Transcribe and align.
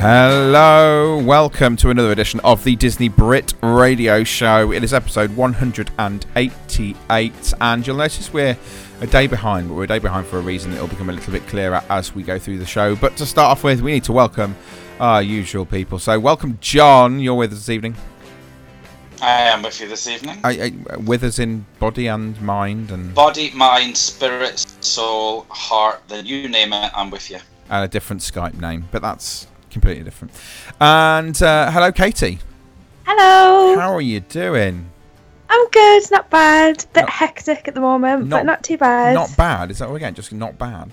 Hello, 0.00 1.18
welcome 1.18 1.76
to 1.76 1.90
another 1.90 2.10
edition 2.10 2.40
of 2.40 2.64
the 2.64 2.74
Disney 2.74 3.10
Brit 3.10 3.52
Radio 3.60 4.24
Show. 4.24 4.72
It 4.72 4.82
is 4.82 4.94
episode 4.94 5.36
188, 5.36 7.54
and 7.60 7.86
you'll 7.86 7.98
notice 7.98 8.32
we're 8.32 8.56
a 9.02 9.06
day 9.06 9.26
behind, 9.26 9.68
but 9.68 9.74
we're 9.74 9.84
a 9.84 9.88
day 9.88 9.98
behind 9.98 10.26
for 10.26 10.38
a 10.38 10.40
reason. 10.40 10.72
It'll 10.72 10.88
become 10.88 11.10
a 11.10 11.12
little 11.12 11.34
bit 11.34 11.46
clearer 11.48 11.82
as 11.90 12.14
we 12.14 12.22
go 12.22 12.38
through 12.38 12.60
the 12.60 12.64
show. 12.64 12.96
But 12.96 13.18
to 13.18 13.26
start 13.26 13.50
off 13.50 13.62
with, 13.62 13.82
we 13.82 13.92
need 13.92 14.04
to 14.04 14.12
welcome 14.12 14.56
our 15.00 15.20
usual 15.20 15.66
people. 15.66 15.98
So, 15.98 16.18
welcome, 16.18 16.56
John. 16.62 17.20
You're 17.20 17.34
with 17.34 17.52
us 17.52 17.58
this 17.58 17.68
evening. 17.68 17.94
I 19.20 19.32
am 19.50 19.60
with 19.60 19.78
you 19.82 19.88
this 19.88 20.06
evening. 20.06 20.38
I, 20.42 20.72
I, 20.90 20.96
with 20.96 21.24
us 21.24 21.38
in 21.38 21.66
body 21.78 22.06
and 22.06 22.40
mind, 22.40 22.90
and 22.90 23.14
Body, 23.14 23.50
mind, 23.50 23.98
spirit, 23.98 24.60
soul, 24.80 25.44
heart, 25.50 26.00
then 26.08 26.24
you 26.24 26.48
name 26.48 26.72
it, 26.72 26.90
I'm 26.96 27.10
with 27.10 27.30
you. 27.30 27.36
and 27.68 27.84
a 27.84 27.88
different 27.88 28.22
Skype 28.22 28.58
name, 28.58 28.88
but 28.90 29.02
that's 29.02 29.46
completely 29.70 30.04
different. 30.04 30.32
And 30.80 31.40
uh, 31.42 31.70
hello, 31.70 31.92
Katie. 31.92 32.38
Hello. 33.06 33.78
How 33.78 33.92
are 33.94 34.00
you 34.00 34.20
doing? 34.20 34.86
I'm 35.48 35.68
good, 35.70 36.02
not 36.10 36.30
bad. 36.30 36.84
Bit 36.92 37.02
Not- 37.02 37.10
hectic 37.10 37.66
at 37.68 37.74
the 37.74 37.80
moment, 37.80 38.28
not- 38.28 38.38
but 38.38 38.46
not 38.46 38.62
too 38.62 38.76
bad. 38.78 39.14
Not 39.14 39.36
bad. 39.36 39.70
Is 39.70 39.78
that 39.78 39.88
what 39.88 39.94
we're 39.94 39.98
getting? 40.00 40.14
Just 40.14 40.32
not 40.32 40.56
bad. 40.58 40.90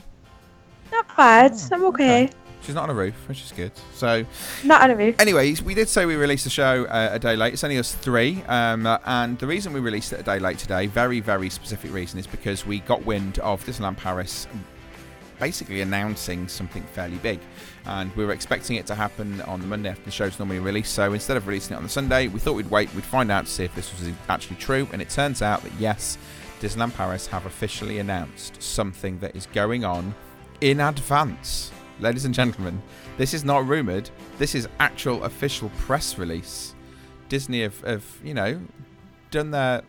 Not 0.92 1.16
bad. 1.16 1.52
Oh, 1.53 1.67
I'm 1.73 1.83
okay. 1.86 2.30
She's 2.64 2.73
not 2.73 2.86
on 2.86 2.89
a 2.89 2.94
roof, 2.94 3.14
which 3.30 3.42
is 3.44 3.52
good. 3.55 3.72
So, 3.94 4.25
Not 4.64 4.81
on 4.81 4.92
a 4.92 4.95
roof. 4.95 5.16
anyways, 5.20 5.61
we 5.61 5.73
did 5.75 5.88
say 5.88 6.05
we 6.05 6.16
released 6.16 6.44
the 6.44 6.50
show 6.50 6.86
uh, 6.86 7.09
a 7.14 7.20
day 7.20 7.36
late. 7.36 7.53
It's 7.53 7.64
only 7.64 7.78
us 7.78 7.94
three, 7.94 8.44
um, 8.48 8.86
uh, 8.88 8.98
and 9.05 9.38
the 9.38 9.45
reason 9.48 9.73
we 9.73 9.80
released 9.80 10.11
it 10.11 10.20
a 10.20 10.23
day 10.23 10.39
late 10.39 10.58
today, 10.58 10.88
very, 10.88 11.20
very 11.20 11.50
specific 11.52 11.94
reason, 11.94 12.20
is 12.20 12.25
because 12.28 12.66
we 12.66 12.80
got 12.80 13.05
wind 13.05 13.38
of 13.39 13.64
Disneyland 13.64 13.98
Paris 13.98 14.48
basically 15.39 15.81
announcing 15.81 16.48
something 16.48 16.81
fairly 16.94 17.17
big, 17.17 17.39
and 17.88 18.14
we 18.18 18.26
were 18.26 18.34
expecting 18.34 18.76
it 18.76 18.86
to 18.86 18.96
happen 18.96 19.42
on 19.42 19.62
the 19.62 19.66
Monday 19.66 19.90
after 19.90 20.04
the 20.04 20.12
show's 20.12 20.38
normally 20.38 20.60
released. 20.60 20.94
So 20.94 21.14
instead 21.14 21.38
of 21.38 21.48
releasing 21.48 21.74
it 21.74 21.78
on 21.78 21.84
the 21.84 21.90
Sunday, 21.90 22.28
we 22.28 22.40
thought 22.40 22.54
we'd 22.54 22.70
wait, 22.70 22.94
we'd 22.94 23.06
find 23.06 23.32
out 23.32 23.46
to 23.46 23.52
see 23.52 23.64
if 23.64 23.74
this 23.76 23.98
was 23.98 24.12
actually 24.28 24.58
true, 24.58 24.88
and 24.92 25.02
it 25.02 25.10
turns 25.10 25.42
out 25.42 25.64
that 25.64 25.72
yes, 25.80 26.18
Disneyland 26.60 26.94
Paris 26.96 27.28
have 27.28 27.46
officially 27.46 28.00
announced 28.00 28.62
something 28.62 29.20
that 29.20 29.36
is 29.36 29.46
going 29.48 29.86
on 29.86 30.14
in 30.60 30.82
advance. 30.82 31.72
Ladies 32.00 32.26
and 32.26 32.34
gentlemen, 32.34 32.82
this 33.18 33.34
is 33.34 33.46
not 33.46 33.66
rumoured. 33.66 34.10
This 34.38 34.54
is 34.54 34.68
actual 34.80 35.24
official 35.24 35.70
press 35.78 36.18
release. 36.18 36.76
Disney 37.30 37.62
have, 37.62 37.80
have, 37.82 38.06
you 38.24 38.34
know, 38.34 38.60
done 39.32 39.52
their 39.52 39.82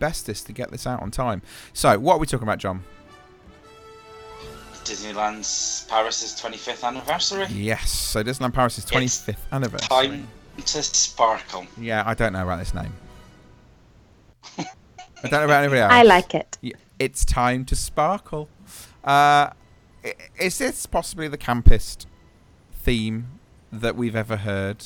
bestest 0.00 0.46
to 0.46 0.52
get 0.52 0.70
this 0.72 0.86
out 0.86 1.02
on 1.02 1.10
time. 1.10 1.40
So, 1.72 1.98
what 1.98 2.14
are 2.14 2.18
we 2.18 2.26
talking 2.26 2.46
about, 2.46 2.58
John? 2.58 2.82
Disneyland's 4.84 5.86
Paris's 5.88 6.38
25th 6.40 6.84
anniversary. 6.84 7.46
Yes. 7.50 7.90
So, 7.90 8.22
Disneyland 8.22 8.52
Paris' 8.54 8.84
25th 8.84 9.36
anniversary. 9.52 9.88
Time 9.88 10.28
to 10.58 10.82
sparkle. 10.82 11.66
Yeah, 11.80 12.02
I 12.06 12.14
don't 12.14 12.32
know 12.32 12.42
about 12.42 12.58
this 12.58 12.74
name. 12.74 12.92
I 14.58 14.64
don't 15.28 15.32
know 15.32 15.44
about 15.44 15.62
anybody 15.64 15.80
else. 15.80 15.92
I 15.92 16.02
like 16.02 16.34
it. 16.34 16.58
It's 16.98 17.24
time 17.24 17.64
to 17.66 17.76
sparkle. 17.76 18.48
Uh, 19.02 19.50
is 20.38 20.58
this 20.58 20.86
possibly 20.86 21.28
the 21.28 21.38
campest 21.38 22.06
theme 22.72 23.40
that 23.72 23.96
we've 23.96 24.14
ever 24.16 24.36
heard? 24.36 24.84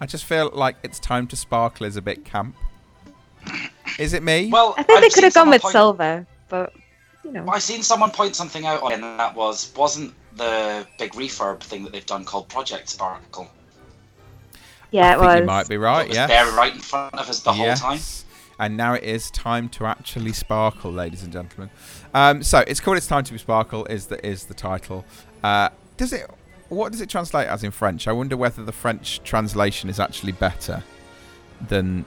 I 0.00 0.06
just 0.06 0.24
feel 0.24 0.50
like 0.52 0.76
it's 0.82 0.98
time 0.98 1.26
to 1.28 1.36
sparkle 1.36 1.86
is 1.86 1.96
a 1.96 2.02
bit 2.02 2.24
camp. 2.24 2.56
Is 3.98 4.12
it 4.12 4.22
me? 4.22 4.48
Well, 4.50 4.74
I 4.76 4.82
think 4.82 5.00
they 5.00 5.06
I've 5.06 5.12
could 5.12 5.24
have 5.24 5.34
gone 5.34 5.48
with 5.50 5.62
point- 5.62 5.72
silver, 5.72 6.26
but 6.48 6.72
you 7.24 7.32
know. 7.32 7.46
I 7.48 7.58
seen 7.58 7.82
someone 7.82 8.10
point 8.10 8.36
something 8.36 8.66
out, 8.66 8.92
and 8.92 9.02
that 9.02 9.34
was 9.34 9.72
wasn't 9.76 10.14
the 10.36 10.86
big 10.98 11.12
refurb 11.12 11.60
thing 11.60 11.84
that 11.84 11.92
they've 11.92 12.06
done 12.06 12.24
called 12.24 12.48
Project 12.48 12.88
Sparkle. 12.88 13.48
Yeah, 14.90 15.08
I 15.08 15.10
it 15.10 15.12
think 15.14 15.22
was. 15.26 15.40
you 15.40 15.46
might 15.46 15.68
be 15.68 15.76
right. 15.76 16.08
was 16.08 16.16
Yeah. 16.16 16.26
there 16.26 16.46
right 16.52 16.72
in 16.74 16.80
front 16.80 17.14
of 17.14 17.28
us 17.28 17.40
the 17.40 17.52
whole 17.52 17.74
time. 17.74 17.98
And 18.60 18.76
now 18.76 18.94
it 18.94 19.02
is 19.02 19.32
time 19.32 19.68
to 19.70 19.86
actually 19.86 20.32
sparkle, 20.32 20.92
ladies 20.92 21.24
and 21.24 21.32
gentlemen. 21.32 21.70
Um, 22.14 22.42
so 22.44 22.60
it's 22.68 22.78
called 22.78 22.96
"It's 22.96 23.08
Time 23.08 23.24
to 23.24 23.32
Be 23.32 23.38
Sparkle" 23.38 23.84
is 23.86 24.06
the 24.06 24.24
is 24.24 24.44
the 24.44 24.54
title. 24.54 25.04
Uh, 25.42 25.70
does 25.96 26.12
it? 26.12 26.30
What 26.68 26.92
does 26.92 27.00
it 27.00 27.08
translate 27.10 27.48
as 27.48 27.64
in 27.64 27.72
French? 27.72 28.06
I 28.06 28.12
wonder 28.12 28.36
whether 28.36 28.64
the 28.64 28.72
French 28.72 29.20
translation 29.24 29.90
is 29.90 29.98
actually 29.98 30.32
better 30.32 30.84
than. 31.68 32.04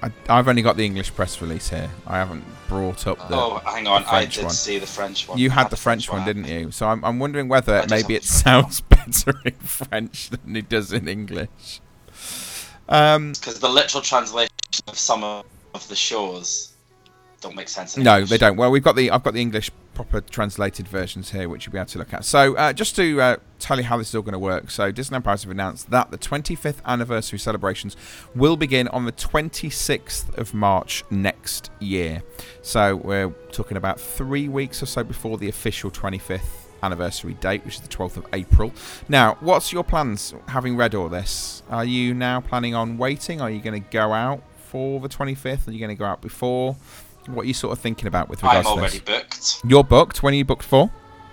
I, 0.00 0.10
I've 0.28 0.48
only 0.48 0.62
got 0.62 0.76
the 0.76 0.84
English 0.84 1.14
press 1.14 1.40
release 1.40 1.68
here. 1.70 1.90
I 2.06 2.18
haven't 2.18 2.44
brought 2.68 3.06
up 3.06 3.18
the. 3.28 3.36
oh, 3.36 3.60
hang 3.64 3.86
on, 3.86 4.04
I 4.04 4.10
French 4.20 4.34
did 4.36 4.44
one. 4.44 4.52
see 4.52 4.78
the 4.78 4.86
French 4.86 5.28
one. 5.28 5.38
You 5.38 5.50
I 5.50 5.54
had 5.54 5.70
the 5.70 5.76
French 5.76 6.10
one, 6.10 6.24
didn't 6.24 6.46
you? 6.46 6.70
So 6.70 6.86
I'm, 6.88 7.04
I'm 7.04 7.18
wondering 7.18 7.48
whether 7.48 7.84
maybe 7.88 8.14
it 8.14 8.24
French 8.24 8.42
sounds 8.44 8.80
better 8.96 9.34
in 9.44 9.52
French 9.54 10.30
than 10.30 10.56
it 10.56 10.68
does 10.68 10.92
in 10.92 11.08
English. 11.08 11.80
Um, 12.88 13.32
Because 13.32 13.58
the 13.60 13.68
literal 13.68 14.02
translation 14.02 14.50
of 14.88 14.98
some 14.98 15.24
of 15.24 15.44
of 15.74 15.88
the 15.88 15.96
shows 15.96 16.71
don't 17.42 17.56
make 17.56 17.68
sense. 17.68 17.96
No, 17.96 18.14
English. 18.14 18.30
they 18.30 18.38
don't. 18.38 18.56
Well, 18.56 18.70
we've 18.70 18.82
got 18.82 18.96
the 18.96 19.10
I've 19.10 19.22
got 19.22 19.34
the 19.34 19.40
English 19.40 19.70
proper 19.94 20.20
translated 20.20 20.88
versions 20.88 21.30
here, 21.30 21.48
which 21.48 21.66
you'll 21.66 21.72
be 21.72 21.78
able 21.78 21.86
to 21.86 21.98
look 21.98 22.14
at. 22.14 22.24
So, 22.24 22.56
uh, 22.56 22.72
just 22.72 22.96
to 22.96 23.20
uh, 23.20 23.36
tell 23.58 23.76
you 23.78 23.84
how 23.84 23.98
this 23.98 24.08
is 24.08 24.14
all 24.14 24.22
going 24.22 24.32
to 24.32 24.38
work. 24.38 24.70
So, 24.70 24.90
Disneyland 24.92 25.24
Paris 25.24 25.42
have 25.42 25.50
announced 25.50 25.90
that 25.90 26.10
the 26.10 26.18
25th 26.18 26.82
anniversary 26.86 27.38
celebrations 27.38 27.96
will 28.34 28.56
begin 28.56 28.88
on 28.88 29.04
the 29.04 29.12
26th 29.12 30.36
of 30.38 30.54
March 30.54 31.04
next 31.10 31.70
year. 31.80 32.22
So, 32.62 32.96
we're 32.96 33.30
talking 33.50 33.76
about 33.76 34.00
three 34.00 34.48
weeks 34.48 34.82
or 34.82 34.86
so 34.86 35.04
before 35.04 35.36
the 35.36 35.48
official 35.48 35.90
25th 35.90 36.40
anniversary 36.82 37.34
date, 37.34 37.64
which 37.64 37.76
is 37.76 37.80
the 37.80 37.88
12th 37.88 38.16
of 38.16 38.26
April. 38.32 38.72
Now, 39.08 39.36
what's 39.40 39.72
your 39.72 39.84
plans? 39.84 40.34
Having 40.48 40.76
read 40.76 40.94
all 40.94 41.08
this, 41.08 41.62
are 41.70 41.84
you 41.84 42.14
now 42.14 42.40
planning 42.40 42.74
on 42.74 42.98
waiting? 42.98 43.40
Are 43.40 43.50
you 43.50 43.60
going 43.60 43.80
to 43.80 43.88
go 43.90 44.12
out 44.12 44.42
for 44.68 45.00
the 45.00 45.08
25th? 45.08 45.68
Are 45.68 45.72
you 45.72 45.78
going 45.78 45.90
to 45.90 45.98
go 45.98 46.06
out 46.06 46.20
before? 46.22 46.76
What 47.26 47.42
are 47.44 47.46
you 47.46 47.54
sort 47.54 47.72
of 47.72 47.78
thinking 47.78 48.06
about 48.08 48.28
with 48.28 48.42
regards 48.42 48.66
I'm 48.68 48.74
to 48.74 48.80
already 48.80 48.98
booked. 49.00 49.62
You're 49.64 49.84
booked. 49.84 50.22
When 50.22 50.34
are 50.34 50.36
you 50.36 50.44
booked 50.44 50.64
for? 50.64 50.90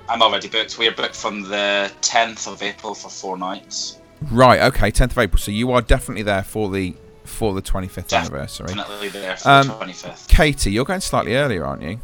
I'm 0.08 0.22
already 0.22 0.48
booked. 0.48 0.78
We 0.78 0.88
are 0.88 0.92
booked 0.92 1.16
from 1.16 1.44
the 1.44 1.92
10th 2.02 2.52
of 2.52 2.62
April 2.64 2.94
for 2.96 3.10
four 3.10 3.38
nights. 3.38 4.00
Right. 4.32 4.62
Okay. 4.62 4.92
10th 4.92 5.12
of 5.12 5.18
April. 5.18 5.40
So 5.40 5.52
you 5.52 5.72
are 5.72 5.82
definitely 5.82 6.24
there 6.24 6.44
for 6.44 6.70
the 6.70 6.96
for 7.26 7.54
the 7.54 7.62
25th 7.62 8.12
anniversary. 8.18 8.68
Definitely 8.68 9.10
there 9.10 9.38
for 9.38 9.50
Um, 9.50 9.68
the 9.68 9.74
25th. 9.74 10.28
Katie, 10.28 10.72
you're 10.72 10.86
going 10.86 11.02
slightly 11.02 11.36
earlier, 11.36 11.64
aren't 11.64 11.84
you? 11.84 12.00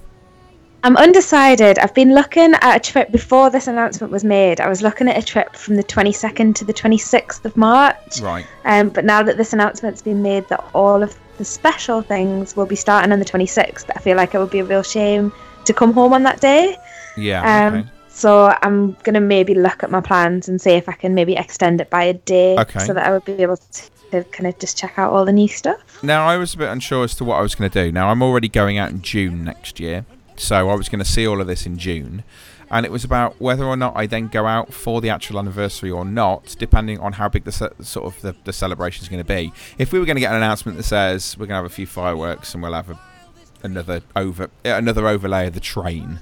I'm 0.83 0.95
undecided. 0.97 1.79
I've 1.79 1.95
been 1.95 2.13
looking 2.13 2.53
at 2.61 2.75
a 2.75 2.79
trip 2.79 3.11
before 3.11 3.49
this 3.49 3.65
announcement 3.65 4.13
was 4.13 4.23
made. 4.23 4.61
I 4.61 4.69
was 4.69 4.83
looking 4.83 5.09
at 5.09 5.17
a 5.17 5.25
trip 5.25 5.55
from 5.55 5.77
the 5.77 5.83
22nd 5.83 6.53
to 6.57 6.63
the 6.65 6.73
26th 6.73 7.43
of 7.43 7.57
March. 7.57 8.21
Right. 8.21 8.45
Um, 8.65 8.89
but 8.89 9.03
now 9.03 9.23
that 9.23 9.35
this 9.35 9.51
announcement's 9.51 10.03
been 10.03 10.21
made 10.21 10.47
that 10.49 10.63
all 10.75 11.01
of 11.01 11.17
the 11.37 11.45
special 11.45 12.01
things 12.01 12.55
will 12.55 12.65
be 12.65 12.75
starting 12.75 13.11
on 13.11 13.19
the 13.19 13.25
26th, 13.25 13.85
I 13.95 13.99
feel 13.99 14.17
like 14.17 14.33
it 14.33 14.39
would 14.39 14.49
be 14.51 14.59
a 14.59 14.65
real 14.65 14.83
shame 14.83 15.31
to 15.65 15.73
come 15.73 15.93
home 15.93 16.13
on 16.13 16.23
that 16.23 16.41
day. 16.41 16.77
Yeah. 17.17 17.67
Um, 17.67 17.75
okay. 17.79 17.89
So 18.09 18.55
I'm 18.61 18.93
gonna 19.03 19.19
maybe 19.19 19.53
look 19.55 19.83
at 19.83 19.91
my 19.91 19.99
plans 19.99 20.47
and 20.47 20.61
see 20.61 20.71
if 20.71 20.87
I 20.87 20.93
can 20.93 21.13
maybe 21.13 21.35
extend 21.35 21.81
it 21.81 21.89
by 21.89 22.03
a 22.03 22.13
day, 22.13 22.57
Okay. 22.57 22.79
so 22.79 22.93
that 22.93 23.05
I 23.05 23.11
would 23.11 23.25
be 23.25 23.33
able 23.41 23.57
to 24.11 24.23
kind 24.31 24.47
of 24.47 24.57
just 24.59 24.77
check 24.77 24.97
out 24.97 25.11
all 25.11 25.25
the 25.25 25.33
new 25.33 25.49
stuff. 25.49 26.01
Now 26.01 26.25
I 26.25 26.37
was 26.37 26.53
a 26.53 26.57
bit 26.57 26.69
unsure 26.69 27.03
as 27.03 27.15
to 27.15 27.25
what 27.25 27.35
I 27.37 27.41
was 27.41 27.55
going 27.55 27.69
to 27.69 27.83
do. 27.85 27.91
Now 27.91 28.09
I'm 28.09 28.21
already 28.21 28.47
going 28.47 28.77
out 28.77 28.89
in 28.91 29.01
June 29.01 29.43
next 29.43 29.79
year, 29.79 30.05
so 30.37 30.69
I 30.69 30.75
was 30.75 30.89
going 30.89 31.03
to 31.03 31.09
see 31.09 31.27
all 31.27 31.41
of 31.41 31.47
this 31.47 31.65
in 31.65 31.77
June, 31.77 32.23
and 32.69 32.85
it 32.85 32.91
was 32.91 33.03
about 33.03 33.39
whether 33.39 33.63
or 33.65 33.77
not 33.77 33.95
I 33.95 34.05
then 34.07 34.27
go 34.27 34.45
out 34.45 34.73
for 34.73 35.01
the 35.01 35.09
actual 35.09 35.39
anniversary 35.39 35.91
or 35.91 36.03
not, 36.03 36.55
depending 36.57 36.99
on 36.99 37.13
how 37.13 37.29
big 37.29 37.43
the 37.43 37.51
ce- 37.51 37.87
sort 37.87 38.05
of 38.05 38.21
the, 38.21 38.35
the 38.43 38.53
celebration 38.53 39.03
is 39.03 39.09
going 39.09 39.23
to 39.23 39.27
be. 39.27 39.53
If 39.77 39.91
we 39.91 39.99
were 39.99 40.05
going 40.05 40.15
to 40.15 40.21
get 40.21 40.31
an 40.31 40.37
announcement 40.37 40.77
that 40.77 40.83
says 40.83 41.37
we're 41.37 41.45
going 41.45 41.57
to 41.57 41.63
have 41.63 41.65
a 41.65 41.69
few 41.69 41.87
fireworks 41.87 42.53
and 42.53 42.63
we'll 42.63 42.73
have 42.73 42.89
a, 42.89 42.99
another 43.63 44.01
over 44.15 44.49
another 44.63 45.07
overlay 45.07 45.47
of 45.47 45.53
the 45.53 45.59
train, 45.59 46.19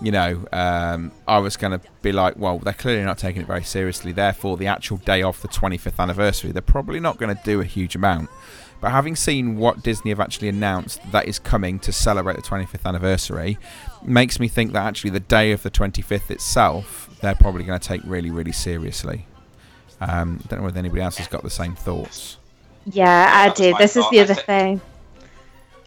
you 0.00 0.12
know, 0.12 0.46
um, 0.52 1.12
I 1.26 1.38
was 1.38 1.56
going 1.56 1.78
to 1.78 1.86
be 2.02 2.12
like, 2.12 2.38
well, 2.38 2.58
they're 2.58 2.72
clearly 2.72 3.04
not 3.04 3.18
taking 3.18 3.42
it 3.42 3.46
very 3.46 3.64
seriously. 3.64 4.12
Therefore, 4.12 4.56
the 4.56 4.66
actual 4.66 4.98
day 4.98 5.22
of 5.22 5.40
the 5.42 5.48
25th 5.48 5.98
anniversary, 5.98 6.52
they're 6.52 6.62
probably 6.62 7.00
not 7.00 7.18
going 7.18 7.34
to 7.34 7.42
do 7.42 7.60
a 7.60 7.64
huge 7.64 7.96
amount. 7.96 8.30
But 8.80 8.92
having 8.92 9.16
seen 9.16 9.56
what 9.56 9.82
Disney 9.82 10.10
have 10.10 10.20
actually 10.20 10.48
announced 10.48 11.00
that 11.10 11.26
is 11.26 11.38
coming 11.38 11.78
to 11.80 11.92
celebrate 11.92 12.36
the 12.36 12.42
25th 12.42 12.84
anniversary, 12.86 13.58
makes 14.04 14.38
me 14.38 14.46
think 14.46 14.72
that 14.72 14.86
actually 14.86 15.10
the 15.10 15.20
day 15.20 15.50
of 15.52 15.62
the 15.64 15.70
25th 15.70 16.30
itself, 16.30 17.10
they're 17.20 17.34
probably 17.34 17.64
going 17.64 17.78
to 17.78 17.88
take 17.88 18.00
really, 18.04 18.30
really 18.30 18.52
seriously. 18.52 19.26
Um, 20.00 20.40
I 20.44 20.46
don't 20.48 20.60
know 20.60 20.64
whether 20.66 20.78
anybody 20.78 21.02
else 21.02 21.16
has 21.16 21.26
got 21.26 21.42
the 21.42 21.50
same 21.50 21.74
thoughts. 21.74 22.36
Yeah, 22.86 23.30
I 23.34 23.48
That 23.48 23.50
was 23.50 23.58
do. 23.58 23.72
my 23.72 23.78
This 23.78 23.96
is 23.96 24.10
the 24.10 24.20
other 24.20 24.34
thi- 24.34 24.42
thing. 24.42 24.80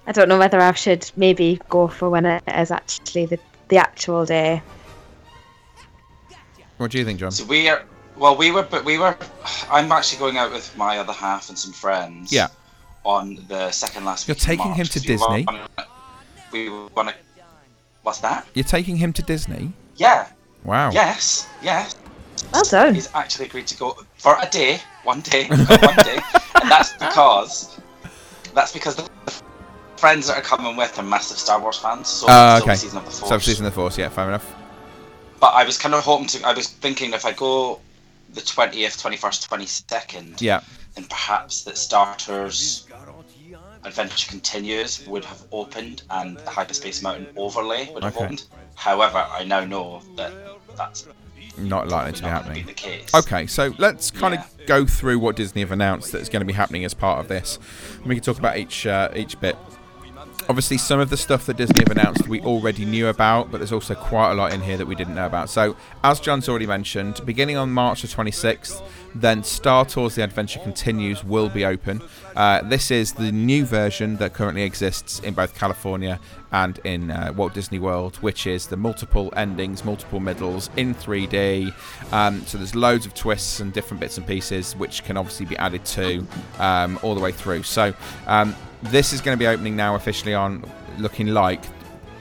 I 0.06 0.12
don't 0.12 0.28
know 0.28 0.38
whether 0.40 0.60
I 0.60 0.74
should 0.74 1.10
maybe 1.16 1.62
go 1.70 1.88
for 1.88 2.10
when 2.10 2.26
it 2.26 2.44
is 2.48 2.72
actually 2.72 3.28
the, 3.28 3.40
the 3.70 3.78
actual 3.78 4.26
day. 4.26 4.62
What 6.78 6.92
do 6.92 6.98
you 6.98 7.06
think, 7.06 7.20
John? 7.20 7.32
So 7.32 7.46
we 7.46 7.70
are. 7.70 7.84
Well, 8.18 8.36
we 8.36 8.52
were, 8.52 8.64
but 8.64 8.84
we 8.84 8.98
were. 8.98 9.16
I'm 9.70 9.92
actually 9.92 10.20
going 10.20 10.38
out 10.38 10.52
with 10.52 10.76
my 10.78 10.98
other 10.98 11.14
half 11.14 11.50
and 11.50 11.58
some 11.58 11.72
friends. 11.72 12.34
Yeah. 12.34 12.48
On 13.04 13.44
the 13.48 13.72
second 13.72 14.06
last. 14.06 14.28
You're 14.28 14.36
week 14.36 14.42
taking 14.44 14.74
him 14.74 14.78
March, 14.78 14.90
to 14.92 15.00
'cause 15.00 15.08
we 15.08 15.08
Disney? 15.08 15.46
wanna- 15.46 15.68
We 16.52 16.70
want 16.70 17.10
to. 17.10 17.16
What's 18.04 18.20
that? 18.20 18.46
You're 18.54 18.64
taking 18.66 18.98
him 18.98 19.12
to 19.14 19.22
Disney? 19.24 19.74
Yeah. 19.96 20.28
Wow. 20.64 20.92
Yes. 20.92 21.48
Yes. 21.64 21.96
Well 22.54 22.64
done. 22.64 22.94
He's 22.96 23.10
actually 23.14 23.46
agreed 23.46 23.68
to 23.68 23.78
go 23.78 23.98
for 24.18 24.38
a 24.42 24.48
day, 24.50 24.82
one 25.04 25.22
day, 25.22 25.46
one 25.48 25.96
day, 26.04 26.20
and 26.62 26.70
that's 26.72 26.94
because 26.94 27.80
that's 28.54 28.72
because 28.74 28.96
the 28.96 29.08
friends 29.98 30.28
that 30.28 30.38
are 30.38 30.42
coming 30.42 30.76
with 30.76 30.98
are 31.00 31.04
massive 31.04 31.38
Star 31.38 31.60
Wars 31.60 31.78
fans. 31.78 32.08
So, 32.08 32.26
ah, 32.30 32.58
so 32.58 32.64
okay. 32.66 32.76
season 32.76 32.98
of 32.98 33.06
the 33.06 33.12
Force. 33.12 33.30
So 33.30 33.38
season 33.40 33.66
of 33.66 33.72
the 33.72 33.76
Force, 33.76 33.98
yeah, 33.98 34.10
fair 34.10 34.28
enough. 34.28 34.46
But 35.40 35.54
I 35.54 35.64
was 35.64 35.78
kind 35.78 35.94
of 35.96 36.04
hoping 36.04 36.28
to. 36.28 36.44
I 36.46 36.54
was 36.54 36.68
thinking 36.68 37.14
if 37.14 37.26
I 37.26 37.32
go 37.32 37.80
the 38.34 38.42
twentieth, 38.42 39.00
twenty 39.00 39.18
first, 39.18 39.44
twenty 39.48 39.66
second, 39.68 40.42
Yeah. 40.42 40.62
Then 40.96 41.06
perhaps 41.06 41.64
that 41.64 41.78
Star 41.78 42.16
Tours. 42.18 42.86
Adventure 43.84 44.30
Continues 44.30 45.06
would 45.08 45.26
have 45.26 45.44
opened 45.52 46.04
and 46.12 46.38
the 46.40 46.52
Hyperspace 46.52 47.02
Mountain 47.02 47.28
overlay 47.36 47.90
would 47.96 48.04
have 48.04 48.16
Okay. 48.16 48.26
opened. 48.26 48.44
However, 48.76 49.26
I 49.32 49.44
now 49.44 49.66
know 49.66 50.04
that 50.18 50.34
that's 50.78 51.08
Not 51.58 51.88
likely 51.88 52.14
to 52.14 52.22
be 52.22 52.30
not 52.30 52.44
going 52.44 52.44
to 52.46 52.52
be 52.52 52.60
happening. 52.60 52.66
the 52.68 52.74
case. 52.74 53.10
Okay, 53.16 53.48
so 53.48 53.74
let's 53.80 54.12
kind 54.12 54.36
Yeah. 54.36 54.42
of 54.42 54.66
go 54.68 54.86
through 54.86 55.18
what 55.18 55.36
Disney 55.36 55.62
have 55.62 55.72
announced 55.72 56.12
that's 56.12 56.30
going 56.30 56.42
to 56.42 56.46
be 56.46 56.54
happening 56.54 56.86
as 56.86 56.94
part 56.94 57.20
of 57.20 57.28
this. 57.28 57.58
We 58.06 58.14
can 58.16 58.24
talk 58.24 58.38
about 58.38 58.58
each 58.58 58.86
uh, 58.86 59.10
each 59.16 59.40
bit. 59.40 59.58
Obviously, 60.50 60.78
some 60.78 61.00
of 61.00 61.10
the 61.10 61.18
stuff 61.18 61.46
that 61.46 61.56
Disney 61.56 61.82
have 61.82 61.92
announced 61.92 62.28
we 62.28 62.42
already 62.42 62.84
knew 62.84 63.08
about, 63.08 63.52
but 63.52 63.60
there's 63.60 63.72
also 63.72 63.96
quite 63.96 64.32
a 64.32 64.34
lot 64.34 64.54
in 64.54 64.62
here 64.62 64.76
that 64.76 64.86
we 64.86 64.96
didn't 64.96 65.16
know 65.16 65.26
about. 65.26 65.50
So, 65.50 65.76
as 66.04 66.20
John's 66.20 66.50
already 66.50 66.68
mentioned, 66.68 67.22
beginning 67.26 67.58
on 67.58 67.72
March 67.72 68.02
the 68.02 68.08
26th, 68.08 68.82
then 69.16 69.44
Star 69.44 69.86
Tours 69.86 70.16
The 70.16 70.24
Adventure 70.24 70.60
Continues 70.60 71.24
will 71.24 71.50
be 71.50 71.64
open. 71.64 72.02
Uh, 72.36 72.62
this 72.64 72.92
is 72.92 73.14
the 73.14 73.32
new 73.32 73.66
version 73.66 74.18
that 74.18 74.34
currently 74.34 74.64
exists 74.64 75.20
in 75.20 75.34
both 75.34 75.54
California 75.54 76.20
and 76.52 76.80
in 76.84 77.12
uh, 77.12 77.34
Walt 77.36 77.54
Disney 77.54 77.80
World, 77.80 78.18
which 78.18 78.46
is 78.46 78.68
the 78.68 78.78
multiple 78.78 79.32
endings, 79.36 79.86
multiple 79.86 80.20
middles 80.20 80.70
in 80.76 80.94
3D. 80.96 81.74
Um, 82.12 82.46
so 82.46 82.58
there's 82.58 82.76
loads 82.76 83.06
of 83.06 83.14
twists 83.14 83.60
and 83.60 83.72
different 83.72 84.02
bits 84.02 84.18
and 84.18 84.28
pieces, 84.28 84.76
which 84.76 85.04
can 85.04 85.18
obviously 85.18 85.46
be 85.46 85.58
added 85.58 85.86
to 85.86 86.26
um, 86.60 87.00
all 87.04 87.16
the 87.16 87.22
way 87.22 87.32
through. 87.32 87.64
So 87.64 87.94
um, 88.28 88.56
this 88.84 89.14
is 89.14 89.22
going 89.22 89.38
to 89.38 89.40
be 89.40 89.48
opening 89.48 89.76
now 89.76 89.96
officially 89.96 90.34
on 90.34 90.64
looking 90.98 91.28
like 91.28 91.64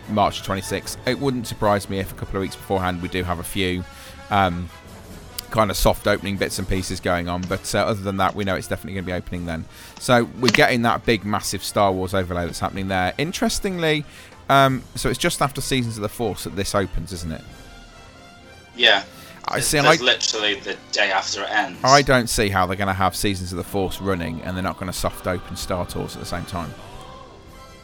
March 0.09 0.43
26th. 0.43 0.97
It 1.07 1.19
wouldn't 1.19 1.47
surprise 1.47 1.89
me 1.89 1.99
if 1.99 2.13
a 2.13 2.15
couple 2.15 2.37
of 2.37 2.43
weeks 2.43 2.57
beforehand 2.57 3.03
we 3.03 3.09
do 3.09 3.23
have 3.23 3.39
a 3.39 3.45
few. 3.45 3.85
Um, 4.31 4.69
kind 5.51 5.71
of 5.71 5.77
soft 5.77 6.07
opening 6.07 6.37
bits 6.37 6.59
and 6.59 6.69
pieces 6.69 7.01
going 7.01 7.29
on. 7.29 7.43
But 7.43 7.75
uh, 7.75 7.79
other 7.79 8.01
than 8.01 8.17
that, 8.19 8.35
we 8.35 8.45
know 8.45 8.55
it's 8.55 8.69
definitely 8.69 8.95
going 8.95 9.05
to 9.05 9.11
be 9.11 9.17
opening 9.17 9.47
then. 9.47 9.65
So 9.99 10.25
we're 10.41 10.53
getting 10.53 10.83
that 10.83 11.05
big, 11.05 11.25
massive 11.25 11.63
Star 11.63 11.93
Wars 11.93 12.15
overlay 12.15 12.47
that's 12.47 12.61
happening 12.61 12.89
there. 12.89 13.15
Interestingly, 13.19 14.05
um, 14.49 14.83
so 14.95 15.09
it's 15.09 15.19
just 15.19 15.43
after 15.43 15.61
Seasons 15.61 15.97
of 15.97 16.03
the 16.03 16.09
Force 16.09 16.45
that 16.45 16.57
this 16.57 16.75
opens, 16.75 17.13
isn't 17.13 17.33
it? 17.33 17.43
Yeah. 18.77 19.05
I 19.47 19.59
It's, 19.59 19.67
see. 19.67 19.79
I, 19.79 19.95
literally 19.97 20.61
the 20.61 20.77
day 20.93 21.11
after 21.11 21.43
it 21.43 21.51
ends. 21.51 21.81
I 21.83 22.03
don't 22.03 22.29
see 22.29 22.49
how 22.49 22.67
they're 22.67 22.77
going 22.77 22.89
to 22.89 22.95
have 22.95 23.17
Seasons 23.17 23.53
of 23.53 23.59
the 23.59 23.65
Force 23.65 24.01
running 24.01 24.41
and 24.43 24.57
they're 24.57 24.63
not 24.63 24.79
going 24.79 24.91
to 24.91 24.97
soft 24.97 25.27
open 25.27 25.57
Star 25.57 25.87
Tours 25.87 26.15
at 26.15 26.21
the 26.21 26.27
same 26.27 26.45
time. 26.45 26.73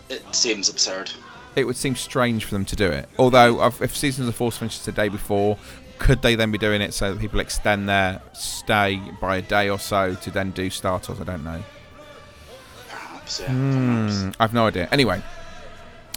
It 0.09 0.23
seems 0.35 0.69
absurd. 0.69 1.11
It 1.57 1.67
would 1.67 1.77
seem 1.77 1.97
strange 1.97 2.45
for 2.45 2.53
them 2.53 2.65
to 2.67 2.77
do 2.77 2.87
it. 2.87 3.09
Although, 3.19 3.65
if 3.67 3.81
if 3.81 3.97
Seasons 3.97 4.29
of 4.29 4.35
the 4.35 4.37
Force 4.37 4.59
finishes 4.59 4.85
the 4.85 4.93
day 4.93 5.09
before, 5.09 5.59
could 5.99 6.23
they 6.23 6.35
then 6.35 6.51
be 6.51 6.59
doing 6.59 6.83
it 6.83 6.93
so 6.93 7.13
that 7.13 7.21
people 7.21 7.41
extend 7.41 7.89
their 7.89 8.21
stay 8.35 9.01
by 9.21 9.37
a 9.37 9.43
day 9.43 9.71
or 9.71 9.79
so 9.79 10.15
to 10.15 10.31
then 10.31 10.51
do 10.51 10.69
Star 10.71 11.01
Tours? 11.01 11.21
I 11.21 11.25
don't 11.25 11.43
know. 11.43 11.63
Perhaps, 12.89 13.41
yeah. 13.41 13.49
Hmm. 13.49 14.31
I've 14.39 14.53
no 14.53 14.67
idea. 14.67 14.89
Anyway, 14.93 15.23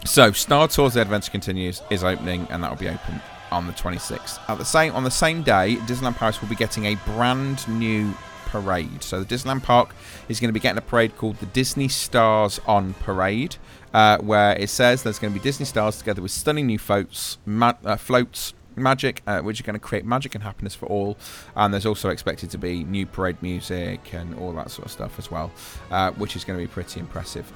so 0.06 0.34
Star 0.34 0.68
Tours: 0.68 0.94
The 0.96 1.02
Adventure 1.02 1.32
Continues 1.32 1.82
is 1.90 2.04
opening, 2.04 2.46
and 2.50 2.62
that 2.64 2.70
will 2.70 2.78
be 2.78 2.90
open 2.90 3.22
on 3.52 3.68
the 3.68 3.74
26th. 3.74 4.40
At 4.48 4.58
the 4.58 4.66
same 4.66 4.94
on 4.94 5.04
the 5.04 5.12
same 5.12 5.44
day, 5.44 5.78
Disneyland 5.82 6.16
Paris 6.16 6.42
will 6.42 6.50
be 6.50 6.56
getting 6.56 6.86
a 6.86 6.96
brand 6.96 7.68
new 7.68 8.14
parade. 8.46 9.04
So 9.04 9.24
the 9.24 9.36
Disneyland 9.36 9.64
Park 9.64 9.94
is 10.28 10.40
going 10.40 10.50
to 10.50 10.54
be 10.54 10.60
getting 10.60 10.78
a 10.78 10.82
parade 10.82 11.16
called 11.18 11.38
the 11.38 11.46
Disney 11.48 11.88
Stars 11.88 12.60
on 12.66 12.94
Parade, 12.96 13.58
uh, 13.94 14.18
where 14.20 14.58
it 14.58 14.70
says 14.70 15.04
there's 15.04 15.20
going 15.20 15.34
to 15.34 15.40
be 15.40 15.44
Disney 15.44 15.66
stars 15.66 15.98
together 15.98 16.22
with 16.22 16.32
stunning 16.32 16.66
new 16.66 16.80
floats, 16.80 17.38
ma- 17.46 17.74
uh, 17.86 17.96
floats. 17.96 18.54
Magic, 18.76 19.22
uh, 19.28 19.42
which 19.42 19.60
are 19.60 19.64
going 19.64 19.74
to 19.74 19.80
create 19.80 20.06
magic 20.06 20.36
and 20.36 20.44
happiness 20.44 20.74
for 20.74 20.86
all, 20.86 21.18
and 21.54 21.74
there's 21.74 21.86
also 21.86 22.08
expected 22.08 22.50
to 22.52 22.58
be 22.58 22.86
new 22.86 23.06
parade 23.06 23.36
music 23.42 24.14
and 24.14 24.34
all 24.40 24.54
that 24.54 24.72
sort 24.72 24.86
of 24.86 24.92
stuff 24.92 25.20
as 25.20 25.30
well, 25.30 25.52
uh, 25.92 26.12
which 26.12 26.38
is 26.38 26.46
going 26.46 26.58
to 26.58 26.64
be 26.64 26.72
pretty 26.72 26.98
impressive. 27.02 27.52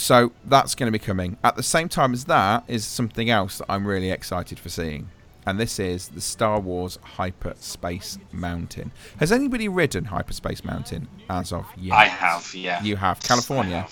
So 0.00 0.32
that's 0.46 0.74
going 0.74 0.90
to 0.90 0.98
be 0.98 1.04
coming. 1.04 1.36
At 1.44 1.56
the 1.56 1.62
same 1.62 1.86
time 1.90 2.14
as 2.14 2.24
that 2.24 2.64
is 2.66 2.86
something 2.86 3.28
else 3.28 3.58
that 3.58 3.66
I'm 3.68 3.86
really 3.86 4.10
excited 4.10 4.58
for 4.58 4.70
seeing. 4.70 5.10
And 5.44 5.60
this 5.60 5.78
is 5.78 6.08
the 6.08 6.22
Star 6.22 6.58
Wars 6.58 6.98
Hyperspace 7.02 8.18
Mountain. 8.32 8.92
Has 9.18 9.30
anybody 9.30 9.68
ridden 9.68 10.06
Hyperspace 10.06 10.64
Mountain 10.64 11.06
as 11.28 11.52
of 11.52 11.66
yet? 11.76 11.94
I 11.94 12.06
have, 12.06 12.54
yeah. 12.54 12.82
You 12.82 12.96
have. 12.96 13.20
California? 13.20 13.86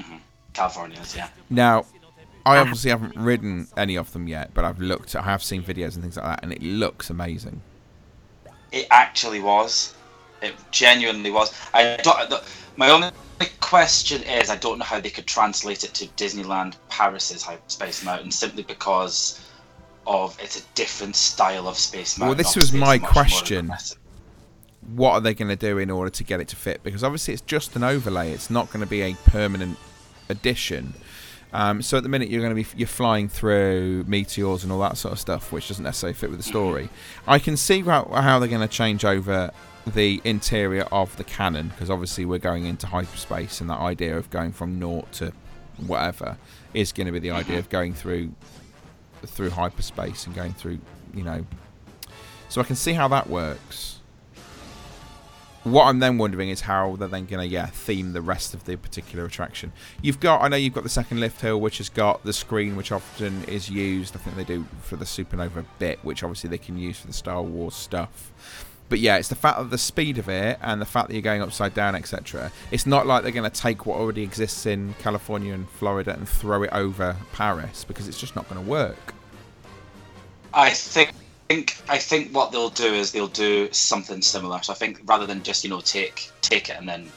hmm 0.00 0.16
California's, 0.54 1.14
yeah. 1.14 1.28
Now, 1.50 1.84
I 2.46 2.56
obviously 2.56 2.90
haven't 2.90 3.14
ridden 3.14 3.68
any 3.76 3.96
of 3.96 4.10
them 4.14 4.26
yet, 4.26 4.52
but 4.54 4.64
I've 4.64 4.80
looked, 4.80 5.14
I 5.14 5.22
have 5.22 5.42
seen 5.42 5.62
videos 5.62 5.94
and 5.94 6.02
things 6.02 6.16
like 6.16 6.24
that, 6.24 6.40
and 6.42 6.50
it 6.50 6.62
looks 6.62 7.10
amazing. 7.10 7.60
It 8.72 8.86
actually 8.90 9.40
was. 9.40 9.94
It 10.44 10.54
genuinely 10.70 11.30
was. 11.30 11.52
I 11.72 11.98
don't. 12.02 12.30
The, 12.30 12.42
my 12.76 12.90
only 12.90 13.10
question 13.60 14.22
is, 14.22 14.50
I 14.50 14.56
don't 14.56 14.78
know 14.78 14.84
how 14.84 15.00
they 15.00 15.10
could 15.10 15.26
translate 15.26 15.84
it 15.84 15.94
to 15.94 16.06
Disneyland 16.08 16.76
Paris's 16.88 17.46
Space 17.68 18.04
Mountain, 18.04 18.30
simply 18.30 18.62
because 18.62 19.40
of 20.06 20.36
it's 20.40 20.60
a 20.60 20.64
different 20.74 21.16
style 21.16 21.66
of 21.68 21.76
Space 21.76 22.18
Mountain. 22.18 22.36
Well, 22.36 22.36
this 22.36 22.56
was 22.56 22.72
my 22.72 22.98
question. 22.98 23.72
what 24.94 25.12
are 25.12 25.20
they 25.20 25.34
going 25.34 25.48
to 25.48 25.56
do 25.56 25.78
in 25.78 25.90
order 25.90 26.10
to 26.10 26.24
get 26.24 26.40
it 26.40 26.48
to 26.48 26.56
fit? 26.56 26.82
Because 26.82 27.02
obviously 27.02 27.34
it's 27.34 27.42
just 27.42 27.74
an 27.76 27.84
overlay; 27.84 28.32
it's 28.32 28.50
not 28.50 28.68
going 28.68 28.80
to 28.80 28.90
be 28.90 29.02
a 29.02 29.14
permanent 29.26 29.78
addition. 30.28 30.94
Um, 31.52 31.82
so 31.82 31.96
at 31.96 32.02
the 32.02 32.08
minute 32.08 32.30
you're 32.30 32.42
going 32.42 32.54
to 32.54 32.62
be 32.62 32.78
you're 32.78 32.88
flying 32.88 33.28
through 33.28 34.04
meteors 34.08 34.64
and 34.64 34.72
all 34.72 34.80
that 34.80 34.96
sort 34.96 35.12
of 35.12 35.20
stuff, 35.20 35.52
which 35.52 35.68
doesn't 35.68 35.84
necessarily 35.84 36.14
fit 36.14 36.30
with 36.30 36.40
the 36.40 36.44
story. 36.44 36.88
I 37.28 37.38
can 37.38 37.56
see 37.56 37.80
how, 37.82 38.04
how 38.12 38.40
they're 38.40 38.48
going 38.48 38.60
to 38.60 38.68
change 38.68 39.04
over 39.04 39.52
the 39.86 40.20
interior 40.24 40.84
of 40.90 41.16
the 41.16 41.24
cannon 41.24 41.68
because 41.68 41.90
obviously 41.90 42.24
we're 42.24 42.38
going 42.38 42.66
into 42.66 42.86
hyperspace, 42.86 43.60
and 43.60 43.68
that 43.70 43.80
idea 43.80 44.16
of 44.16 44.30
going 44.30 44.52
from 44.52 44.78
naught 44.78 45.10
to 45.12 45.32
whatever 45.86 46.36
is 46.72 46.92
going 46.92 47.06
to 47.06 47.12
be 47.12 47.18
the 47.18 47.28
mm-hmm. 47.28 47.38
idea 47.38 47.58
of 47.58 47.68
going 47.68 47.92
through 47.94 48.32
through 49.26 49.50
hyperspace 49.50 50.26
and 50.26 50.34
going 50.34 50.52
through, 50.52 50.78
you 51.14 51.22
know. 51.22 51.46
So 52.48 52.60
I 52.60 52.64
can 52.64 52.76
see 52.76 52.92
how 52.92 53.08
that 53.08 53.28
works. 53.28 54.00
What 55.64 55.84
I'm 55.84 55.98
then 55.98 56.18
wondering 56.18 56.50
is 56.50 56.60
how 56.60 56.96
they're 56.96 57.08
then 57.08 57.24
going 57.24 57.40
to 57.40 57.52
yeah 57.52 57.66
theme 57.66 58.12
the 58.12 58.20
rest 58.20 58.52
of 58.52 58.64
the 58.64 58.76
particular 58.76 59.24
attraction. 59.24 59.72
You've 60.02 60.20
got 60.20 60.42
I 60.42 60.48
know 60.48 60.56
you've 60.56 60.74
got 60.74 60.82
the 60.82 60.90
second 60.90 61.20
lift 61.20 61.40
hill, 61.40 61.58
which 61.58 61.78
has 61.78 61.88
got 61.88 62.22
the 62.22 62.34
screen, 62.34 62.76
which 62.76 62.92
often 62.92 63.44
is 63.44 63.70
used. 63.70 64.14
I 64.14 64.18
think 64.18 64.36
they 64.36 64.44
do 64.44 64.66
for 64.82 64.96
the 64.96 65.06
supernova 65.06 65.64
bit, 65.78 66.00
which 66.02 66.22
obviously 66.22 66.50
they 66.50 66.58
can 66.58 66.76
use 66.78 66.98
for 66.98 67.06
the 67.06 67.14
Star 67.14 67.42
Wars 67.42 67.74
stuff. 67.74 68.30
But 68.88 68.98
yeah, 68.98 69.16
it's 69.16 69.28
the 69.28 69.34
fact 69.34 69.58
of 69.58 69.70
the 69.70 69.78
speed 69.78 70.18
of 70.18 70.28
it 70.28 70.58
and 70.60 70.80
the 70.80 70.86
fact 70.86 71.08
that 71.08 71.14
you're 71.14 71.22
going 71.22 71.42
upside 71.42 71.74
down, 71.74 71.94
etc. 71.94 72.52
It's 72.70 72.86
not 72.86 73.06
like 73.06 73.22
they're 73.22 73.32
going 73.32 73.50
to 73.50 73.60
take 73.60 73.86
what 73.86 73.98
already 73.98 74.22
exists 74.22 74.66
in 74.66 74.94
California 74.98 75.54
and 75.54 75.68
Florida 75.68 76.14
and 76.14 76.28
throw 76.28 76.62
it 76.62 76.70
over 76.72 77.16
Paris 77.32 77.84
because 77.84 78.08
it's 78.08 78.20
just 78.20 78.36
not 78.36 78.48
going 78.48 78.62
to 78.62 78.70
work. 78.70 79.14
I 80.52 80.70
think. 80.70 81.12
think 81.48 81.76
I 81.88 81.98
think 81.98 82.34
what 82.34 82.52
they'll 82.52 82.70
do 82.70 82.92
is 82.94 83.12
they'll 83.12 83.26
do 83.28 83.68
something 83.72 84.22
similar. 84.22 84.62
So 84.62 84.72
I 84.72 84.76
think 84.76 85.00
rather 85.06 85.26
than 85.26 85.42
just 85.42 85.64
you 85.64 85.70
know 85.70 85.80
take 85.80 86.30
take 86.40 86.68
it 86.68 86.76
and 86.78 86.88
then 86.88 87.10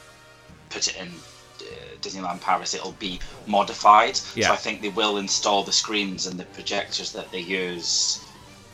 put 0.70 0.88
it 0.88 0.96
in 1.00 1.08
uh, 1.08 1.96
Disneyland 2.00 2.40
Paris, 2.40 2.74
it'll 2.74 2.92
be 2.92 3.20
modified. 3.46 4.18
Yeah. 4.34 4.48
So 4.48 4.52
I 4.52 4.56
think 4.56 4.82
they 4.82 4.90
will 4.90 5.18
install 5.18 5.64
the 5.64 5.72
screens 5.72 6.26
and 6.26 6.38
the 6.38 6.44
projectors 6.44 7.12
that 7.12 7.30
they 7.30 7.40
use 7.40 8.24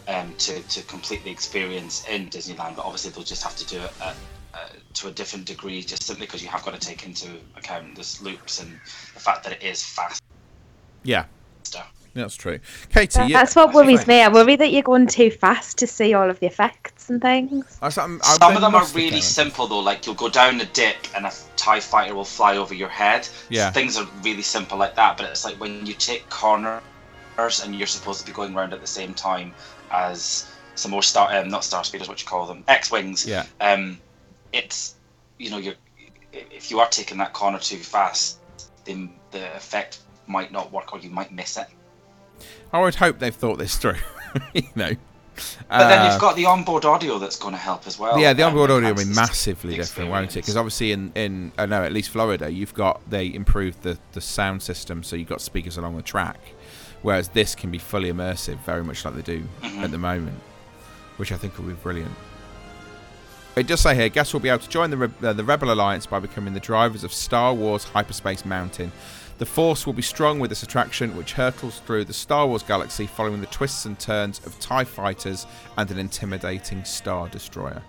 um, 0.09 0.35
to 0.39 0.61
to 0.61 0.83
complete 0.85 1.25
the 1.25 1.31
experience 1.31 2.07
in 2.09 2.29
Disneyland. 2.29 2.77
But 2.77 2.85
obviously, 2.85 3.11
they'll 3.11 3.25
just 3.25 3.43
have 3.43 3.57
to 3.57 3.67
do 3.67 3.79
it 3.81 3.93
at, 4.03 4.17
uh, 4.55 4.59
to 4.95 5.09
a 5.09 5.11
different 5.11 5.47
degree, 5.47 5.83
just 5.83 6.05
simply 6.05 6.27
because 6.27 6.43
you 6.43 6.49
have 6.49 6.65
got 6.65 6.79
to 6.79 6.81
take 6.87 7.07
into 7.07 7.29
account 7.57 7.95
the 7.97 8.19
loops 8.23 8.61
and 8.61 8.73
the 9.15 9.21
fact 9.21 9.45
that 9.45 9.53
it 9.55 9.63
is 9.63 9.83
fast. 9.83 10.23
Yeah, 11.03 11.27
that's 12.15 12.37
true. 12.37 12.61
Katie, 12.91 13.25
you, 13.25 13.33
That's 13.35 13.57
what 13.57 13.75
worries 13.75 14.07
me. 14.07 14.23
I 14.23 14.29
worry 14.29 14.55
that 14.57 14.71
you're 14.71 14.85
going 14.85 15.09
too 15.09 15.31
fast 15.33 15.79
to 15.79 15.87
see 15.87 16.15
all 16.15 16.31
of 16.31 16.39
the 16.39 16.47
effects 16.47 17.11
and 17.11 17.21
things. 17.21 17.77
I, 17.83 17.87
I'm, 18.01 18.21
I- 18.23 18.37
Some 18.37 18.55
of 18.55 18.63
them 18.63 18.75
are 18.75 18.87
really 18.95 19.11
done 19.11 19.21
simple 19.23 19.67
though. 19.67 19.81
Like 19.81 20.07
you'll 20.07 20.15
go 20.15 20.29
down 20.29 20.61
a 20.61 20.65
dip 20.67 20.97
and 21.17 21.27
a 21.27 21.33
Tie 21.57 21.81
Fighter 21.81 22.15
will 22.15 22.25
fly 22.25 22.57
over 22.57 22.73
your 22.73 22.89
head. 22.89 23.29
Yeah. 23.51 23.73
Things 23.73 23.99
are 23.99 24.07
really 24.23 24.43
simple 24.43 24.79
like 24.79 24.95
that. 24.95 25.17
But 25.17 25.27
it's 25.27 25.45
like 25.45 25.59
when 25.59 25.85
you 25.85 25.95
take 25.95 26.29
corners 26.31 26.81
and 27.37 27.75
you're 27.75 27.89
supposed 27.89 28.21
to 28.21 28.27
be 28.27 28.33
going 28.33 28.55
around 28.55 28.73
at 28.73 28.81
the 28.81 28.87
same 28.87 29.13
time 29.13 29.53
as 29.95 30.51
some 30.75 30.91
more 30.91 31.03
star, 31.03 31.33
um, 31.35 31.49
not 31.49 31.65
star 31.65 31.85
speeders, 31.85 32.09
what 32.09 32.21
you 32.21 32.27
call 32.27 32.47
them, 32.47 32.65
X 32.69 32.91
wings. 32.91 33.27
Yeah. 33.27 33.47
Um, 33.61 33.99
it's 34.53 34.95
you 35.39 35.51
know 35.51 35.59
you're 35.59 35.75
if 36.33 36.71
you 36.71 36.81
are 36.81 36.89
taking 36.89 37.19
that 37.19 37.33
corner 37.33 37.59
too 37.59 37.77
fast, 37.79 38.39
then 38.85 39.13
the 39.31 39.55
effect 39.57 40.01
might 40.27 40.51
not 40.51 40.73
work 40.73 40.93
or 40.93 40.99
you 40.99 41.11
might 41.11 41.33
miss 41.33 41.57
it. 41.57 41.67
I 42.73 42.81
would 42.81 42.95
hope 42.97 43.19
they've 43.21 43.35
thought 43.35 43.59
this 43.59 43.77
through. 43.77 43.97
you 44.53 44.63
know. 44.75 44.91
But 45.69 45.89
then 45.89 46.01
Uh, 46.01 46.11
you've 46.13 46.21
got 46.21 46.37
the 46.37 46.47
onboard 46.47 46.85
audio 46.85 47.19
that's 47.19 47.37
going 47.37 47.55
to 47.55 47.59
help 47.61 47.89
as 47.89 47.99
well. 47.99 48.19
yeah, 48.19 48.33
the 48.33 48.43
um, 48.45 48.51
onboard 48.51 48.71
audio 48.71 48.91
will 48.91 49.05
be 49.05 49.15
massively 49.15 49.77
different, 49.77 50.11
won't 50.11 50.33
it? 50.33 50.41
Because 50.41 50.57
obviously 50.57 50.93
in 50.93 51.11
in 51.15 51.53
I 51.59 51.67
know 51.67 51.83
at 51.83 51.93
least 51.93 52.11
Florida, 52.11 52.51
you've 52.53 52.75
got 52.75 53.01
they 53.11 53.33
improved 53.33 53.83
the 53.83 53.99
the 54.13 54.21
sound 54.21 54.63
system, 54.63 55.03
so 55.03 55.17
you've 55.17 55.29
got 55.29 55.41
speakers 55.41 55.77
along 55.77 55.97
the 55.97 56.03
track, 56.03 56.39
whereas 57.05 57.29
this 57.29 57.55
can 57.55 57.71
be 57.71 57.77
fully 57.79 58.11
immersive, 58.11 58.57
very 58.65 58.83
much 58.83 59.05
like 59.05 59.15
they 59.15 59.21
do 59.23 59.47
Mhm. 59.63 59.85
at 59.85 59.91
the 59.91 59.99
moment, 59.99 60.41
which 61.19 61.31
I 61.31 61.37
think 61.37 61.57
will 61.59 61.67
be 61.67 61.75
brilliant. 61.75 62.11
It 63.57 63.67
does 63.67 63.83
say 63.83 63.95
here, 63.95 64.09
guests 64.09 64.33
will 64.33 64.41
be 64.41 64.49
able 64.49 64.61
to 64.63 64.69
join 64.71 64.89
the, 64.91 64.97
Re- 64.97 65.11
uh, 65.23 65.33
the 65.35 65.45
Rebel 65.45 65.71
Alliance 65.71 66.07
by 66.07 66.19
becoming 66.19 66.55
the 66.55 66.61
drivers 66.61 67.05
of 67.05 67.13
Star 67.13 67.53
Wars 67.53 67.85
Hyperspace 67.85 68.47
Mountain. 68.47 68.91
The 69.37 69.45
Force 69.47 69.85
will 69.85 69.93
be 69.93 70.01
strong 70.03 70.39
with 70.41 70.49
this 70.49 70.63
attraction, 70.63 71.15
which 71.15 71.35
hurtles 71.35 71.81
through 71.87 72.07
the 72.07 72.15
Star 72.15 72.47
Wars 72.47 72.63
galaxy, 72.63 73.07
following 73.07 73.41
the 73.43 73.47
twists 73.49 73.85
and 73.85 73.99
turns 73.99 74.41
of 74.47 74.59
TIE 74.59 74.85
fighters 74.85 75.47
and 75.77 75.91
an 75.91 75.99
intimidating 75.99 76.85
Star 76.85 77.29
Destroyer. 77.29 77.83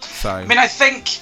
So, 0.00 0.30
I 0.30 0.44
mean, 0.46 0.58
I 0.58 0.68
think, 0.68 1.20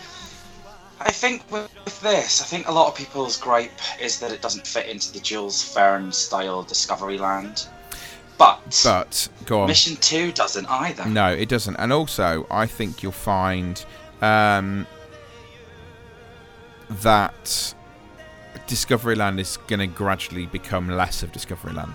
I 1.00 1.10
think 1.10 1.42
with, 1.50 1.70
with 1.84 2.00
this, 2.00 2.40
I 2.40 2.44
think 2.44 2.68
a 2.68 2.72
lot 2.72 2.88
of 2.88 2.96
people's 2.96 3.36
gripe 3.36 3.70
is 4.00 4.18
that 4.20 4.32
it 4.32 4.40
doesn't 4.40 4.66
fit 4.66 4.86
into 4.86 5.12
the 5.12 5.20
Jules 5.20 5.74
Verne 5.74 6.10
style 6.10 6.62
Discovery 6.62 7.18
Land, 7.18 7.68
but, 8.38 8.80
but 8.84 9.28
go 9.44 9.60
on. 9.60 9.68
Mission 9.68 9.96
Two 9.96 10.32
doesn't 10.32 10.66
either. 10.66 11.06
No, 11.06 11.32
it 11.32 11.48
doesn't. 11.48 11.76
And 11.76 11.92
also, 11.92 12.46
I 12.50 12.66
think 12.66 13.02
you'll 13.02 13.12
find 13.12 13.84
um, 14.22 14.86
that 16.88 17.74
Discoveryland 18.66 19.38
is 19.38 19.58
going 19.68 19.80
to 19.80 19.86
gradually 19.86 20.46
become 20.46 20.88
less 20.88 21.22
of 21.22 21.32
Discoveryland. 21.32 21.94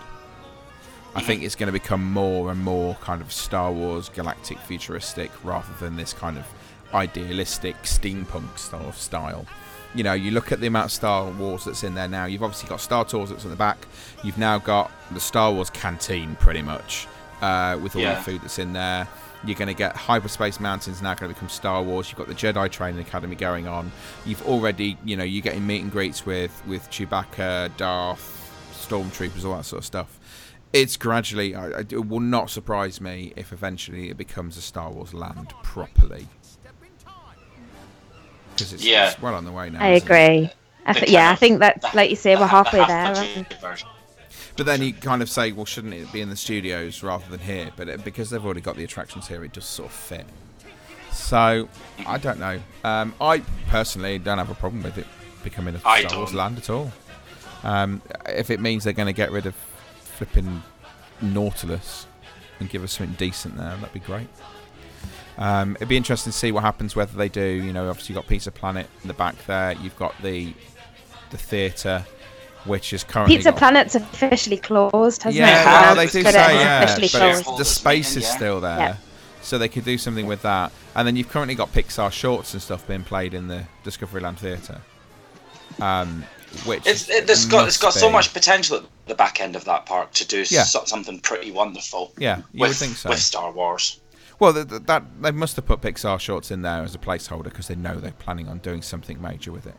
I 1.13 1.21
think 1.21 1.43
it's 1.43 1.55
going 1.55 1.67
to 1.67 1.73
become 1.73 2.03
more 2.13 2.51
and 2.51 2.61
more 2.61 2.95
kind 2.95 3.21
of 3.21 3.33
Star 3.33 3.71
Wars, 3.71 4.09
galactic, 4.09 4.57
futuristic, 4.59 5.29
rather 5.43 5.73
than 5.79 5.97
this 5.97 6.13
kind 6.13 6.37
of 6.37 6.45
idealistic 6.93 7.75
steampunk 7.83 8.57
sort 8.57 8.83
of 8.83 8.95
style. 8.97 9.45
You 9.93 10.03
know, 10.03 10.13
you 10.13 10.31
look 10.31 10.51
at 10.51 10.61
the 10.61 10.67
amount 10.67 10.85
of 10.85 10.91
Star 10.91 11.29
Wars 11.31 11.65
that's 11.65 11.83
in 11.83 11.95
there 11.95 12.07
now. 12.07 12.25
You've 12.25 12.43
obviously 12.43 12.69
got 12.69 12.79
Star 12.79 13.03
Tours 13.03 13.29
that's 13.29 13.43
at 13.43 13.49
the 13.51 13.57
back. 13.57 13.87
You've 14.23 14.37
now 14.37 14.57
got 14.57 14.89
the 15.11 15.19
Star 15.19 15.51
Wars 15.51 15.69
canteen, 15.69 16.35
pretty 16.39 16.61
much, 16.61 17.07
uh, 17.41 17.77
with 17.81 17.95
all 17.95 18.01
Yeah. 18.01 18.15
the 18.15 18.21
food 18.21 18.41
that's 18.41 18.57
in 18.57 18.71
there. 18.73 19.07
You're 19.43 19.57
going 19.57 19.67
to 19.67 19.73
get 19.73 19.95
Hyperspace 19.95 20.59
Mountains 20.59 21.01
now 21.01 21.15
going 21.15 21.29
to 21.29 21.33
become 21.33 21.49
Star 21.49 21.81
Wars. 21.83 22.07
You've 22.09 22.17
got 22.19 22.27
the 22.27 22.35
Jedi 22.35 22.69
Training 22.71 23.01
Academy 23.01 23.35
going 23.35 23.67
on. 23.67 23.91
You've 24.25 24.45
already, 24.47 24.97
you 25.03 25.17
know, 25.17 25.23
you're 25.23 25.41
getting 25.41 25.65
meet 25.67 25.81
and 25.81 25.91
greets 25.91 26.25
with 26.25 26.61
with 26.67 26.89
Chewbacca, 26.91 27.75
Darth, 27.75 28.37
Stormtroopers, 28.87 29.43
all 29.43 29.55
that 29.57 29.65
sort 29.65 29.79
of 29.79 29.85
stuff. 29.85 30.19
It's 30.73 30.95
gradually. 30.95 31.53
It 31.53 32.07
will 32.07 32.19
not 32.21 32.49
surprise 32.49 33.01
me 33.01 33.33
if 33.35 33.51
eventually 33.51 34.09
it 34.09 34.15
becomes 34.17 34.55
a 34.57 34.61
Star 34.61 34.89
Wars 34.91 35.13
land 35.13 35.53
properly. 35.63 36.27
Because 38.61 38.73
it's, 38.73 38.85
Yeah. 38.85 39.09
it's 39.11 39.21
well 39.21 39.35
on 39.35 39.45
the 39.45 39.51
way 39.51 39.69
now. 39.69 39.81
I 39.83 39.89
agree. 39.89 40.49
I 40.85 40.93
th- 40.93 41.09
yeah, 41.09 41.25
kind 41.27 41.33
I 41.33 41.35
think 41.35 41.59
that, 41.59 41.81
the- 41.81 41.89
like 41.93 42.09
you 42.09 42.15
say, 42.15 42.35
the 42.35 42.41
we're 42.41 42.47
ha- 42.47 42.63
the 42.63 42.69
halfway 42.69 42.87
there. 42.87 43.05
aren't 43.05 43.19
we? 43.19 43.25
half-budget 43.33 43.61
version. 43.61 43.87
But 44.57 44.65
then 44.65 44.81
you 44.81 44.93
kind 44.93 45.21
of 45.21 45.29
say, 45.29 45.51
well, 45.51 45.65
shouldn't 45.65 45.93
it 45.93 46.11
be 46.11 46.21
in 46.21 46.29
the 46.29 46.35
studios 46.35 47.01
rather 47.03 47.23
than 47.29 47.39
here? 47.39 47.71
But 47.75 47.87
it, 47.87 48.03
because 48.03 48.29
they've 48.29 48.43
already 48.43 48.61
got 48.61 48.75
the 48.75 48.83
attractions 48.83 49.27
here, 49.27 49.43
it 49.43 49.53
does 49.53 49.65
sort 49.65 49.89
of 49.89 49.95
fit. 49.95 50.25
So 51.11 51.67
I 52.05 52.17
don't 52.17 52.39
know. 52.39 52.59
Um, 52.83 53.13
I 53.21 53.39
personally 53.69 54.17
don't 54.19 54.37
have 54.37 54.49
a 54.49 54.55
problem 54.55 54.83
with 54.83 54.97
it 54.97 55.07
becoming 55.43 55.75
a 55.75 55.81
I 55.85 56.01
Star 56.05 56.17
Wars 56.17 56.29
don't. 56.31 56.37
land 56.37 56.57
at 56.57 56.69
all. 56.69 56.91
Um, 57.63 58.01
if 58.27 58.49
it 58.49 58.59
means 58.59 58.83
they're 58.83 58.93
going 58.93 59.07
to 59.07 59.13
get 59.13 59.31
rid 59.31 59.45
of 59.45 59.55
flipping 59.99 60.63
Nautilus 61.21 62.07
and 62.59 62.69
give 62.69 62.83
us 62.83 62.93
something 62.93 63.15
decent 63.17 63.57
there, 63.57 63.75
that'd 63.77 63.93
be 63.93 63.99
great. 63.99 64.27
Um, 65.37 65.75
it'd 65.77 65.87
be 65.87 65.97
interesting 65.97 66.31
to 66.31 66.37
see 66.37 66.51
what 66.51 66.63
happens 66.63 66.95
whether 66.95 67.17
they 67.17 67.29
do. 67.29 67.41
You 67.43 67.73
know, 67.73 67.89
obviously 67.89 68.13
you've 68.13 68.23
got 68.23 68.29
Pizza 68.29 68.51
Planet 68.51 68.87
in 69.01 69.07
the 69.07 69.13
back 69.13 69.35
there. 69.47 69.73
You've 69.73 69.97
got 69.97 70.13
the 70.21 70.53
the 71.31 71.37
theatre, 71.37 72.05
which 72.65 72.91
is 72.93 73.03
currently 73.03 73.37
Pizza 73.37 73.51
got- 73.51 73.57
Planet's 73.59 73.95
officially 73.95 74.57
closed, 74.57 75.23
hasn't 75.23 75.35
yeah, 75.35 75.61
it? 75.61 75.65
well, 75.65 75.81
Yeah, 75.83 75.93
they 75.95 76.07
do 76.07 76.23
say 76.23 76.55
yeah, 76.55 76.83
officially 76.83 77.07
but 77.11 77.41
closed. 77.43 77.59
the 77.59 77.65
space 77.65 78.15
is 78.17 78.27
still 78.27 78.59
there, 78.59 78.77
Yeah. 78.77 78.95
so 79.41 79.57
they 79.57 79.69
could 79.69 79.85
do 79.85 79.97
something 79.97 80.25
with 80.27 80.41
that. 80.41 80.73
And 80.95 81.07
then 81.07 81.15
you've 81.15 81.29
currently 81.29 81.55
got 81.55 81.71
Pixar 81.71 82.11
shorts 82.11 82.53
and 82.53 82.61
stuff 82.61 82.85
being 82.85 83.03
played 83.05 83.33
in 83.33 83.47
the 83.47 83.63
Discoveryland 83.85 84.37
Theatre, 84.39 84.81
um, 85.79 86.25
which 86.65 86.85
It's, 86.85 87.09
it, 87.09 87.29
it's 87.29 87.45
got 87.45 87.67
it's 87.67 87.77
got 87.77 87.87
must 87.87 87.99
so 88.01 88.11
much 88.11 88.33
potential 88.33 88.77
at 88.77 88.83
the 89.07 89.15
back 89.15 89.39
end 89.39 89.55
of 89.55 89.63
that 89.65 89.85
park 89.85 90.11
to 90.15 90.27
do 90.27 90.43
Yeah. 90.49 90.63
so, 90.63 90.83
something 90.85 91.19
pretty 91.21 91.51
wonderful. 91.51 92.11
Yeah, 92.17 92.37
you 92.53 92.59
with, 92.61 92.69
would 92.71 92.77
think 92.77 92.97
so. 92.97 93.09
with 93.09 93.19
Star 93.19 93.51
Wars. 93.51 94.01
Well, 94.41 94.53
th- 94.55 94.69
th- 94.69 94.81
that 94.87 95.03
they 95.21 95.29
must 95.29 95.55
have 95.57 95.67
put 95.67 95.81
Pixar 95.81 96.19
shorts 96.19 96.49
in 96.49 96.63
there 96.63 96.81
as 96.81 96.95
a 96.95 96.97
placeholder 96.97 97.43
because 97.43 97.67
they 97.67 97.75
know 97.75 97.99
they're 97.99 98.11
planning 98.11 98.47
on 98.47 98.57
doing 98.57 98.81
something 98.81 99.21
major 99.21 99.51
with 99.51 99.67
it. 99.67 99.75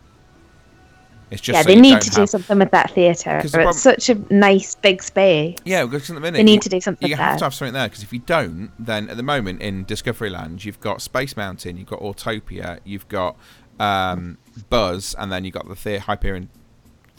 It's 1.32 1.40
just 1.40 1.56
yeah, 1.56 1.62
so 1.62 1.66
they 1.68 1.80
need 1.80 2.00
to 2.00 2.10
do 2.10 2.26
something 2.28 2.58
with 2.60 2.70
that 2.70 2.92
theatre. 2.92 3.40
It's 3.42 3.80
such 3.82 4.08
a 4.08 4.14
nice 4.32 4.76
big 4.76 5.02
space. 5.02 5.56
Yeah, 5.64 5.84
because 5.86 6.08
at 6.10 6.14
the 6.14 6.20
minute 6.20 6.36
They 6.38 6.44
need 6.44 6.54
you- 6.56 6.60
to 6.60 6.68
do 6.68 6.80
something 6.80 7.08
You 7.08 7.16
have 7.16 7.32
there. 7.32 7.38
to 7.40 7.44
have 7.46 7.54
something 7.54 7.72
there 7.74 7.88
because 7.88 8.04
if 8.04 8.12
you 8.12 8.20
don't, 8.20 8.70
then 8.78 9.08
at 9.08 9.16
the 9.16 9.22
moment 9.24 9.60
in 9.62 9.84
Discovery 9.84 10.30
Discoveryland, 10.30 10.64
you've 10.64 10.78
got 10.80 11.02
Space 11.02 11.36
Mountain, 11.36 11.76
you've 11.76 11.88
got 11.88 11.98
Autopia, 11.98 12.78
you've 12.84 13.08
got 13.08 13.36
um, 13.80 14.38
Buzz, 14.70 15.16
and 15.18 15.32
then 15.32 15.44
you've 15.44 15.54
got 15.54 15.66
the, 15.68 15.74
the 15.74 15.98
Hyperion, 15.98 16.50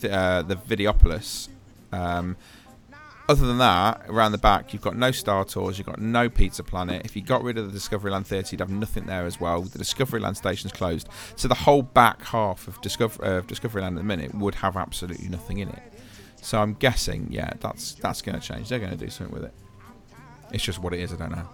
uh, 0.09 0.43
the 0.43 0.55
Videopolis. 0.55 1.49
Um, 1.91 2.37
other 3.29 3.47
than 3.47 3.57
that, 3.59 4.01
around 4.09 4.33
the 4.33 4.37
back, 4.37 4.73
you've 4.73 4.81
got 4.81 4.97
no 4.97 5.11
Star 5.11 5.45
Tours, 5.45 5.77
you've 5.77 5.87
got 5.87 5.99
no 5.99 6.29
Pizza 6.29 6.63
Planet. 6.63 7.05
If 7.05 7.15
you 7.15 7.21
got 7.21 7.41
rid 7.43 7.57
of 7.57 7.65
the 7.65 7.71
Discovery 7.71 8.11
Land 8.11 8.27
Theatre, 8.27 8.49
you'd 8.51 8.59
have 8.59 8.69
nothing 8.69 9.05
there 9.05 9.25
as 9.25 9.39
well. 9.39 9.61
The 9.61 9.77
Discovery 9.77 10.19
Land 10.19 10.37
station's 10.37 10.73
closed, 10.73 11.07
so 11.35 11.47
the 11.47 11.55
whole 11.55 11.81
back 11.81 12.21
half 12.23 12.67
of, 12.67 12.81
Discover- 12.81 13.23
uh, 13.25 13.37
of 13.37 13.47
Discoveryland 13.47 13.89
at 13.89 13.95
the 13.95 14.03
minute 14.03 14.35
would 14.35 14.55
have 14.55 14.75
absolutely 14.75 15.29
nothing 15.29 15.59
in 15.59 15.69
it. 15.69 15.81
So 16.41 16.61
I'm 16.61 16.73
guessing, 16.73 17.27
yeah, 17.31 17.53
that's 17.61 17.93
that's 17.93 18.21
going 18.21 18.37
to 18.37 18.45
change. 18.45 18.67
They're 18.67 18.79
going 18.79 18.91
to 18.91 18.97
do 18.97 19.09
something 19.09 19.33
with 19.33 19.45
it. 19.45 19.53
It's 20.51 20.63
just 20.63 20.79
what 20.79 20.93
it 20.93 20.99
is. 20.99 21.13
I 21.13 21.15
don't 21.15 21.31
know. 21.31 21.47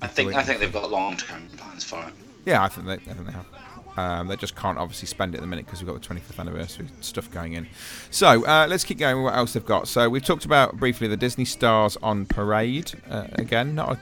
I 0.00 0.06
think 0.06 0.34
I 0.34 0.42
think 0.42 0.60
they've 0.60 0.72
got 0.72 0.88
long 0.90 1.16
term 1.16 1.48
plans 1.56 1.82
for 1.82 2.00
it. 2.06 2.14
Yeah, 2.44 2.62
I 2.62 2.68
think 2.68 2.86
they, 2.86 2.92
I 2.92 3.14
think 3.14 3.26
they 3.26 3.32
have. 3.32 3.46
Um, 3.96 4.26
they 4.26 4.36
just 4.36 4.56
can't 4.56 4.76
obviously 4.78 5.06
spend 5.06 5.34
it 5.34 5.38
at 5.38 5.40
the 5.42 5.46
minute 5.46 5.66
because 5.66 5.80
we've 5.82 5.92
got 5.92 6.02
the 6.02 6.14
25th 6.14 6.40
anniversary 6.40 6.88
stuff 7.00 7.30
going 7.30 7.52
in. 7.52 7.66
So 8.10 8.44
uh, 8.44 8.66
let's 8.68 8.82
keep 8.84 8.98
going 8.98 9.16
with 9.16 9.24
what 9.24 9.36
else 9.38 9.52
they've 9.52 9.64
got. 9.64 9.86
So 9.86 10.08
we've 10.08 10.24
talked 10.24 10.44
about 10.44 10.76
briefly 10.76 11.06
the 11.06 11.16
Disney 11.16 11.44
Stars 11.44 11.96
on 12.02 12.26
Parade. 12.26 12.92
Uh, 13.08 13.26
again, 13.34 13.74
not 13.74 13.92
a 13.92 13.98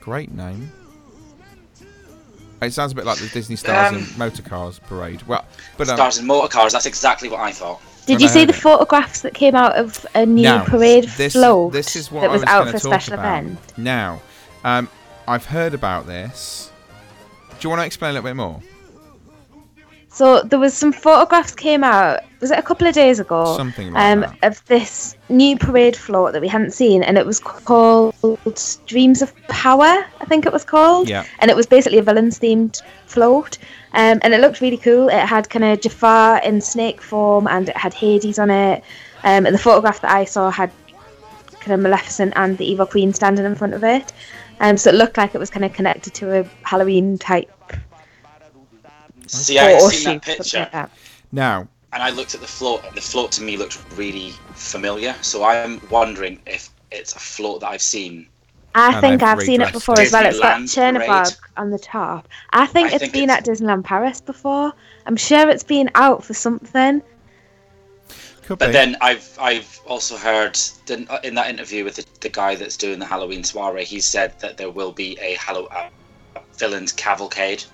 great 0.00 0.32
name. 0.32 0.72
It 2.60 2.72
sounds 2.72 2.90
a 2.90 2.94
bit 2.96 3.06
like 3.06 3.18
the 3.18 3.28
Disney 3.28 3.54
Stars 3.54 3.92
Um, 3.92 3.98
and 3.98 4.18
Motor 4.18 4.42
Cars 4.42 4.80
Parade. 4.80 5.22
Well, 5.28 5.44
but 5.76 5.88
um, 5.88 5.96
Stars 5.96 6.18
and 6.18 6.26
motor 6.26 6.48
cars. 6.48 6.72
That's 6.72 6.86
exactly 6.86 7.28
what 7.28 7.40
I 7.40 7.52
thought. 7.52 7.80
Did 8.06 8.20
you 8.20 8.26
see 8.28 8.44
the 8.46 8.54
it. 8.54 8.56
photographs 8.56 9.20
that 9.20 9.34
came 9.34 9.54
out 9.54 9.76
of 9.76 10.04
a 10.14 10.24
new 10.24 10.42
Now, 10.42 10.64
parade 10.64 11.04
this, 11.18 11.34
float 11.34 11.72
This 11.74 11.94
is 11.94 12.10
what 12.10 12.22
that 12.22 12.30
I 12.30 12.32
was, 12.32 12.40
was 12.40 12.48
out 12.48 12.68
for 12.70 12.76
a 12.76 12.80
special 12.80 13.14
about. 13.14 13.42
event? 13.42 13.58
Now, 13.78 14.22
um, 14.64 14.88
I've 15.28 15.44
heard 15.44 15.74
about 15.74 16.06
this. 16.06 16.72
Do 17.50 17.56
you 17.60 17.70
want 17.70 17.82
to 17.82 17.86
explain 17.86 18.10
a 18.10 18.14
little 18.14 18.28
bit 18.30 18.34
more? 18.36 18.60
So 20.18 20.42
there 20.42 20.58
was 20.58 20.74
some 20.74 20.90
photographs 20.90 21.54
came 21.54 21.84
out 21.84 22.24
was 22.40 22.50
it 22.50 22.58
a 22.58 22.62
couple 22.62 22.88
of 22.88 22.94
days 22.94 23.20
ago? 23.20 23.56
Something 23.56 23.92
like 23.92 24.02
um, 24.02 24.20
that. 24.20 24.38
of 24.42 24.64
this 24.66 25.16
new 25.28 25.56
parade 25.56 25.96
float 25.96 26.32
that 26.32 26.40
we 26.40 26.48
hadn't 26.48 26.72
seen, 26.72 27.04
and 27.04 27.16
it 27.16 27.24
was 27.24 27.38
called 27.38 28.14
Dreams 28.86 29.22
of 29.22 29.32
Power, 29.46 29.84
I 30.20 30.24
think 30.26 30.44
it 30.44 30.52
was 30.52 30.64
called. 30.64 31.08
Yeah. 31.08 31.24
And 31.38 31.52
it 31.52 31.56
was 31.56 31.66
basically 31.66 31.98
a 31.98 32.02
villains 32.02 32.40
themed 32.40 32.82
float, 33.06 33.58
um, 33.92 34.18
and 34.22 34.34
it 34.34 34.40
looked 34.40 34.60
really 34.60 34.76
cool. 34.76 35.08
It 35.08 35.24
had 35.24 35.50
kind 35.50 35.64
of 35.64 35.80
Jafar 35.80 36.42
in 36.42 36.60
snake 36.60 37.00
form, 37.00 37.46
and 37.46 37.68
it 37.68 37.76
had 37.76 37.94
Hades 37.94 38.40
on 38.40 38.50
it. 38.50 38.82
Um, 39.22 39.46
and 39.46 39.54
the 39.54 39.58
photograph 39.58 40.00
that 40.00 40.10
I 40.10 40.24
saw 40.24 40.50
had 40.50 40.72
kind 41.60 41.74
of 41.74 41.80
Maleficent 41.80 42.32
and 42.34 42.58
the 42.58 42.64
Evil 42.64 42.86
Queen 42.86 43.12
standing 43.12 43.44
in 43.44 43.54
front 43.54 43.74
of 43.74 43.84
it. 43.84 44.12
Um, 44.58 44.76
so 44.76 44.90
it 44.90 44.96
looked 44.96 45.16
like 45.16 45.36
it 45.36 45.38
was 45.38 45.50
kind 45.50 45.64
of 45.64 45.72
connected 45.72 46.12
to 46.14 46.40
a 46.40 46.44
Halloween 46.64 47.18
type 47.18 47.50
See, 49.28 49.58
I've 49.58 49.78
photo 49.80 49.88
seen 49.90 50.04
that 50.04 50.22
picture, 50.22 50.68
like. 50.72 50.90
Now, 51.32 51.68
and 51.92 52.02
I 52.02 52.10
looked 52.10 52.34
at 52.34 52.40
the 52.40 52.46
float. 52.46 52.84
and 52.86 52.96
The 52.96 53.00
float 53.00 53.32
to 53.32 53.42
me 53.42 53.56
looked 53.56 53.78
really 53.96 54.30
familiar. 54.54 55.14
So 55.22 55.44
I'm 55.44 55.80
wondering 55.90 56.40
if 56.46 56.70
it's 56.90 57.14
a 57.14 57.18
float 57.18 57.60
that 57.60 57.68
I've 57.68 57.82
seen. 57.82 58.26
I 58.74 59.00
think 59.00 59.22
I've 59.22 59.40
seen 59.40 59.60
it 59.60 59.66
redressed 59.66 59.72
before 59.72 59.98
as 60.00 60.12
well. 60.12 60.26
It's 60.26 60.38
got 60.38 60.60
Disneyland 60.60 60.98
Chernabog 60.98 61.38
on 61.56 61.70
the 61.70 61.78
top. 61.78 62.28
I 62.50 62.66
think 62.66 62.90
I 62.90 62.94
it's 62.94 63.00
think 63.00 63.12
been 63.14 63.30
it's- 63.30 63.38
at 63.38 63.44
Disneyland 63.46 63.84
Paris 63.84 64.20
before. 64.20 64.72
I'm 65.06 65.16
sure 65.16 65.48
it's 65.48 65.64
been 65.64 65.90
out 65.94 66.22
for 66.24 66.34
something. 66.34 67.02
could 68.44 68.58
But 68.58 68.66
be. 68.66 68.72
then 68.72 68.96
I've 69.00 69.36
I've 69.40 69.80
also 69.86 70.16
heard 70.16 70.58
in 71.24 71.34
that 71.34 71.48
interview 71.48 71.84
with 71.84 71.96
the, 71.96 72.04
the 72.20 72.28
guy 72.28 72.54
that's 72.54 72.76
doing 72.76 72.98
the 72.98 73.06
Halloween 73.06 73.42
soiree, 73.42 73.84
he 73.84 74.00
said 74.00 74.38
that 74.40 74.56
there 74.58 74.70
will 74.70 74.92
be 74.92 75.18
a 75.20 75.34
Halloween 75.34 75.68
uh, 75.74 75.88
villains 76.56 76.92
cavalcade 76.92 77.64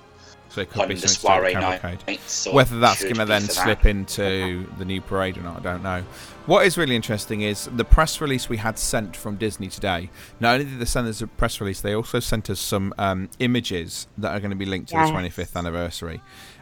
so 0.55 0.61
it 0.61 0.71
could 0.71 0.83
on 0.83 0.89
be 0.89 0.95
the 0.95 1.09
something 1.09 1.31
to 1.31 1.41
do 1.41 1.43
with 1.45 1.53
soiree 1.53 1.71
night. 1.71 1.81
cavalcade. 1.81 2.21
So 2.27 2.53
Whether 2.53 2.77
it 2.77 2.81
that's 2.81 3.03
going 3.03 3.17
to 3.17 3.25
then 3.25 3.41
for 3.43 3.47
that. 3.49 3.53
slip 3.53 3.85
into 3.87 4.67
the 4.79 4.85
new 4.85 5.01
parade 5.01 5.37
or 5.37 5.43
not, 5.43 5.59
I 5.61 5.63
don't 5.63 5.83
know. 5.83 6.05
What 6.47 6.67
is 6.67 6.77
really 6.79 6.95
interesting 6.95 7.41
is 7.41 7.69
the 7.75 7.85
press 7.85 8.21
release 8.21 8.49
we 8.49 8.59
had 8.59 8.79
sent 8.79 9.17
from 9.17 9.37
Disney 9.37 9.69
today. 9.69 10.11
Not 10.41 10.55
only 10.55 10.67
did 10.67 10.79
they 10.79 10.85
send 10.85 11.09
us 11.09 11.21
a 11.23 11.27
press 11.27 11.61
release, 11.61 11.81
they 11.81 11.95
also 11.95 12.21
sent 12.21 12.51
us 12.51 12.61
some 12.61 12.95
um, 12.99 13.31
images 13.39 14.07
that 14.19 14.31
are 14.33 14.41
going 14.41 14.51
to 14.51 14.57
be 14.57 14.67
linked 14.67 14.91
to 14.91 14.95
Yes. 14.97 15.09
the 15.09 15.43
25th 15.43 15.57
anniversary. 15.57 16.21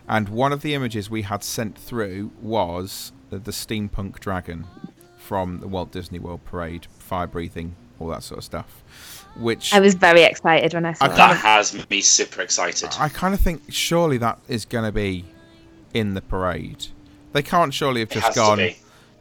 And 0.08 0.28
one 0.28 0.52
of 0.52 0.62
the 0.62 0.74
images 0.74 1.10
we 1.10 1.22
had 1.22 1.42
sent 1.44 1.76
through 1.76 2.30
was 2.40 3.12
the, 3.30 3.38
the 3.38 3.50
steampunk 3.52 4.20
dragon 4.20 4.66
from 5.18 5.60
the 5.60 5.68
Walt 5.68 5.90
Disney 5.92 6.18
World 6.18 6.44
Parade, 6.44 6.86
fire 6.98 7.26
breathing, 7.26 7.76
all 7.98 8.08
that 8.08 8.22
sort 8.22 8.38
of 8.38 8.44
stuff. 8.44 8.82
Which 9.36 9.72
I 9.72 9.80
was 9.80 9.94
very 9.94 10.22
excited 10.22 10.74
when 10.74 10.84
I 10.84 10.92
saw 10.92 11.06
I 11.06 11.08
it. 11.08 11.16
That 11.16 11.36
has 11.38 11.88
me 11.88 12.00
super 12.02 12.42
excited. 12.42 12.90
I 12.98 13.08
kind 13.08 13.32
of 13.32 13.40
think 13.40 13.62
surely 13.70 14.18
that 14.18 14.38
is 14.46 14.64
going 14.64 14.84
to 14.84 14.92
be 14.92 15.24
in 15.94 16.14
the 16.14 16.20
parade. 16.20 16.86
They 17.32 17.42
can't 17.42 17.72
surely 17.72 18.00
have 18.00 18.10
just 18.10 18.34
gone. 18.34 18.70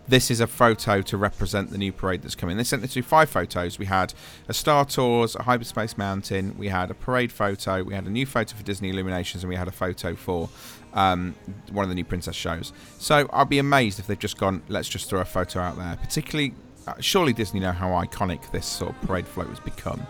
This 0.08 0.30
is 0.30 0.42
a 0.42 0.48
photo 0.48 1.02
to 1.04 1.16
represent 1.16 1.70
the 1.70 1.78
new 1.78 1.94
parade 1.94 2.24
that's 2.24 2.36
coming. 2.36 2.58
They 2.58 2.66
sent 2.66 2.84
us 2.84 2.92
through 2.92 3.04
five 3.04 3.30
photos. 3.30 3.80
We 3.80 3.86
had 3.86 4.14
a 4.50 4.54
Star 4.54 4.84
Tours, 4.84 5.36
a 5.36 5.44
Hyperspace 5.44 5.98
Mountain, 5.98 6.58
we 6.58 6.68
had 6.68 6.92
a 6.92 6.94
parade 6.94 7.32
photo, 7.32 7.84
we 7.84 7.94
had 7.94 8.06
a 8.06 8.10
new 8.10 8.26
photo 8.26 8.56
for 8.58 8.64
Disney 8.64 8.90
Illuminations, 8.90 9.44
and 9.44 9.50
we 9.50 9.56
had 9.56 9.70
a 9.70 9.72
photo 9.72 10.16
for 10.16 10.50
um, 10.94 11.36
one 11.72 11.84
of 11.84 11.90
the 11.90 11.96
new 11.96 12.04
princess 12.04 12.36
shows. 12.36 12.74
So 12.98 13.30
I'd 13.32 13.48
be 13.48 13.60
amazed 13.60 14.00
if 14.00 14.08
they've 14.08 14.20
just 14.20 14.38
gone, 14.38 14.64
let's 14.68 14.90
just 14.90 15.08
throw 15.08 15.22
a 15.22 15.26
photo 15.26 15.60
out 15.62 15.78
there. 15.78 15.96
Particularly, 16.02 16.56
uh, 16.88 16.94
surely 17.00 17.34
Disney 17.34 17.60
know 17.60 17.72
how 17.72 17.90
iconic 17.90 18.52
this 18.52 18.66
sort 18.66 18.92
of 18.92 19.02
parade 19.02 19.28
float 19.28 19.48
has 19.48 19.60
become. 19.60 20.06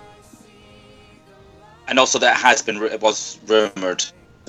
And 1.88 2.00
also, 2.00 2.20
that 2.20 2.38
has 2.38 2.62
been 2.62 2.82
it 2.84 3.02
was 3.02 3.40
rumored 3.48 4.04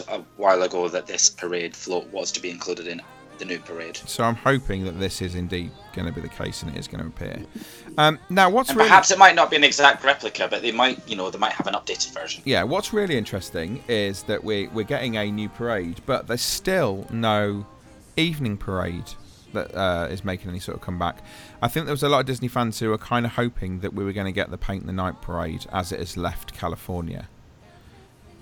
a 0.09 0.21
while 0.37 0.63
ago 0.63 0.89
that 0.89 1.07
this 1.07 1.29
parade 1.31 1.75
float 1.75 2.07
was 2.13 2.33
to 2.33 2.41
be 2.41 2.51
included 2.51 2.87
in 2.87 3.03
the 3.39 3.45
new 3.45 3.59
parade. 3.59 3.97
So 4.07 4.23
I'm 4.23 4.37
hoping 4.37 4.85
that 4.85 4.99
this 5.01 5.21
is 5.21 5.35
indeed 5.35 5.73
going 5.95 6.07
to 6.07 6.13
be 6.13 6.21
the 6.21 6.29
case 6.29 6.63
and 6.63 6.75
it 6.75 6.79
is 6.79 6.87
going 6.87 7.03
to 7.03 7.09
appear. 7.09 7.45
Um, 7.99 8.19
now, 8.31 8.49
what's 8.49 8.71
really 8.71 8.89
perhaps 8.89 9.11
it 9.11 9.19
might 9.19 9.35
not 9.35 9.51
be 9.51 9.57
an 9.57 9.65
exact 9.65 10.05
replica, 10.05 10.47
but 10.49 10.63
they 10.63 10.73
might, 10.73 11.07
you 11.09 11.17
know, 11.17 11.31
they 11.31 11.39
might 11.39 11.53
have 11.53 11.67
an 11.67 11.75
updated 11.75 12.15
version. 12.15 12.43
yeah, 12.47 12.63
what's 12.63 12.93
really 12.93 13.17
interesting 13.17 13.83
is 13.89 14.23
that 14.25 14.43
we 14.45 14.69
we're 14.69 14.85
getting 14.85 15.17
a 15.17 15.31
new 15.31 15.49
parade, 15.49 16.01
but 16.07 16.27
there's 16.27 16.43
still 16.43 17.07
no 17.11 17.67
evening 18.17 18.57
parade 18.57 19.11
that 19.53 19.75
uh, 19.75 20.09
is 20.11 20.25
making 20.25 20.51
any 20.51 20.59
sort 20.59 20.77
of 20.77 20.83
comeback. 20.83 21.23
I 21.61 21.69
think 21.69 21.87
there 21.87 21.93
was 21.93 22.03
a 22.03 22.09
lot 22.09 22.21
of 22.21 22.27
Disney 22.27 22.49
fans 22.49 22.79
who 22.79 22.91
were 22.91 22.99
kind 22.99 23.27
of 23.27 23.33
hoping 23.33 23.81
that 23.81 23.95
we 23.95 24.05
were 24.05 24.13
going 24.13 24.27
to 24.27 24.33
get 24.33 24.51
the 24.51 24.59
Paint 24.59 24.87
the 24.87 24.93
Night 24.93 25.21
parade 25.23 25.67
as 25.73 25.93
it 25.93 25.99
has 25.99 26.17
left 26.17 26.55
California, 26.55 27.29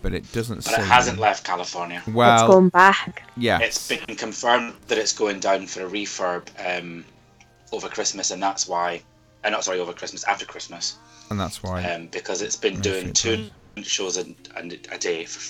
but 0.02 0.14
it 0.14 0.30
doesn't. 0.32 0.64
But 0.64 0.74
seem... 0.74 0.80
it 0.80 0.86
hasn't 0.86 1.18
left 1.18 1.44
California. 1.44 2.02
Well, 2.08 2.34
it's 2.34 2.54
gone 2.54 2.68
back. 2.68 3.22
yeah, 3.36 3.60
It's 3.60 3.88
been 3.88 4.16
confirmed 4.16 4.74
that 4.88 4.98
it's 4.98 5.12
going 5.12 5.40
down 5.40 5.66
for 5.66 5.86
a 5.86 5.90
refurb 5.90 6.48
um, 6.64 7.04
over 7.72 7.88
Christmas, 7.88 8.30
and 8.30 8.42
that's 8.42 8.68
why. 8.68 9.02
Uh, 9.42 9.48
not 9.48 9.64
sorry, 9.64 9.80
over 9.80 9.94
Christmas, 9.94 10.22
after 10.24 10.44
Christmas, 10.44 10.98
and 11.30 11.40
that's 11.40 11.62
why. 11.62 11.82
um, 11.84 12.08
because 12.08 12.42
it's 12.42 12.56
been 12.56 12.78
doing 12.80 13.06
fit 13.06 13.14
two 13.14 13.50
shows 13.82 14.18
a, 14.18 14.34
a 14.56 14.98
day 14.98 15.24
for 15.24 15.40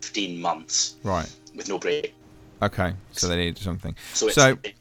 15 0.00 0.40
months 0.40 0.96
right. 1.02 1.28
with 1.54 1.68
no 1.68 1.78
break. 1.78 2.14
Okay. 2.62 2.92
So 3.12 3.28
they 3.28 3.36
needed 3.36 3.58
something. 3.58 3.94
So, 4.12 4.26
it's, 4.26 4.34
So- 4.34 4.58
it 4.62 4.74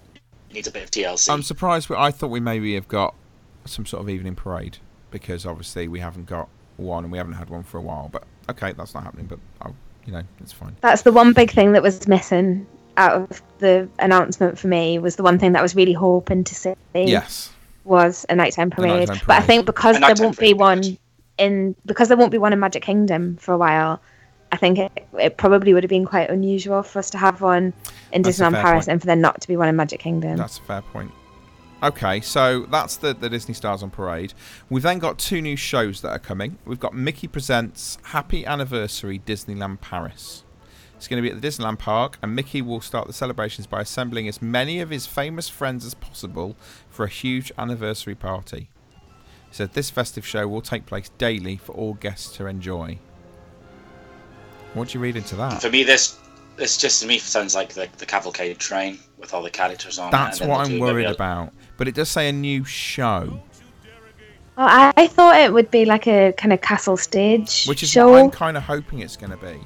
needs 0.53 0.67
a 0.67 0.71
bit 0.71 0.83
of 0.83 0.91
TLC. 0.91 1.29
I'm 1.31 1.43
surprised. 1.43 1.89
we- 1.89 1.95
I 1.95 2.11
thought 2.11 2.29
we 2.29 2.39
maybe 2.39 2.75
have 2.75 2.87
got 2.87 3.13
some 3.65 3.85
sort 3.85 4.01
of 4.01 4.09
evening 4.09 4.35
parade 4.35 4.77
because 5.11 5.45
obviously 5.45 5.87
we 5.87 5.99
haven't 5.99 6.25
got 6.25 6.47
one 6.77 7.03
and 7.03 7.11
we 7.11 7.17
haven't 7.17 7.33
had 7.33 7.49
one 7.49 7.63
for 7.63 7.77
a 7.77 7.81
while. 7.81 8.09
But 8.11 8.23
okay, 8.49 8.73
that's 8.73 8.93
not 8.93 9.03
happening. 9.03 9.25
But 9.27 9.39
I'll, 9.61 9.75
you 10.05 10.13
know, 10.13 10.23
it's 10.39 10.51
fine. 10.53 10.75
That's 10.81 11.01
the 11.03 11.11
one 11.11 11.33
big 11.33 11.51
thing 11.51 11.73
that 11.73 11.83
was 11.83 12.07
missing 12.07 12.65
out 12.97 13.13
of 13.13 13.41
the 13.59 13.87
announcement 13.99 14.57
for 14.57 14.67
me. 14.67 14.99
Was 14.99 15.15
the 15.15 15.23
one 15.23 15.39
thing 15.39 15.53
that 15.53 15.59
I 15.59 15.61
was 15.61 15.75
really 15.75 15.93
hoping 15.93 16.43
to 16.43 16.55
see. 16.55 16.73
Yes. 16.93 17.51
was 17.83 18.25
a 18.29 18.35
nighttime 18.35 18.69
parade. 18.69 19.07
nighttime 19.09 19.21
But 19.25 19.37
I 19.37 19.41
think 19.41 19.65
because 19.65 19.99
there 19.99 20.13
won't 20.17 20.37
be 20.39 20.53
one 20.53 20.97
in 21.37 21.75
because 21.85 22.07
there 22.09 22.17
won't 22.17 22.31
be 22.31 22.37
one 22.37 22.53
in 22.53 22.59
Magic 22.59 22.83
Kingdom 22.83 23.37
for 23.37 23.53
a 23.53 23.57
while. 23.57 24.01
I 24.51 24.57
think 24.57 24.79
it, 24.79 25.07
it 25.19 25.37
probably 25.37 25.73
would 25.73 25.83
have 25.83 25.89
been 25.89 26.05
quite 26.05 26.29
unusual 26.29 26.81
for 26.83 26.99
us 26.99 27.09
to 27.11 27.17
have 27.17 27.41
one 27.41 27.73
in 28.11 28.21
That's 28.21 28.39
Disneyland 28.39 28.61
Paris 28.61 28.85
point. 28.85 28.93
and 28.93 29.01
for 29.01 29.07
there 29.07 29.15
not 29.15 29.41
to 29.41 29.47
be 29.47 29.55
one 29.57 29.69
in 29.69 29.75
Magic 29.75 29.99
Kingdom. 29.99 30.37
That's 30.37 30.57
a 30.57 30.63
fair 30.63 30.81
point. 30.81 31.11
Okay, 31.81 32.19
so 32.19 32.65
that's 32.65 32.97
the, 32.97 33.13
the 33.13 33.29
Disney 33.29 33.53
Stars 33.53 33.83
on 33.83 33.89
Parade. 33.89 34.33
We've 34.69 34.83
then 34.83 34.99
got 34.99 35.17
two 35.17 35.41
new 35.41 35.55
shows 35.55 36.01
that 36.01 36.09
are 36.09 36.19
coming. 36.19 36.57
We've 36.65 36.79
got 36.79 36.93
Mickey 36.93 37.27
Presents 37.27 37.97
Happy 38.03 38.45
Anniversary 38.45 39.19
Disneyland 39.19 39.79
Paris. 39.79 40.43
It's 40.97 41.07
going 41.07 41.23
to 41.23 41.29
be 41.29 41.33
at 41.33 41.41
the 41.41 41.47
Disneyland 41.47 41.79
Park, 41.79 42.17
and 42.21 42.35
Mickey 42.35 42.61
will 42.61 42.81
start 42.81 43.07
the 43.07 43.13
celebrations 43.13 43.65
by 43.65 43.79
assembling 43.79 44.27
as 44.27 44.41
many 44.41 44.81
of 44.81 44.89
his 44.89 45.05
famous 45.05 45.47
friends 45.47 45.85
as 45.85 45.93
possible 45.93 46.57
for 46.89 47.05
a 47.05 47.09
huge 47.09 47.53
anniversary 47.57 48.15
party. 48.15 48.69
He 49.47 49.55
said 49.55 49.73
this 49.73 49.89
festive 49.89 50.25
show 50.27 50.49
will 50.49 50.61
take 50.61 50.85
place 50.85 51.09
daily 51.17 51.55
for 51.55 51.71
all 51.71 51.93
guests 51.93 52.35
to 52.35 52.47
enjoy. 52.47 52.99
What 54.73 54.89
do 54.89 54.97
you 54.97 55.01
read 55.03 55.15
into 55.15 55.35
that? 55.37 55.61
For 55.61 55.69
me, 55.69 55.83
this 55.83 56.19
this 56.55 56.77
just 56.77 57.01
to 57.01 57.07
me 57.07 57.17
sounds 57.19 57.55
like 57.55 57.73
the, 57.73 57.87
the 57.97 58.05
cavalcade 58.05 58.57
train 58.59 58.99
with 59.17 59.33
all 59.33 59.41
the 59.41 59.49
characters 59.49 59.97
on. 59.97 60.11
That's 60.11 60.41
and 60.41 60.49
what 60.49 60.59
I'm 60.67 60.79
worried 60.79 61.05
a- 61.05 61.11
about. 61.13 61.53
But 61.77 61.87
it 61.87 61.95
does 61.95 62.09
say 62.09 62.29
a 62.29 62.33
new 62.33 62.63
show. 62.65 63.41
Well, 64.57 64.67
I, 64.69 64.91
I 64.97 65.07
thought 65.07 65.37
it 65.39 65.53
would 65.53 65.71
be 65.71 65.85
like 65.85 66.05
a 66.05 66.33
kind 66.37 66.51
of 66.51 66.59
castle 66.59 66.97
stage 66.97 67.65
Which 67.65 67.81
is 67.81 67.89
show. 67.89 68.11
what 68.11 68.21
I'm 68.21 68.29
kind 68.29 68.57
of 68.57 68.63
hoping 68.63 68.99
it's 68.99 69.15
going 69.15 69.31
to 69.31 69.37
be. 69.37 69.57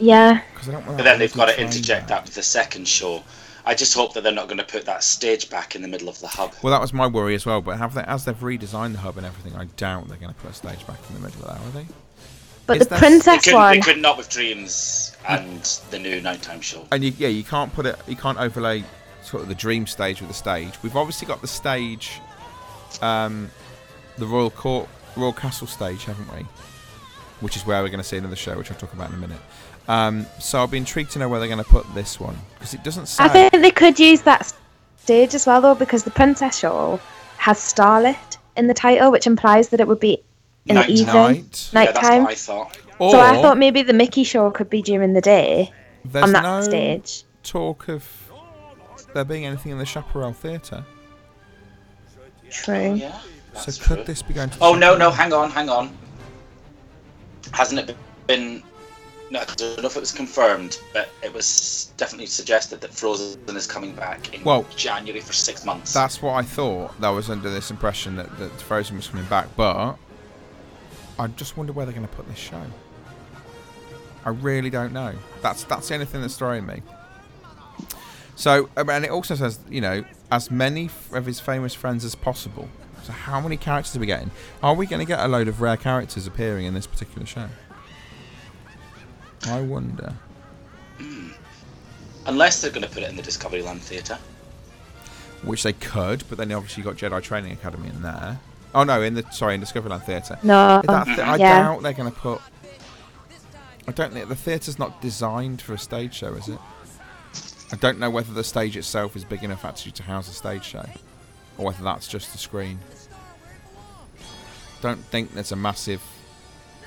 yeah, 0.00 0.42
I 0.60 0.64
don't 0.66 0.84
want 0.84 0.96
But 0.98 1.04
then 1.04 1.20
they've 1.20 1.32
got 1.32 1.46
to 1.46 1.60
interject 1.60 2.08
that 2.08 2.24
with 2.24 2.34
the 2.34 2.42
second 2.42 2.88
show. 2.88 3.22
I 3.64 3.74
just 3.74 3.94
hope 3.94 4.14
that 4.14 4.22
they're 4.24 4.32
not 4.32 4.48
going 4.48 4.58
to 4.58 4.64
put 4.64 4.84
that 4.86 5.04
stage 5.04 5.48
back 5.50 5.76
in 5.76 5.82
the 5.82 5.88
middle 5.88 6.08
of 6.08 6.18
the 6.20 6.26
hub. 6.26 6.52
Well, 6.62 6.72
that 6.72 6.80
was 6.80 6.92
my 6.92 7.06
worry 7.06 7.34
as 7.36 7.46
well. 7.46 7.60
But 7.60 7.78
have 7.78 7.94
they, 7.94 8.00
as 8.02 8.24
they've 8.24 8.34
redesigned 8.36 8.92
the 8.92 8.98
hub 8.98 9.18
and 9.18 9.26
everything, 9.26 9.54
I 9.56 9.66
doubt 9.76 10.08
they're 10.08 10.16
going 10.16 10.34
to 10.34 10.40
put 10.40 10.50
a 10.50 10.54
stage 10.54 10.84
back 10.86 10.98
in 11.08 11.14
the 11.14 11.20
middle 11.20 11.42
of 11.42 11.48
that, 11.48 11.60
are 11.60 11.82
they? 11.82 11.86
But 12.68 12.76
Is 12.76 12.86
the 12.86 12.90
that- 12.90 13.00
They 13.00 13.06
princess 13.08 13.44
couldn't, 13.44 13.58
one. 13.58 13.74
they 13.74 13.80
could 13.80 13.98
not 13.98 14.16
with 14.18 14.28
Dreams 14.28 15.16
and 15.26 15.62
the 15.90 15.98
new 15.98 16.20
nighttime 16.20 16.60
show. 16.60 16.86
And 16.92 17.02
you, 17.02 17.12
yeah, 17.18 17.28
you 17.28 17.42
can't 17.42 17.72
put 17.72 17.86
it. 17.86 17.96
You 18.06 18.14
can't 18.14 18.38
overlay 18.38 18.84
sort 19.22 19.42
of 19.42 19.48
the 19.48 19.54
dream 19.54 19.86
stage 19.86 20.20
with 20.20 20.28
the 20.28 20.34
stage. 20.34 20.74
We've 20.82 20.94
obviously 20.94 21.26
got 21.26 21.40
the 21.40 21.48
stage, 21.48 22.20
um, 23.02 23.50
the 24.18 24.26
royal 24.26 24.50
court, 24.50 24.86
royal 25.16 25.32
castle 25.32 25.66
stage, 25.66 26.04
haven't 26.04 26.30
we? 26.36 26.44
Which 27.40 27.56
is 27.56 27.66
where 27.66 27.82
we're 27.82 27.88
going 27.88 27.98
to 28.00 28.04
see 28.08 28.18
another 28.18 28.36
show, 28.36 28.56
which 28.56 28.70
I'll 28.70 28.76
talk 28.78 28.92
about 28.92 29.08
in 29.10 29.16
a 29.16 29.18
minute. 29.18 29.40
Um, 29.88 30.26
so 30.38 30.58
I'll 30.58 30.66
be 30.66 30.76
intrigued 30.76 31.10
to 31.12 31.18
know 31.18 31.28
where 31.30 31.40
they're 31.40 31.48
going 31.48 31.64
to 31.64 31.70
put 31.70 31.86
this 31.94 32.20
one 32.20 32.36
because 32.54 32.74
it 32.74 32.84
doesn't 32.84 33.06
say. 33.06 33.24
I 33.24 33.28
think 33.28 33.52
they 33.52 33.70
could 33.70 33.98
use 33.98 34.20
that 34.22 34.52
stage 34.98 35.34
as 35.34 35.46
well, 35.46 35.62
though, 35.62 35.74
because 35.74 36.04
the 36.04 36.10
princess 36.10 36.58
show 36.58 37.00
has 37.38 37.58
starlit 37.58 38.36
in 38.58 38.66
the 38.66 38.74
title, 38.74 39.10
which 39.10 39.26
implies 39.26 39.70
that 39.70 39.80
it 39.80 39.88
would 39.88 40.00
be 40.00 40.22
in 40.68 40.74
Night 40.74 40.86
the 40.86 40.92
evening, 40.92 41.14
night. 41.14 41.70
Yeah, 41.72 41.84
nighttime. 41.84 42.22
what 42.22 42.32
I 42.32 42.34
thought. 42.34 42.78
Or 42.98 43.10
so 43.12 43.20
I 43.20 43.40
thought 43.40 43.58
maybe 43.58 43.82
the 43.82 43.92
Mickey 43.92 44.24
show 44.24 44.50
could 44.50 44.68
be 44.68 44.82
during 44.82 45.12
the 45.12 45.20
day 45.20 45.72
on 46.14 46.32
that 46.32 46.42
no 46.42 46.62
stage. 46.62 47.24
talk 47.42 47.88
of 47.88 48.06
there 49.14 49.24
being 49.24 49.46
anything 49.46 49.72
in 49.72 49.78
the 49.78 49.86
Chaparral 49.86 50.32
Theatre. 50.32 50.84
True. 52.50 52.94
Yeah. 52.94 53.18
So 53.54 53.72
could 53.84 53.96
true. 53.96 54.04
this 54.04 54.22
be 54.22 54.34
going 54.34 54.50
to? 54.50 54.58
Oh 54.60 54.74
no, 54.74 54.96
no, 54.96 55.10
hang 55.10 55.32
on, 55.32 55.50
hang 55.50 55.68
on. 55.68 55.96
Hasn't 57.52 57.88
it 57.88 57.96
been 58.26 58.62
No, 59.30 59.40
I 59.40 59.44
don't 59.56 59.82
know 59.82 59.88
if 59.88 59.96
it 59.96 60.00
was 60.00 60.12
confirmed, 60.12 60.80
but 60.92 61.08
it 61.22 61.32
was 61.32 61.92
definitely 61.96 62.26
suggested 62.26 62.80
that 62.80 62.92
Frozen 62.92 63.56
is 63.56 63.66
coming 63.66 63.94
back 63.94 64.34
in 64.34 64.42
Well, 64.42 64.66
January 64.76 65.20
for 65.20 65.32
six 65.32 65.64
months. 65.64 65.92
That's 65.92 66.22
what 66.22 66.32
I 66.34 66.42
thought. 66.42 66.98
That 67.00 67.10
was 67.10 67.28
under 67.28 67.50
this 67.50 67.70
impression 67.70 68.16
that, 68.16 68.38
that 68.38 68.50
Frozen 68.52 68.96
was 68.96 69.08
coming 69.08 69.26
back, 69.26 69.48
but 69.56 69.96
I 71.18 71.26
just 71.28 71.56
wonder 71.56 71.72
where 71.72 71.84
they're 71.84 71.94
going 71.94 72.06
to 72.06 72.14
put 72.14 72.28
this 72.28 72.38
show. 72.38 72.62
I 74.24 74.30
really 74.30 74.70
don't 74.70 74.92
know. 74.92 75.14
That's 75.42 75.64
that's 75.64 75.88
the 75.88 75.94
only 75.94 76.06
thing 76.06 76.20
that's 76.20 76.36
throwing 76.36 76.66
me. 76.66 76.82
So, 78.36 78.68
um, 78.76 78.88
and 78.88 79.04
it 79.04 79.10
also 79.10 79.34
says, 79.34 79.58
you 79.68 79.80
know, 79.80 80.04
as 80.30 80.50
many 80.50 80.90
of 81.12 81.26
his 81.26 81.40
famous 81.40 81.74
friends 81.74 82.04
as 82.04 82.14
possible. 82.14 82.68
So, 83.02 83.12
how 83.12 83.40
many 83.40 83.56
characters 83.56 83.96
are 83.96 83.98
we 83.98 84.06
getting? 84.06 84.30
Are 84.62 84.74
we 84.74 84.86
going 84.86 85.00
to 85.00 85.06
get 85.06 85.18
a 85.18 85.26
load 85.26 85.48
of 85.48 85.60
rare 85.60 85.76
characters 85.76 86.26
appearing 86.26 86.66
in 86.66 86.74
this 86.74 86.86
particular 86.86 87.26
show? 87.26 87.48
I 89.46 89.60
wonder. 89.60 90.14
Unless 92.26 92.60
they're 92.60 92.70
going 92.70 92.82
to 92.82 92.90
put 92.90 93.02
it 93.02 93.10
in 93.10 93.16
the 93.16 93.22
Discovery 93.22 93.62
Land 93.62 93.80
Theatre. 93.80 94.18
Which 95.42 95.62
they 95.62 95.72
could, 95.72 96.22
but 96.28 96.38
then 96.38 96.52
obviously 96.52 96.82
you've 96.82 96.98
got 96.98 97.10
Jedi 97.10 97.22
Training 97.22 97.52
Academy 97.52 97.88
in 97.88 98.02
there. 98.02 98.38
Oh 98.74 98.84
no, 98.84 99.02
in 99.02 99.14
the 99.14 99.24
sorry, 99.30 99.54
in 99.54 99.60
Discoveryland 99.62 100.04
Theatre. 100.04 100.38
No. 100.42 100.82
That 100.84 100.90
um, 100.90 101.04
th- 101.06 101.18
I 101.18 101.36
Yeah. 101.36 101.62
doubt 101.62 101.82
they're 101.82 101.92
going 101.92 102.10
to 102.12 102.16
put. 102.18 102.40
I 103.86 103.92
don't 103.92 104.12
think 104.12 104.28
the 104.28 104.36
theatre's 104.36 104.78
not 104.78 105.00
designed 105.00 105.62
for 105.62 105.72
a 105.72 105.78
stage 105.78 106.14
show, 106.14 106.34
is 106.34 106.48
it? 106.48 106.58
I 107.72 107.76
don't 107.76 107.98
know 107.98 108.10
whether 108.10 108.32
the 108.34 108.44
stage 108.44 108.76
itself 108.76 109.16
is 109.16 109.24
big 109.24 109.42
enough 109.42 109.64
actually 109.64 109.92
to 109.92 110.02
house 110.02 110.28
a 110.28 110.32
stage 110.34 110.64
show, 110.64 110.84
or 111.56 111.66
whether 111.66 111.82
that's 111.82 112.06
just 112.08 112.32
the 112.32 112.38
screen. 112.38 112.78
Don't 114.80 115.02
think 115.06 115.32
there's 115.34 115.52
a 115.52 115.56
massive 115.56 116.02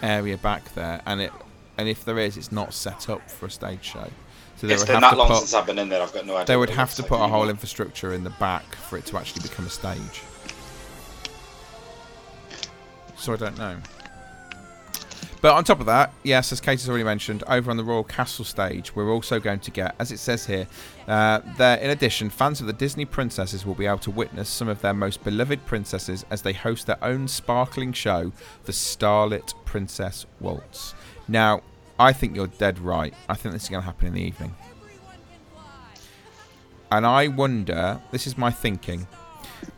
area 0.01 0.37
back 0.37 0.73
there, 0.75 1.01
and 1.05 1.21
it, 1.21 1.31
and 1.77 1.89
if 1.89 2.05
there 2.05 2.17
is, 2.19 2.37
it's 2.37 2.51
not 2.51 2.73
set 2.73 3.09
up 3.09 3.29
for 3.29 3.47
a 3.47 3.51
stage 3.51 3.83
show. 3.83 4.09
So 4.57 4.67
they 4.67 4.73
It's 4.73 4.83
would 4.83 4.87
been 4.87 4.93
have 4.95 5.01
that 5.01 5.09
to 5.11 5.17
long 5.17 5.27
put, 5.27 5.37
since 5.39 5.53
I've 5.55 5.65
been 5.65 5.79
in 5.79 5.89
there. 5.89 6.01
I've 6.01 6.13
got 6.13 6.25
no 6.25 6.35
idea. 6.35 6.45
they 6.45 6.57
would 6.57 6.69
have 6.69 6.89
looks 6.89 6.95
to 6.97 7.01
like 7.01 7.09
put 7.09 7.15
a 7.15 7.27
whole 7.27 7.29
anymore. 7.39 7.49
infrastructure 7.49 8.13
in 8.13 8.23
the 8.23 8.29
back 8.31 8.75
for 8.75 8.97
it 8.97 9.05
to 9.07 9.17
actually 9.17 9.41
become 9.41 9.65
a 9.65 9.69
stage. 9.69 10.21
So 13.21 13.33
I 13.33 13.35
don't 13.35 13.57
know. 13.59 13.77
But 15.41 15.53
on 15.53 15.63
top 15.63 15.79
of 15.79 15.85
that, 15.85 16.11
yes, 16.23 16.51
as 16.51 16.59
Kate 16.59 16.79
has 16.79 16.89
already 16.89 17.03
mentioned, 17.03 17.43
over 17.47 17.69
on 17.69 17.77
the 17.77 17.83
Royal 17.83 18.03
Castle 18.03 18.43
stage, 18.43 18.95
we're 18.95 19.11
also 19.11 19.39
going 19.39 19.59
to 19.59 19.69
get, 19.69 19.93
as 19.99 20.11
it 20.11 20.17
says 20.17 20.43
here, 20.43 20.67
uh, 21.07 21.41
there. 21.55 21.77
In 21.77 21.91
addition, 21.91 22.31
fans 22.31 22.61
of 22.61 22.67
the 22.67 22.73
Disney 22.73 23.05
princesses 23.05 23.63
will 23.63 23.75
be 23.75 23.85
able 23.85 23.99
to 23.99 24.11
witness 24.11 24.49
some 24.49 24.67
of 24.67 24.81
their 24.81 24.95
most 24.95 25.23
beloved 25.23 25.63
princesses 25.67 26.25
as 26.31 26.41
they 26.41 26.53
host 26.53 26.87
their 26.87 27.03
own 27.03 27.27
sparkling 27.27 27.93
show, 27.93 28.31
the 28.65 28.73
Starlit 28.73 29.53
Princess 29.65 30.25
Waltz. 30.39 30.95
Now, 31.27 31.61
I 31.99 32.13
think 32.13 32.35
you're 32.35 32.47
dead 32.47 32.79
right. 32.79 33.13
I 33.29 33.35
think 33.35 33.53
this 33.53 33.63
is 33.63 33.69
going 33.69 33.81
to 33.81 33.85
happen 33.85 34.07
in 34.07 34.13
the 34.13 34.23
evening. 34.23 34.55
And 36.91 37.05
I 37.05 37.27
wonder, 37.27 38.01
this 38.09 38.25
is 38.25 38.35
my 38.35 38.49
thinking, 38.49 39.07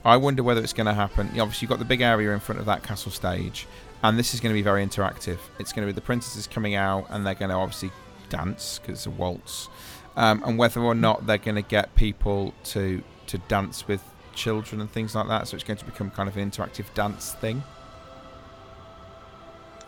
I 0.05 0.17
wonder 0.17 0.43
whether 0.43 0.61
it's 0.61 0.73
going 0.73 0.87
to 0.87 0.93
happen. 0.93 1.29
you 1.33 1.41
Obviously, 1.41 1.65
you've 1.65 1.69
got 1.69 1.79
the 1.79 1.85
big 1.85 2.01
area 2.01 2.33
in 2.33 2.39
front 2.39 2.59
of 2.59 2.65
that 2.65 2.83
castle 2.83 3.11
stage, 3.11 3.67
and 4.03 4.17
this 4.17 4.33
is 4.33 4.39
going 4.39 4.53
to 4.53 4.57
be 4.57 4.61
very 4.61 4.85
interactive. 4.85 5.39
It's 5.59 5.73
going 5.73 5.87
to 5.87 5.93
be 5.93 5.95
the 5.95 6.01
princesses 6.01 6.47
coming 6.47 6.75
out, 6.75 7.07
and 7.09 7.25
they're 7.25 7.35
going 7.35 7.49
to 7.49 7.55
obviously 7.55 7.91
dance 8.29 8.79
because 8.79 8.99
it's 8.99 9.05
a 9.05 9.11
waltz, 9.11 9.69
um, 10.15 10.43
and 10.45 10.57
whether 10.57 10.81
or 10.81 10.95
not 10.95 11.25
they're 11.25 11.37
going 11.37 11.55
to 11.55 11.61
get 11.61 11.93
people 11.95 12.53
to 12.65 13.03
to 13.27 13.37
dance 13.37 13.87
with 13.87 14.03
children 14.35 14.81
and 14.81 14.91
things 14.91 15.15
like 15.15 15.27
that. 15.27 15.47
So 15.47 15.55
it's 15.55 15.63
going 15.63 15.77
to 15.77 15.85
become 15.85 16.11
kind 16.11 16.27
of 16.27 16.37
an 16.37 16.49
interactive 16.49 16.93
dance 16.93 17.33
thing. 17.33 17.63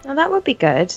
Now 0.05 0.13
that 0.13 0.29
would 0.29 0.43
be 0.43 0.53
good. 0.53 0.93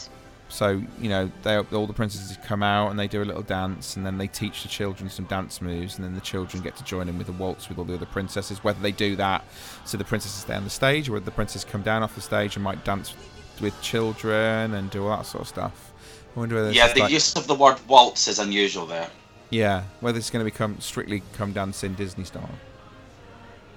So 0.51 0.83
you 0.99 1.09
know, 1.11 1.31
they 1.43 1.57
all 1.57 1.87
the 1.87 1.93
princesses 1.93 2.39
come 2.45 2.63
out 2.63 2.91
and 2.91 2.99
they 2.99 3.07
do 3.07 3.23
a 3.23 3.25
little 3.25 3.43
dance, 3.43 3.97
and 3.97 4.07
then 4.07 4.17
they 4.19 4.27
teach 4.29 4.63
the 4.63 4.69
children 4.69 5.11
some 5.11 5.27
dance 5.27 5.61
moves, 5.61 5.97
and 5.97 6.05
then 6.05 6.15
the 6.15 6.21
children 6.23 6.63
get 6.63 6.75
to 6.77 6.85
join 6.85 7.09
in 7.09 7.19
with 7.19 7.29
a 7.29 7.33
waltz 7.33 7.69
with 7.69 7.79
all 7.79 7.85
the 7.85 7.95
other 7.95 8.07
princesses. 8.07 8.65
Whether 8.65 8.81
they 8.81 8.93
do 8.93 9.15
that, 9.17 9.45
so 9.85 9.99
the 9.99 10.05
princesses 10.05 10.41
stay 10.41 10.55
on 10.55 10.65
the 10.65 10.71
stage, 10.71 11.09
or 11.09 11.13
whether 11.13 11.25
the 11.27 11.31
princesses 11.31 11.65
come 11.65 11.83
down 11.83 12.03
off 12.03 12.15
the 12.15 12.21
stage 12.23 12.57
and 12.57 12.65
might 12.65 12.83
dance 12.85 13.15
with 13.61 13.79
children 13.83 14.73
and 14.75 14.91
do 14.91 15.07
all 15.07 15.17
that 15.17 15.27
sort 15.27 15.43
of 15.43 15.49
stuff. 15.49 15.93
I 16.37 16.41
wonder 16.41 16.55
whether 16.55 16.71
Yeah, 16.73 16.93
the 16.93 17.01
like- 17.01 17.13
use 17.13 17.35
of 17.37 17.47
the 17.47 17.55
word 17.55 17.77
waltz 17.89 18.29
is 18.29 18.39
unusual 18.39 18.87
there. 18.87 19.09
yeah, 19.51 19.83
whether 20.01 20.17
it's 20.17 20.31
going 20.31 20.45
to 20.45 20.51
become 20.51 20.81
strictly 20.81 21.23
come 21.37 21.53
dancing 21.53 21.95
Disney 21.95 22.25
style. 22.25 22.49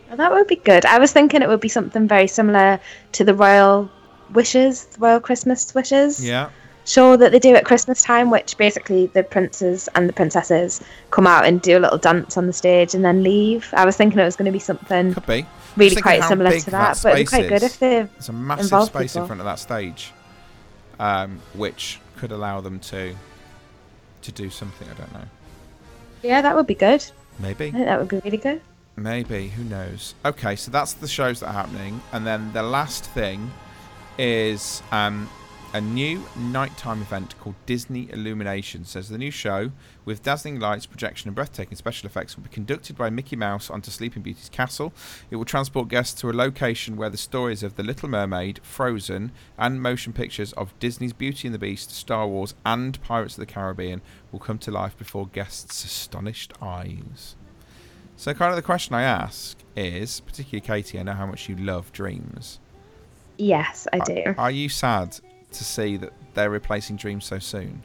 Well, 0.08 0.18
that 0.18 0.32
would 0.32 0.48
be 0.48 0.58
good. 0.58 0.86
I 0.86 1.00
was 1.00 1.12
thinking 1.12 1.42
it 1.42 1.48
would 1.50 1.62
be 1.62 1.70
something 1.70 2.08
very 2.08 2.28
similar 2.28 2.80
to 3.14 3.24
the 3.24 3.34
Royal 3.34 3.90
Wishes, 4.34 4.88
Royal 4.98 5.20
Christmas 5.20 5.74
Wishes 5.74 6.24
Yeah, 6.24 6.50
show 6.86 7.16
that 7.16 7.32
they 7.32 7.40
do 7.40 7.56
at 7.56 7.66
Christmas 7.66 8.02
time, 8.02 8.30
which 8.30 8.58
basically 8.58 9.08
the 9.08 9.24
princes 9.24 9.88
and 9.96 10.10
the 10.10 10.14
princesses 10.14 10.82
come 11.12 11.28
out 11.28 11.46
and 11.46 11.62
do 11.62 11.78
a 11.78 11.80
little 11.80 11.98
dance 11.98 12.38
on 12.38 12.48
the 12.48 12.54
stage 12.54 12.96
and 12.96 13.04
then 13.04 13.24
leave. 13.24 13.74
I 13.74 13.86
was 13.86 13.96
thinking 13.96 14.20
it 14.20 14.26
was 14.26 14.36
going 14.36 14.48
to 14.48 14.52
be 14.52 14.60
something 14.60 15.14
could 15.14 15.26
be. 15.26 15.46
really 15.78 16.02
quite 16.02 16.24
similar 16.24 16.58
to 16.60 16.72
that, 16.72 16.96
that 16.96 17.00
but 17.04 17.14
it'd 17.14 17.26
be 17.26 17.30
quite 17.30 17.50
good 17.50 17.64
if 17.64 17.80
they. 17.80 18.04
There's 18.04 18.30
a 18.30 18.34
massive 18.34 18.84
space 18.86 19.16
in 19.16 19.26
front 19.26 19.42
of 19.42 19.46
that 19.46 19.60
stage, 19.60 20.12
um, 21.00 21.40
which 21.54 22.00
could 22.18 22.32
allow 22.32 22.62
them 22.62 22.80
to 22.80 23.16
to 24.24 24.32
do 24.32 24.50
something. 24.50 24.88
I 24.90 24.94
don't 24.94 25.14
know. 25.14 25.26
Yeah, 26.22 26.42
that 26.42 26.56
would 26.56 26.68
be 26.68 26.76
good. 26.76 27.04
Maybe. 27.40 27.68
I 27.68 27.72
think 27.72 27.86
that 27.86 28.00
would 28.00 28.10
be 28.10 28.20
really 28.20 28.38
good. 28.38 28.62
Maybe, 28.96 29.48
who 29.48 29.64
knows? 29.64 30.14
Okay, 30.26 30.56
so 30.56 30.70
that's 30.70 30.94
the 30.94 31.08
shows 31.08 31.40
that 31.40 31.48
are 31.48 31.54
happening, 31.54 32.02
and 32.12 32.28
then 32.28 32.52
the 32.54 32.62
last 32.62 33.06
thing 33.06 33.50
is 34.18 34.84
um, 34.92 35.30
a 35.74 35.80
new 35.80 36.22
nighttime 36.36 37.02
event 37.02 37.34
called 37.40 37.56
Disney 37.66 38.10
Illumination. 38.12 38.84
Says 38.84 39.08
the 39.08 39.18
new 39.18 39.32
show 39.32 39.72
with 40.04 40.22
dazzling 40.22 40.60
lights, 40.60 40.86
projection, 40.86 41.30
and 41.30 41.36
breathtaking 41.36 41.78
special 41.78 42.08
effects 42.08 42.36
will 42.36 42.44
be 42.44 42.50
conducted 42.50 42.98
by 42.98 43.10
Mickey 43.10 43.38
Mouse 43.38 43.70
onto 43.70 43.90
Sleeping 43.90 44.22
Beauty's 44.22 44.50
castle. 44.50 44.94
It 45.30 45.38
will 45.38 45.46
transport 45.46 45.88
guests 45.88 46.20
to 46.22 46.30
a 46.30 46.34
location 46.34 46.98
where 46.98 47.10
the 47.10 47.18
stories 47.18 47.64
of 47.64 47.76
The 47.76 47.84
Little 47.84 48.10
Mermaid, 48.10 48.60
Frozen, 48.64 49.32
and 49.58 49.82
motion 49.82 50.12
pictures 50.12 50.52
of 50.54 50.78
Disney's 50.80 51.14
Beauty 51.14 51.48
and 51.48 51.56
the 51.56 51.60
Beast, 51.60 51.92
Star 51.92 52.28
Wars, 52.28 52.54
and 52.66 53.02
Pirates 53.02 53.36
of 53.36 53.40
the 53.40 53.46
Caribbean 53.46 54.02
will 54.32 54.40
come 54.40 54.58
to 54.60 54.72
life 54.72 54.98
before 54.98 55.28
guests' 55.28 55.86
astonished 55.86 56.54
eyes. 56.62 57.36
So, 58.18 58.34
kind 58.34 58.52
of 58.52 58.58
the 58.58 58.62
question 58.62 58.94
I 58.94 59.04
ask 59.04 59.58
is, 59.76 60.20
particularly 60.20 60.62
Katie, 60.62 61.00
I 61.00 61.04
know 61.04 61.14
how 61.14 61.26
much 61.26 61.48
you 61.48 61.56
love 61.56 61.92
dreams. 61.92 62.60
Yes, 63.42 63.88
I 63.92 64.00
do. 64.00 64.36
Are 64.38 64.52
you 64.52 64.70
sad 64.70 65.18
to 65.54 65.64
see 65.64 65.98
that 65.98 66.14
they're 66.36 66.52
replacing 66.52 66.98
dreams 66.98 67.26
so 67.26 67.40
soon? 67.40 67.82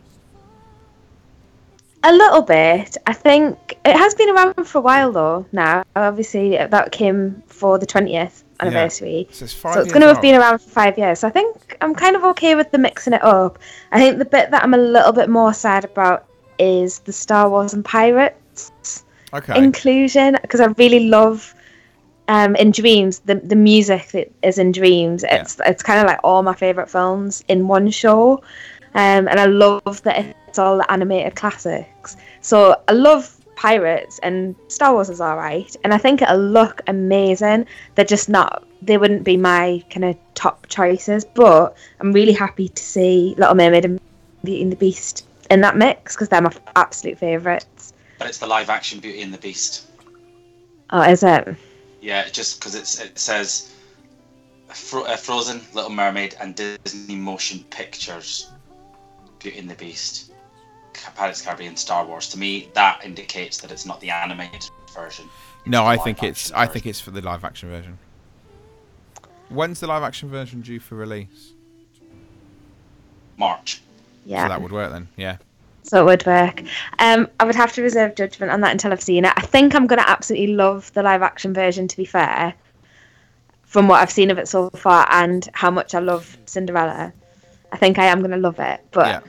A 2.04 2.12
little 2.12 2.42
bit. 2.42 2.98
I 3.06 3.14
think 3.14 3.78
it 3.84 3.96
has 3.96 4.14
been 4.14 4.28
around 4.28 4.54
for 4.66 4.78
a 4.78 4.80
while 4.82 5.12
though. 5.12 5.46
Now, 5.52 5.82
obviously, 5.96 6.58
that 6.58 6.92
came 6.92 7.42
for 7.46 7.78
the 7.78 7.86
twentieth 7.86 8.44
anniversary. 8.60 9.28
So 9.30 9.44
it's 9.46 9.54
five 9.54 9.74
So 9.74 9.80
it's 9.80 9.92
going 9.92 10.02
to 10.02 10.08
have 10.08 10.20
been 10.20 10.34
around 10.34 10.58
for 10.58 10.68
five 10.68 10.98
years. 10.98 11.20
So 11.20 11.28
I 11.28 11.30
think 11.30 11.78
I'm 11.80 11.94
kind 11.94 12.16
of 12.16 12.24
okay 12.24 12.54
with 12.54 12.70
the 12.70 12.78
mixing 12.78 13.14
it 13.14 13.24
up. 13.24 13.58
I 13.92 13.98
think 13.98 14.18
the 14.18 14.26
bit 14.26 14.50
that 14.50 14.62
I'm 14.62 14.74
a 14.74 14.78
little 14.78 15.12
bit 15.12 15.30
more 15.30 15.54
sad 15.54 15.86
about 15.86 16.26
is 16.58 16.98
the 17.00 17.12
Star 17.14 17.48
Wars 17.48 17.72
and 17.72 17.82
Pirates 17.82 19.04
Okay. 19.32 19.58
inclusion 19.58 20.36
because 20.40 20.60
I 20.60 20.66
really 20.78 21.08
love 21.08 21.54
um, 22.28 22.56
in 22.56 22.70
Dreams 22.70 23.20
the 23.20 23.36
the 23.36 23.56
music 23.56 24.08
that 24.08 24.32
is 24.42 24.58
in 24.58 24.72
Dreams. 24.72 25.24
It's 25.24 25.60
it's 25.64 25.82
kind 25.82 26.00
of 26.00 26.06
like 26.06 26.20
all 26.24 26.42
my 26.42 26.54
favorite 26.54 26.90
films 26.90 27.44
in 27.48 27.68
one 27.68 27.90
show, 27.90 28.42
um, 28.94 29.28
and 29.28 29.40
I 29.40 29.46
love 29.46 30.02
that 30.02 30.34
it's 30.48 30.58
all 30.58 30.78
the 30.78 30.90
animated 30.90 31.36
classics. 31.36 32.16
So 32.40 32.80
I 32.88 32.92
love 32.92 33.36
Pirates 33.56 34.20
and 34.22 34.54
Star 34.68 34.92
Wars 34.92 35.08
is 35.08 35.20
alright, 35.20 35.74
and 35.84 35.94
I 35.94 35.98
think 35.98 36.22
it'll 36.22 36.38
look 36.38 36.82
amazing. 36.86 37.66
They're 37.94 38.04
just 38.04 38.28
not. 38.28 38.66
They 38.82 38.98
wouldn't 38.98 39.24
be 39.24 39.36
my 39.36 39.82
kind 39.90 40.04
of 40.04 40.16
top 40.34 40.66
choices, 40.68 41.24
but 41.24 41.76
I'm 42.00 42.12
really 42.12 42.32
happy 42.32 42.68
to 42.68 42.82
see 42.82 43.34
Little 43.38 43.54
Mermaid 43.54 43.84
and 43.84 44.00
Beauty 44.44 44.62
and 44.62 44.72
the 44.72 44.76
Beast 44.76 45.26
in 45.50 45.60
that 45.62 45.76
mix 45.76 46.14
because 46.14 46.28
they're 46.28 46.42
my 46.42 46.52
absolute 46.74 47.18
favourites. 47.18 47.94
But 48.18 48.28
it's 48.28 48.38
the 48.38 48.46
live 48.46 48.70
action 48.70 49.00
Beauty 49.00 49.22
and 49.22 49.32
the 49.32 49.38
Beast. 49.38 49.86
Oh, 50.90 51.02
is 51.02 51.22
it? 51.22 51.56
Yeah, 52.00 52.28
just 52.28 52.60
because 52.60 52.74
it 52.74 53.18
says 53.18 53.72
Fro- 54.68 55.04
uh, 55.04 55.16
Frozen, 55.16 55.62
Little 55.74 55.90
Mermaid, 55.90 56.36
and 56.40 56.54
Disney 56.54 57.16
Motion 57.16 57.64
Pictures, 57.70 58.50
Beauty 59.38 59.58
and 59.58 59.70
the 59.70 59.74
Beast, 59.74 60.32
Pirates 61.14 61.40
of 61.40 61.46
Caribbean, 61.46 61.76
Star 61.76 62.04
Wars. 62.04 62.28
To 62.30 62.38
me, 62.38 62.70
that 62.74 63.04
indicates 63.04 63.58
that 63.58 63.70
it's 63.70 63.86
not 63.86 64.00
the 64.00 64.10
animated 64.10 64.70
version. 64.94 65.28
no, 65.66 65.84
I 65.86 65.96
think 65.96 66.22
it's 66.22 66.50
action 66.50 66.56
I 66.56 66.66
think 66.72 66.86
it's 66.86 67.00
for 67.00 67.10
the 67.10 67.20
live 67.20 67.44
action 67.44 67.70
version. 67.70 67.98
When's 69.48 69.80
the 69.80 69.86
live 69.86 70.02
action 70.02 70.28
version 70.28 70.60
due 70.60 70.80
for 70.80 70.96
release? 70.96 71.52
March. 73.36 73.82
Yeah. 74.24 74.44
So 74.44 74.48
that 74.48 74.62
would 74.62 74.72
work 74.72 74.90
then. 74.90 75.08
Yeah. 75.16 75.36
So 75.86 76.00
it 76.02 76.04
would 76.04 76.26
work. 76.26 76.62
Um, 76.98 77.28
I 77.38 77.44
would 77.44 77.54
have 77.54 77.72
to 77.74 77.82
reserve 77.82 78.16
judgment 78.16 78.50
on 78.50 78.60
that 78.62 78.72
until 78.72 78.92
I've 78.92 79.02
seen 79.02 79.24
it. 79.24 79.32
I 79.36 79.42
think 79.42 79.74
I'm 79.74 79.86
going 79.86 80.00
to 80.00 80.08
absolutely 80.08 80.48
love 80.48 80.92
the 80.94 81.02
live 81.02 81.22
action 81.22 81.54
version, 81.54 81.86
to 81.86 81.96
be 81.96 82.04
fair, 82.04 82.54
from 83.62 83.86
what 83.86 84.00
I've 84.00 84.10
seen 84.10 84.30
of 84.30 84.38
it 84.38 84.48
so 84.48 84.70
far 84.70 85.06
and 85.10 85.48
how 85.52 85.70
much 85.70 85.94
I 85.94 86.00
love 86.00 86.36
Cinderella. 86.46 87.12
I 87.70 87.76
think 87.76 87.98
I 87.98 88.06
am 88.06 88.18
going 88.18 88.32
to 88.32 88.36
love 88.36 88.58
it, 88.58 88.80
but 88.90 89.06
Yeah. 89.06 89.20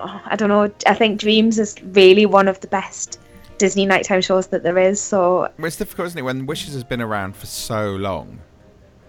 I, 0.00 0.20
I 0.26 0.36
don't 0.36 0.48
know. 0.48 0.70
I 0.86 0.94
think 0.94 1.18
Dreams 1.18 1.58
is 1.58 1.74
really 1.82 2.26
one 2.26 2.48
of 2.48 2.60
the 2.60 2.66
best 2.66 3.18
Disney 3.58 3.86
nighttime 3.86 4.20
shows 4.20 4.48
that 4.48 4.62
there 4.62 4.78
is. 4.78 5.00
So 5.00 5.50
Well, 5.58 5.66
it's 5.66 5.76
difficult, 5.76 6.08
isn't 6.08 6.18
it, 6.18 6.22
when 6.22 6.44
Wishes 6.46 6.74
has 6.74 6.84
been 6.84 7.00
around 7.00 7.36
for 7.36 7.46
so 7.46 7.92
long? 7.92 8.40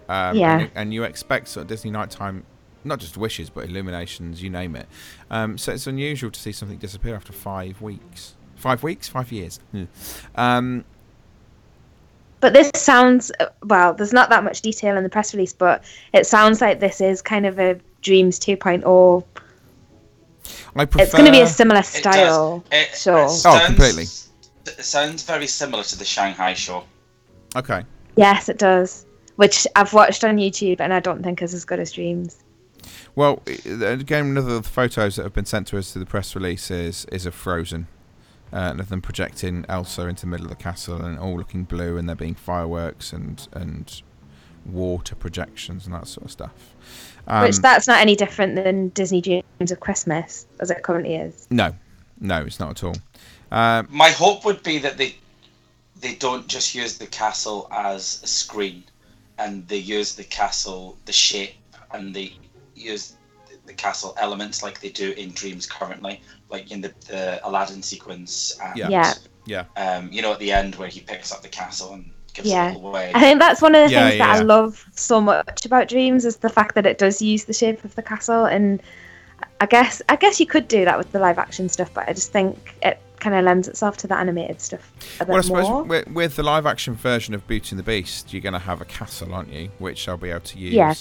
Um, 0.07 0.37
Yeah. 0.37 0.53
And 0.53 0.61
you, 0.61 0.69
and 0.75 0.93
you 0.93 1.03
expect 1.03 1.49
sort 1.49 1.63
of 1.63 1.67
Disney 1.67 1.91
nighttime, 1.91 2.45
not 2.87 2.99
just 2.99 3.17
Wishes, 3.17 3.49
but 3.49 3.65
Illuminations, 3.65 4.41
you 4.41 4.49
name 4.49 4.75
it. 4.75 4.87
Um, 5.29 5.57
so 5.57 5.71
it's 5.73 5.87
unusual 5.87 6.31
to 6.31 6.39
see 6.39 6.51
something 6.51 6.77
disappear 6.77 7.15
after 7.15 7.33
five 7.33 7.81
weeks. 7.81 8.35
Five 8.55 8.81
weeks? 8.83 9.07
Five 9.07 9.31
years. 9.31 9.59
Hmm. 9.71 9.83
Um, 10.35 10.85
But 12.39 12.53
this 12.53 12.71
sounds 12.75 13.31
well. 13.63 13.93
There's 13.93 14.13
not 14.13 14.29
that 14.29 14.43
much 14.43 14.61
detail 14.61 14.97
in 14.97 15.03
the 15.03 15.09
press 15.09 15.33
release, 15.33 15.53
but 15.53 15.83
it 16.13 16.25
sounds 16.25 16.61
like 16.61 16.79
this 16.79 17.01
is 17.01 17.21
kind 17.21 17.45
of 17.45 17.59
a 17.59 17.79
Dreams 18.01 18.39
2.0. 18.39 19.23
I 20.75 20.85
prefer. 20.85 21.03
It's 21.03 21.11
going 21.11 21.25
to 21.25 21.31
be 21.31 21.41
a 21.41 21.47
similar 21.47 21.81
style 21.83 22.63
It, 22.71 22.95
show. 22.95 23.25
it 23.25 23.29
sounds, 23.29 23.65
completely. 23.65 24.03
It 24.03 24.83
sounds 24.83 25.23
very 25.23 25.47
similar 25.47 25.83
to 25.83 25.97
the 25.97 26.05
Shanghai 26.05 26.53
show. 26.53 26.83
Okay. 27.55 27.83
Yes, 28.15 28.49
it 28.49 28.57
does. 28.59 29.05
Which 29.35 29.67
I've 29.75 29.93
watched 29.93 30.23
on 30.23 30.37
YouTube, 30.37 30.79
and 30.79 30.93
I 30.93 30.99
don't 30.99 31.21
think 31.23 31.41
is 31.41 31.53
as 31.53 31.65
good 31.65 31.79
as 31.79 31.91
Dreams. 31.91 32.43
Well, 33.15 33.41
again, 33.65 34.27
another 34.27 34.55
of 34.55 34.63
the 34.63 34.69
photos 34.69 35.15
that 35.15 35.23
have 35.23 35.33
been 35.33 35.45
sent 35.45 35.67
to 35.67 35.77
us 35.77 35.93
to 35.93 35.99
the 35.99 36.05
press 36.05 36.35
release 36.35 36.71
is, 36.71 37.05
is 37.11 37.25
of 37.25 37.33
Frozen. 37.33 37.87
Uh, 38.53 38.71
and 38.71 38.79
of 38.79 38.87
them 38.87 39.01
projecting 39.01 39.65
Elsa 39.67 40.07
into 40.07 40.21
the 40.21 40.27
middle 40.27 40.45
of 40.45 40.49
the 40.49 40.55
castle 40.55 41.01
and 41.01 41.19
all 41.19 41.35
looking 41.35 41.65
blue, 41.65 41.97
and 41.97 42.07
there 42.07 42.15
being 42.15 42.33
fireworks 42.33 43.11
and 43.11 43.45
and 43.51 44.01
water 44.65 45.15
projections 45.15 45.85
and 45.85 45.93
that 45.93 46.07
sort 46.07 46.25
of 46.25 46.31
stuff. 46.31 46.75
Um, 47.27 47.43
Which 47.43 47.57
that's 47.57 47.87
not 47.87 47.99
any 47.99 48.15
different 48.15 48.55
than 48.55 48.89
Disney 48.89 49.21
Dreams 49.21 49.71
of 49.71 49.79
Christmas 49.79 50.45
as 50.59 50.71
it 50.71 50.81
currently 50.83 51.15
is. 51.15 51.47
no, 51.49 51.75
no, 52.19 52.41
it's 52.41 52.59
not 52.59 52.71
at 52.71 52.83
all. 52.83 52.95
Um, 53.51 53.87
My 53.91 54.09
hope 54.09 54.45
would 54.45 54.63
be 54.63 54.77
that 54.79 54.97
they 54.97 55.15
they 55.99 56.15
don't 56.15 56.47
just 56.47 56.75
use 56.75 56.97
the 56.97 57.07
castle 57.07 57.67
as 57.71 58.21
a 58.23 58.27
screen, 58.27 58.83
and 59.37 59.67
they 59.67 59.77
use 59.77 60.15
the 60.15 60.23
castle, 60.23 60.97
the 61.05 61.11
shape, 61.11 61.55
and 61.91 62.15
they 62.15 62.33
use 62.77 63.13
the 63.65 63.73
castle 63.73 64.15
elements 64.17 64.63
like 64.63 64.79
they 64.79 64.89
do 64.89 65.11
in 65.11 65.31
Dreams 65.31 65.65
currently, 65.65 66.21
like 66.49 66.71
in 66.71 66.79
the, 66.81 66.93
the 67.07 67.45
Aladdin 67.47 67.81
sequence. 67.83 68.57
And, 68.63 68.77
Yeah. 68.77 68.89
Yeah. 68.89 69.13
yeah, 69.45 69.63
Um, 69.97 70.11
you 70.11 70.21
know, 70.21 70.31
at 70.33 70.39
the 70.39 70.51
end 70.51 70.75
where 70.75 70.87
he 70.87 71.01
picks 71.01 71.31
up 71.31 71.41
the 71.41 71.49
castle 71.49 71.93
and 71.93 72.11
gives 72.33 72.47
Yeah. 72.49 72.71
it 72.71 72.77
all 72.77 72.87
away. 72.87 73.11
I 73.13 73.19
think 73.19 73.39
that's 73.39 73.61
one 73.61 73.75
of 73.75 73.85
the 73.89 73.91
Yeah, 73.91 74.09
things 74.09 74.19
that 74.19 74.35
I 74.37 74.39
love 74.39 74.85
so 74.95 75.19
much 75.19 75.65
about 75.65 75.89
Dreams 75.89 76.23
is 76.23 76.37
the 76.37 76.49
fact 76.49 76.75
that 76.75 76.85
it 76.85 76.97
does 76.97 77.21
use 77.21 77.43
the 77.45 77.53
shape 77.53 77.83
of 77.83 77.93
the 77.95 78.01
castle, 78.03 78.45
and 78.45 78.81
I 79.59 79.65
guess 79.65 80.01
I 80.09 80.15
guess 80.15 80.39
you 80.39 80.45
could 80.45 80.67
do 80.67 80.85
that 80.85 80.97
with 80.97 81.11
the 81.11 81.19
live 81.19 81.37
action 81.37 81.67
stuff, 81.69 81.91
but 81.93 82.07
I 82.07 82.13
just 82.13 82.31
think 82.31 82.75
it 82.83 82.99
kind 83.19 83.35
of 83.35 83.43
lends 83.43 83.67
itself 83.67 83.97
to 83.97 84.07
the 84.07 84.15
animated 84.15 84.61
stuff 84.61 84.93
a 85.19 85.25
bit 85.25 85.29
Well, 85.29 85.37
I 85.39 85.41
suppose 85.41 85.67
more. 85.69 85.83
with, 85.83 86.07
with 86.09 86.35
the 86.35 86.43
live 86.43 86.65
action 86.67 86.93
version 86.93 87.33
of 87.33 87.45
Beauty 87.47 87.71
and 87.71 87.79
the 87.79 87.83
Beast, 87.83 88.31
you're 88.31 88.41
going 88.43 88.53
to 88.53 88.59
have 88.59 88.79
a 88.79 88.85
castle, 88.85 89.33
aren't 89.33 89.51
you? 89.51 89.69
Which 89.79 90.07
I'll 90.07 90.17
be 90.17 90.29
able 90.29 90.41
to 90.41 90.59
use. 90.59 90.73
Yeah. 90.73 90.93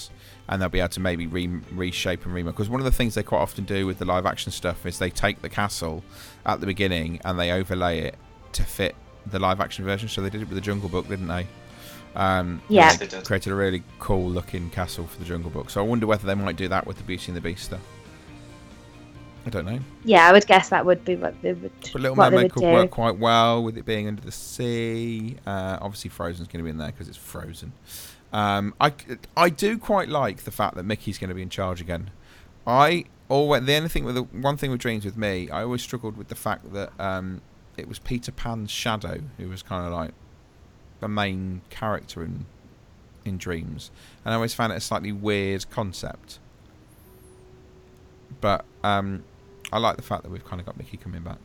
And 0.49 0.61
they'll 0.61 0.69
be 0.69 0.79
able 0.79 0.89
to 0.89 0.99
maybe 1.01 1.27
re- 1.27 1.59
reshape 1.73 2.23
and 2.25 2.33
remake. 2.33 2.53
Because 2.55 2.69
one 2.69 2.79
of 2.79 2.85
the 2.85 2.91
things 2.91 3.15
they 3.15 3.23
quite 3.23 3.39
often 3.39 3.65
do 3.65 3.85
with 3.85 3.99
the 3.99 4.05
live 4.05 4.25
action 4.25 4.51
stuff 4.51 4.85
is 4.85 4.97
they 4.99 5.09
take 5.09 5.41
the 5.41 5.49
castle 5.49 6.03
at 6.45 6.61
the 6.61 6.65
beginning 6.65 7.19
and 7.25 7.37
they 7.37 7.51
overlay 7.51 7.99
it 7.99 8.15
to 8.53 8.63
fit 8.63 8.95
the 9.25 9.39
live 9.39 9.59
action 9.59 9.83
version. 9.83 10.07
So 10.07 10.21
they 10.21 10.29
did 10.29 10.41
it 10.41 10.47
with 10.47 10.55
the 10.55 10.61
Jungle 10.61 10.87
Book, 10.89 11.07
didn't 11.09 11.27
they? 11.27 11.47
Um, 12.15 12.61
Yeah. 12.69 12.95
They. 12.95 13.07
Created 13.21 13.51
a 13.51 13.55
really 13.55 13.83
cool 13.99 14.29
looking 14.29 14.69
castle 14.69 15.05
for 15.05 15.19
the 15.19 15.25
Jungle 15.25 15.51
Book. 15.51 15.69
So 15.69 15.81
I 15.81 15.85
wonder 15.85 16.07
whether 16.07 16.25
they 16.25 16.35
might 16.35 16.55
do 16.55 16.67
that 16.69 16.87
with 16.87 16.97
the 16.97 17.03
Beauty 17.03 17.25
and 17.27 17.35
the 17.35 17.41
Beast 17.41 17.65
stuff. 17.65 17.81
I 19.45 19.49
don't 19.49 19.65
know. 19.65 19.79
Yeah, 20.03 20.27
I 20.27 20.33
would 20.33 20.45
guess 20.45 20.67
that 20.69 20.85
would 20.85 21.05
be 21.05 21.15
what 21.15 21.41
they 21.41 21.53
would 21.53 21.71
But 21.93 22.01
Little 22.01 22.17
Mermaid 22.17 22.51
could 22.51 22.63
do. 22.63 22.67
work 22.71 22.91
quite 22.91 23.17
well 23.17 23.63
with 23.63 23.77
it 23.77 23.85
being 23.85 24.07
under 24.09 24.21
the 24.21 24.31
sea. 24.31 25.37
Uh, 25.45 25.77
obviously, 25.79 26.09
Frozen's 26.09 26.49
going 26.49 26.59
to 26.59 26.63
be 26.63 26.69
in 26.69 26.77
there 26.77 26.91
because 26.91 27.07
it's 27.07 27.17
Frozen. 27.17 27.71
Um, 28.33 28.73
I, 28.79 28.93
I 29.35 29.49
do 29.49 29.77
quite 29.77 30.09
like 30.09 30.43
the 30.43 30.51
fact 30.51 30.75
that 30.75 30.83
Mickey's 30.83 31.17
going 31.17 31.29
to 31.29 31.35
be 31.35 31.41
in 31.41 31.49
charge 31.49 31.81
again. 31.81 32.11
I 32.65 33.05
always 33.29 33.65
the 33.65 33.75
only 33.75 33.89
thing 33.89 34.03
with 34.03 34.15
the 34.15 34.23
one 34.23 34.57
thing 34.57 34.71
with 34.71 34.79
dreams 34.79 35.05
with 35.05 35.17
me, 35.17 35.49
I 35.49 35.63
always 35.63 35.81
struggled 35.81 36.17
with 36.17 36.27
the 36.27 36.35
fact 36.35 36.73
that 36.73 36.91
um, 36.99 37.41
it 37.77 37.87
was 37.87 37.99
Peter 37.99 38.31
Pan's 38.31 38.71
shadow 38.71 39.21
who 39.37 39.47
was 39.47 39.63
kind 39.63 39.85
of 39.85 39.93
like 39.93 40.11
the 40.99 41.07
main 41.07 41.61
character 41.69 42.23
in 42.23 42.45
in 43.23 43.37
dreams, 43.37 43.91
and 44.23 44.33
I 44.33 44.35
always 44.35 44.53
found 44.53 44.71
it 44.71 44.77
a 44.77 44.81
slightly 44.81 45.11
weird 45.11 45.69
concept. 45.69 46.39
But 48.41 48.65
um, 48.83 49.23
I 49.71 49.79
like 49.79 49.97
the 49.97 50.03
fact 50.03 50.23
that 50.23 50.29
we've 50.29 50.45
kind 50.45 50.59
of 50.59 50.65
got 50.65 50.77
Mickey 50.77 50.97
coming 50.97 51.23
back. 51.23 51.39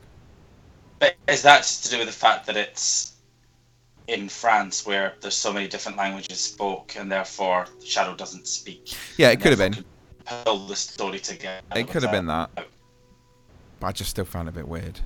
But 0.99 1.17
is 1.27 1.43
that 1.43 1.59
just 1.59 1.85
to 1.85 1.91
do 1.91 1.99
with 1.99 2.07
the 2.07 2.13
fact 2.13 2.47
that 2.47 2.57
it's 2.57 3.12
in 4.09 4.29
France 4.29 4.85
where 4.87 5.15
there's 5.21 5.37
so 5.37 5.53
many 5.53 5.69
different 5.69 5.97
languages 5.97 6.39
spoke 6.41 6.95
and 6.99 7.11
therefore 7.11 7.67
Shadow 7.85 8.15
doesn't 8.15 8.47
speak? 8.47 8.95
Yeah, 9.17 9.31
it 9.31 9.41
could 9.41 9.51
have 9.51 9.59
been. 9.59 9.75
can 9.75 9.85
Pull 10.45 10.67
the 10.67 10.77
story 10.77 11.19
together. 11.19 11.61
It 11.75 11.89
could 11.89 12.03
have 12.03 12.13
been 12.13 12.27
that. 12.27 12.51
Uh, 12.57 12.63
but 13.81 13.87
I 13.89 13.93
just 13.93 14.11
still 14.11 14.25
found 14.25 14.49
it 14.49 14.53
a 14.53 14.55
bit 14.55 14.69
weird. 14.69 15.01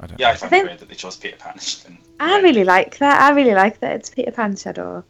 I 0.00 0.06
don't 0.06 0.18
Yeah, 0.20 0.28
I 0.28 0.32
know. 0.32 0.36
find 0.38 0.50
think- 0.50 0.64
it 0.64 0.68
weird 0.68 0.78
that 0.80 0.88
they 0.88 0.94
chose 0.94 1.16
Peter 1.16 1.36
Pan. 1.36 1.58
I 2.20 2.40
really 2.40 2.64
like 2.64 2.98
that. 2.98 3.20
I 3.20 3.34
really 3.34 3.54
like 3.54 3.80
that 3.80 3.92
it's 3.96 4.10
Peter 4.10 4.30
Pan 4.30 4.56
shadow. 4.56 5.04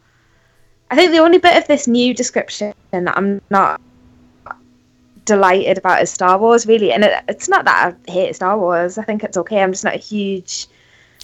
I 0.89 0.95
think 0.95 1.11
the 1.11 1.17
only 1.19 1.37
bit 1.37 1.57
of 1.57 1.67
this 1.67 1.87
new 1.87 2.13
description 2.13 2.73
that 2.91 3.17
I'm 3.17 3.41
not 3.49 3.81
delighted 5.25 5.77
about 5.77 6.01
is 6.01 6.09
Star 6.09 6.37
Wars, 6.37 6.65
really. 6.65 6.93
And 6.93 7.03
it, 7.03 7.23
it's 7.27 7.49
not 7.49 7.65
that 7.65 7.93
I 8.07 8.11
hate 8.11 8.35
Star 8.35 8.57
Wars. 8.57 8.97
I 8.97 9.03
think 9.03 9.23
it's 9.23 9.35
okay. 9.37 9.61
I'm 9.61 9.71
just 9.73 9.83
not 9.83 9.95
a 9.95 9.97
huge 9.99 10.67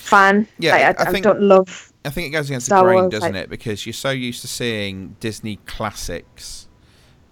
fan. 0.04 0.48
Yeah, 0.60 0.72
Like, 0.74 1.00
I, 1.00 1.04
I 1.04 1.08
I 1.08 1.12
think- 1.12 1.24
don't 1.24 1.42
love. 1.42 1.92
I 2.06 2.10
think 2.10 2.28
it 2.28 2.32
goes 2.32 2.50
against 2.50 2.66
Star 2.66 2.80
the 2.80 2.84
grain, 2.86 3.00
Wars, 3.04 3.12
doesn't 3.12 3.34
like- 3.34 3.44
it? 3.46 3.50
Because 3.50 3.86
you're 3.86 3.94
so 3.94 4.10
used 4.10 4.42
to 4.42 4.48
seeing 4.48 5.16
Disney 5.22 5.56
classics 5.66 6.68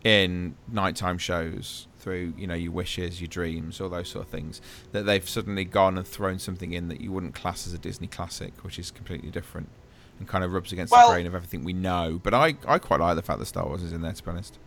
in 0.03 0.55
nighttime 0.71 1.17
shows 1.17 1.87
through, 1.99 2.33
you 2.37 2.47
know, 2.47 2.55
your 2.55 2.71
wishes, 2.71 3.21
your 3.21 3.27
dreams, 3.27 3.79
all 3.79 3.89
those 3.89 4.09
sort 4.09 4.25
of 4.25 4.31
things, 4.31 4.61
that 4.91 5.03
they've 5.05 5.27
suddenly 5.29 5.65
gone 5.65 5.97
and 5.97 6.07
thrown 6.07 6.39
something 6.39 6.71
in 6.73 6.87
that 6.87 7.01
you 7.01 7.11
wouldn't 7.11 7.35
class 7.35 7.67
as 7.67 7.73
a 7.73 7.77
Disney 7.77 8.07
classic, 8.07 8.53
which 8.63 8.79
is 8.79 8.89
completely 8.91 9.29
different 9.29 9.69
and 10.17 10.27
kind 10.27 10.43
of 10.43 10.51
rubs 10.53 10.71
against 10.71 10.91
Well- 10.91 11.09
the 11.09 11.13
grain 11.15 11.27
of 11.27 11.35
everything 11.35 11.63
we 11.63 11.73
know. 11.73 12.19
But 12.23 12.33
I, 12.33 12.55
I 12.67 12.79
quite 12.79 12.99
like 12.99 13.15
the 13.15 13.21
fact 13.21 13.39
that 13.39 13.45
Star 13.45 13.67
Wars 13.67 13.83
is 13.83 13.91
in 13.91 14.01
there, 14.01 14.13
to 14.13 14.23
be 14.23 14.29
honest. 14.31 14.57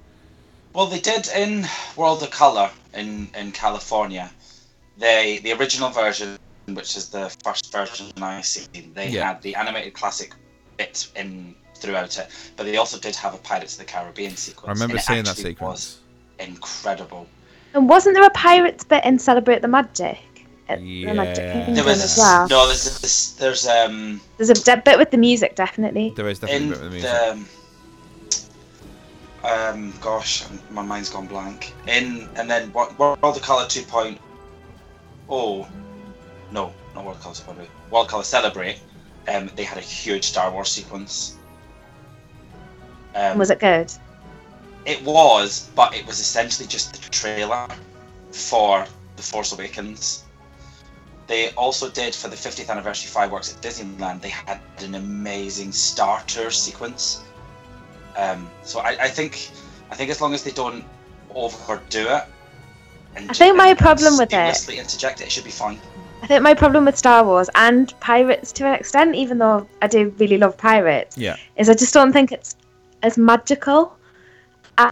Well, 0.74 0.86
they 0.86 1.00
did 1.00 1.28
in 1.28 1.66
World 1.96 2.22
of 2.22 2.30
Color 2.30 2.70
in, 2.92 3.28
in 3.36 3.52
California. 3.52 4.30
They 4.98 5.38
the 5.42 5.52
original 5.52 5.90
version, 5.90 6.36
which 6.66 6.96
is 6.96 7.08
the 7.08 7.28
first 7.44 7.70
version 7.72 8.06
I 8.20 8.40
seen, 8.40 8.92
they 8.94 9.08
Yeah. 9.08 9.28
had 9.28 9.42
the 9.42 9.54
animated 9.54 9.92
classic 9.94 10.32
bit 10.78 11.06
in 11.16 11.54
throughout 11.76 12.16
it, 12.18 12.28
but 12.56 12.64
they 12.64 12.76
also 12.76 12.98
did 12.98 13.14
have 13.16 13.34
a 13.34 13.38
Pirates 13.38 13.74
of 13.74 13.80
the 13.80 13.84
Caribbean 13.84 14.36
sequence. 14.36 14.68
I 14.68 14.72
remember 14.72 14.94
and 14.94 15.00
it 15.00 15.04
seeing 15.04 15.24
that 15.24 15.36
sequence. 15.36 15.98
Was 16.38 16.46
incredible. 16.48 17.26
And 17.74 17.88
wasn't 17.88 18.14
there 18.14 18.24
a 18.24 18.30
Pirates 18.30 18.84
bit 18.84 19.04
in 19.04 19.18
Celebrate 19.18 19.60
the 19.62 19.68
Magic? 19.68 20.18
At 20.68 20.78
the 20.80 21.12
Magic 21.12 21.36
Yeah. 21.44 21.52
Kingdom 21.52 21.74
There 21.74 21.84
was 21.84 22.02
as 22.02 22.16
a, 22.16 22.20
well. 22.20 22.48
no, 22.48 22.66
there's 22.66 22.98
this, 23.00 23.32
there's 23.32 23.66
um 23.66 24.20
There's 24.38 24.48
a 24.50 24.54
de- 24.54 24.80
bit 24.82 24.96
with 24.96 25.10
the 25.10 25.18
music, 25.18 25.56
definitely. 25.56 26.14
There 26.16 26.26
is 26.28 26.38
definitely 26.38 26.66
in 26.68 26.72
a 26.72 26.76
bit 26.76 26.78
of 26.78 26.84
the 26.84 26.90
music. 26.90 27.10
the 27.10 27.44
um 29.46 29.92
gosh 30.00 30.42
my 30.70 30.80
mind's 30.80 31.10
gone 31.10 31.26
blank 31.26 31.74
in 31.86 32.26
and 32.36 32.50
then 32.50 32.72
what 32.72 32.98
world 32.98 33.18
of 33.22 33.42
color 33.42 33.64
2.0 33.66 34.18
no 36.54 36.72
not 36.94 37.04
world 37.04 37.20
color 37.20 37.34
2.0 37.34 37.66
world 37.90 38.06
of 38.06 38.10
color 38.10 38.22
celebrate. 38.24 38.78
Um 39.28 39.50
they 39.56 39.64
had 39.64 39.78
a 39.78 39.86
huge 40.02 40.24
star 40.32 40.50
wars 40.50 40.70
sequence. 40.70 41.36
Um, 43.14 43.38
Was 43.38 43.50
it 43.50 43.60
good? 43.60 43.92
it 44.86 45.02
was 45.02 45.70
but 45.74 45.94
it 45.94 46.06
was 46.06 46.20
essentially 46.20 46.66
just 46.68 46.92
the 46.92 47.10
trailer 47.10 47.66
for 48.32 48.86
the 49.16 49.22
force 49.22 49.52
awakens. 49.52 50.24
They 51.26 51.42
also 51.52 51.88
did 51.88 52.14
for 52.14 52.28
the 52.28 52.36
50th 52.36 52.68
anniversary 52.68 53.08
fireworks 53.16 53.48
at 53.54 53.62
disneyland 53.62 54.20
they 54.20 54.34
had 54.48 54.60
an 54.78 54.94
amazing 54.94 55.72
starter 55.72 56.50
sequence. 56.50 57.22
Um, 58.16 58.48
so 58.62 58.80
I, 58.80 58.90
I 59.06 59.08
think 59.08 59.50
I 59.90 59.94
think 59.96 60.10
as 60.10 60.20
long 60.20 60.34
as 60.34 60.42
they 60.44 60.50
don't 60.62 60.84
overdo 61.34 62.04
it 62.16 62.24
and 63.16 63.30
I 63.30 63.34
think 63.34 63.56
my 63.56 63.74
problem 63.74 64.12
with 64.18 64.32
it- 64.32 64.68
interject 64.84 65.20
it, 65.20 65.24
it 65.28 65.32
should 65.32 65.48
be 65.52 65.56
fine 65.64 65.78
I 66.24 66.26
think 66.26 66.42
my 66.42 66.54
problem 66.54 66.86
with 66.86 66.96
Star 66.96 67.22
Wars 67.22 67.50
and 67.54 67.92
Pirates 68.00 68.50
to 68.52 68.66
an 68.66 68.74
extent, 68.74 69.14
even 69.14 69.36
though 69.36 69.68
I 69.82 69.86
do 69.88 70.08
really 70.18 70.38
love 70.38 70.56
Pirates, 70.56 71.18
Yeah. 71.18 71.36
is 71.56 71.68
I 71.68 71.74
just 71.74 71.92
don't 71.92 72.14
think 72.14 72.32
it's 72.32 72.56
as 73.02 73.18
magical 73.18 73.94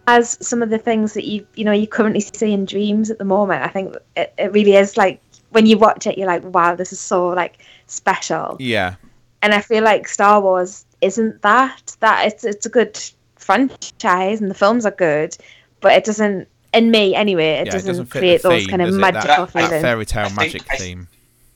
as 0.07 0.37
some 0.47 0.63
of 0.63 0.69
the 0.69 0.77
things 0.77 1.15
that 1.15 1.25
you 1.25 1.47
you 1.55 1.65
know 1.65 1.73
you 1.73 1.87
currently 1.87 2.21
see 2.21 2.53
in 2.53 2.67
dreams 2.67 3.11
at 3.11 3.17
the 3.17 3.25
moment. 3.25 3.63
I 3.65 3.69
think 3.69 3.97
it, 4.15 4.35
it 4.37 4.53
really 4.53 4.77
is 4.77 4.99
like 4.99 5.23
when 5.53 5.65
you 5.65 5.79
watch 5.79 6.07
it, 6.07 6.19
you're 6.19 6.27
like, 6.27 6.45
wow, 6.45 6.75
this 6.75 6.93
is 6.93 7.01
so 7.01 7.29
like 7.29 7.65
special. 7.87 8.57
Yeah. 8.61 8.97
And 9.41 9.55
I 9.55 9.63
feel 9.63 9.83
like 9.83 10.07
Star 10.09 10.39
Wars 10.43 10.85
isn't 11.01 11.41
that. 11.41 11.97
That 12.01 12.27
it's 12.27 12.45
it's 12.45 12.67
a 12.67 12.69
good 12.69 13.01
franchise 13.37 14.43
and 14.43 14.51
the 14.51 14.55
films 14.55 14.85
are 14.85 14.93
good, 14.93 15.35
but 15.81 15.93
it 15.93 16.05
doesn't 16.05 16.47
in 16.75 16.91
me 16.91 17.15
anyway, 17.15 17.53
it 17.61 17.67
Yeah, 17.69 17.73
doesn't, 17.73 17.89
doesn't 17.89 18.07
fit 18.07 18.13
the 18.13 18.19
create 18.21 18.43
those 18.43 18.61
theme, 18.63 18.69
kind 18.69 18.83
of 18.83 18.89
it? 18.91 18.99
magical 18.99 19.47
that, 19.47 19.53
that 19.55 19.69
feelings. 19.69 19.83
fairy 19.83 20.05
tale 20.07 20.25
I 20.27 20.29
think- 20.29 20.37
magic 20.37 20.63
I- 20.71 20.77
theme. 20.77 21.09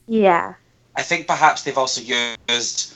Yeah. 0.06 0.54
I 0.94 1.02
think 1.02 1.26
perhaps 1.26 1.62
they've 1.62 1.76
also 1.76 2.00
used 2.00 2.94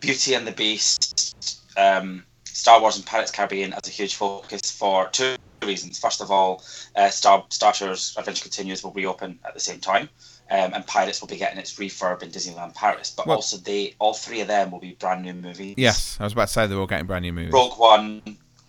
Beauty 0.00 0.34
and 0.34 0.46
the 0.46 0.52
Beast, 0.52 1.60
um, 1.76 2.24
Star 2.44 2.80
Wars, 2.80 2.96
and 2.96 3.04
Pirates 3.04 3.30
Caribbean 3.30 3.72
as 3.72 3.88
a 3.88 3.90
huge 3.90 4.14
focus 4.14 4.70
for 4.70 5.08
two 5.08 5.36
reasons. 5.62 5.98
First 5.98 6.20
of 6.20 6.30
all, 6.30 6.62
uh, 6.96 7.10
Star 7.10 7.44
Star 7.50 7.72
Tours 7.72 8.14
Adventure 8.16 8.42
Continues 8.42 8.82
will 8.84 8.92
reopen 8.92 9.38
at 9.44 9.54
the 9.54 9.60
same 9.60 9.80
time, 9.80 10.08
um, 10.50 10.72
and 10.74 10.86
Pirates 10.86 11.20
will 11.20 11.28
be 11.28 11.36
getting 11.36 11.58
its 11.58 11.74
refurb 11.74 12.22
in 12.22 12.30
Disneyland 12.30 12.74
Paris. 12.74 13.10
But 13.10 13.26
Well- 13.26 13.36
also, 13.36 13.56
they 13.56 13.94
all 13.98 14.14
three 14.14 14.40
of 14.40 14.48
them 14.48 14.70
will 14.70 14.80
be 14.80 14.92
brand 14.92 15.22
new 15.22 15.34
movies. 15.34 15.74
Yes, 15.76 16.16
I 16.20 16.24
was 16.24 16.32
about 16.32 16.48
to 16.48 16.52
say 16.52 16.66
they're 16.66 16.78
all 16.78 16.86
getting 16.86 17.06
brand 17.06 17.22
new 17.22 17.32
movies. 17.32 17.52
Rogue 17.52 17.78
One, 17.78 18.22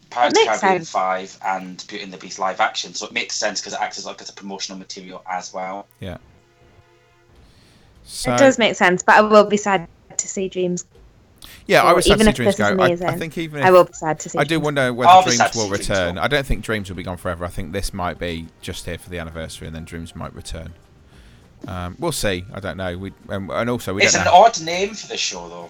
Pirates 0.10 0.34
That 0.34 0.46
makes 0.46 0.60
Caribbean 0.60 0.82
sense. 0.82 0.90
Five, 0.90 1.38
and 1.46 1.86
Beauty 1.88 2.04
and 2.04 2.12
the 2.12 2.18
Beast 2.18 2.40
live 2.40 2.60
action. 2.60 2.94
So 2.94 3.06
it 3.06 3.14
makes 3.14 3.36
sense 3.36 3.62
because 3.62 3.74
it 3.74 3.80
acts 3.80 3.98
as 3.98 4.06
like 4.06 4.22
as 4.22 4.30
a 4.30 4.34
promotional 4.34 4.78
material 4.78 5.24
as 5.30 5.54
well. 5.54 5.88
Yeah. 6.00 6.18
So, 8.04 8.34
it 8.34 8.38
does 8.38 8.58
make 8.58 8.76
sense, 8.76 9.04
but 9.04 9.16
I 9.16 9.22
will 9.22 9.46
be 9.46 9.58
sad 9.58 9.88
to 10.18 10.28
see 10.28 10.50
Dreams. 10.50 10.86
yeah, 11.68 11.84
I 11.84 11.94
was 11.94 12.06
sad 12.06 12.20
to 12.20 12.24
even 12.24 12.26
see 12.26 12.30
if 12.30 12.36
Dreams 12.36 12.56
this 12.58 12.68
is 12.68 12.76
go. 12.76 12.84
I, 12.84 12.88
I 12.88 12.88
amazing. 12.88 13.18
think 13.20 13.38
even 13.38 13.60
if 13.62 13.66
I 13.66 13.72
will 13.72 13.86
be 13.86 13.94
sad 13.94 14.20
to 14.22 14.30
see. 14.30 14.38
I 14.38 14.44
do 14.44 14.50
Dreams. 14.56 14.64
wonder 14.64 14.94
whether 14.94 15.10
I'll 15.10 15.24
Dreams 15.24 15.40
will 15.40 15.50
see 15.52 15.68
Dreams 15.70 15.90
return. 15.90 16.18
I 16.18 16.28
don't 16.28 16.46
think 16.46 16.64
Dreams 16.64 16.90
will 16.90 16.98
be 16.98 17.04
gone 17.04 17.18
forever. 17.18 17.46
I 17.46 17.50
think 17.50 17.72
this 17.72 17.94
might 17.94 18.20
be 18.20 18.48
just 18.62 18.86
here 18.86 18.98
for 18.98 19.10
the 19.10 19.20
anniversary, 19.20 19.68
and 19.68 19.76
then 19.76 19.86
Dreams 19.86 20.16
might 20.16 20.34
return. 20.34 20.74
Um, 21.68 21.96
we'll 22.00 22.12
see. 22.12 22.44
I 22.54 22.60
don't 22.60 22.78
know. 22.78 22.98
We 22.98 23.14
um, 23.30 23.50
and 23.52 23.70
also 23.70 23.94
we 23.94 24.04
it's 24.04 24.14
don't 24.14 24.22
an 24.22 24.26
know. 24.26 24.34
odd 24.34 24.60
name 24.62 24.94
for 24.96 25.08
the 25.08 25.18
show, 25.18 25.48
though. 25.48 25.70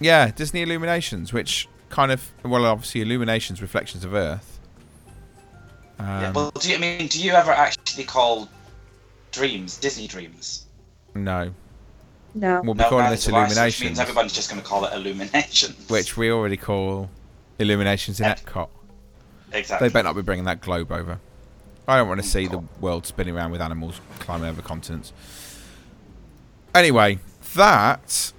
Yeah, 0.00 0.30
Disney 0.30 0.62
Illuminations, 0.62 1.32
which 1.32 1.68
kind 1.90 2.10
of 2.10 2.30
well, 2.42 2.64
obviously 2.66 3.02
Illuminations, 3.02 3.60
reflections 3.62 4.04
of 4.04 4.14
Earth. 4.14 4.58
Um, 5.98 6.06
Yeah, 6.06 6.32
well, 6.32 6.50
do 6.50 6.68
you 6.70 6.76
I 6.76 6.78
mean? 6.78 7.06
Do 7.06 7.22
you 7.22 7.32
ever 7.32 7.52
actually 7.52 8.04
call 8.04 8.48
dreams 9.30 9.76
Disney 9.78 10.06
dreams? 10.06 10.64
no, 11.14 11.50
No. 12.36 12.60
we'll 12.62 12.74
be 12.74 12.84
calling 12.84 13.04
neither 13.04 13.16
this 13.16 13.24
do 13.24 13.34
I, 13.34 13.48
Which 13.66 13.80
means 13.80 13.98
everyone's 13.98 14.32
just 14.34 14.50
going 14.50 14.60
to 14.62 14.66
call 14.68 14.84
it 14.84 14.92
Illuminations. 14.92 15.88
which 15.88 16.16
we 16.16 16.30
already 16.30 16.56
call 16.58 17.08
Illuminations 17.58 18.20
in 18.20 18.26
Yeah. 18.26 18.34
Epcot. 18.34 18.68
exactly. 19.52 19.88
They 19.88 19.92
better 19.92 20.04
not 20.04 20.16
be 20.16 20.22
bringing 20.22 20.44
that 20.44 20.60
globe 20.60 20.92
over. 20.92 21.18
I 21.88 21.96
don't 21.96 22.08
want 22.08 22.20
to 22.20 22.26
see 22.28 22.46
the 22.46 22.58
world 22.80 23.06
spinning 23.06 23.34
around 23.34 23.52
with 23.52 23.60
animals 23.62 24.00
climbing 24.18 24.48
over 24.50 24.60
continents. 24.60 25.12
Anyway, 26.74 27.20
that 27.54 28.32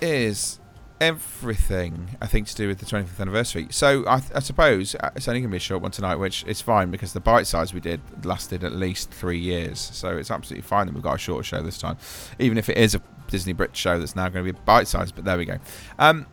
is 0.00 0.58
everything 1.02 2.16
I 2.20 2.28
think 2.28 2.46
to 2.46 2.54
do 2.54 2.68
with 2.68 2.78
the 2.78 2.86
25th 2.86 3.18
anniversary. 3.18 3.66
So 3.70 4.06
I, 4.06 4.22
I 4.36 4.38
suppose 4.38 4.94
uh, 4.94 5.10
it's 5.16 5.26
only 5.26 5.40
going 5.40 5.50
to 5.50 5.52
be 5.52 5.56
a 5.56 5.60
short 5.60 5.82
one 5.82 5.90
tonight, 5.90 6.14
which 6.14 6.44
is 6.46 6.60
fine 6.60 6.92
because 6.92 7.12
the 7.12 7.18
bite 7.18 7.48
size 7.48 7.74
we 7.74 7.80
did 7.80 8.00
lasted 8.24 8.62
at 8.62 8.72
least 8.72 9.10
three 9.10 9.38
years. 9.38 9.80
So 9.80 10.16
it's 10.16 10.30
absolutely 10.30 10.62
fine 10.62 10.86
that 10.86 10.94
we've 10.94 11.02
got 11.02 11.16
a 11.16 11.18
shorter 11.18 11.42
show 11.42 11.60
this 11.60 11.76
time, 11.76 11.98
even 12.38 12.56
if 12.56 12.68
it 12.68 12.78
is 12.78 12.94
a 12.94 13.02
Disney 13.26 13.52
Brit 13.52 13.76
show 13.76 13.98
that's 13.98 14.14
now 14.14 14.28
going 14.28 14.46
to 14.46 14.52
be 14.52 14.58
bite 14.64 14.86
size. 14.86 15.10
But 15.10 15.24
there 15.24 15.36
we 15.36 15.44
go. 15.44 15.58
Um, 15.98 16.26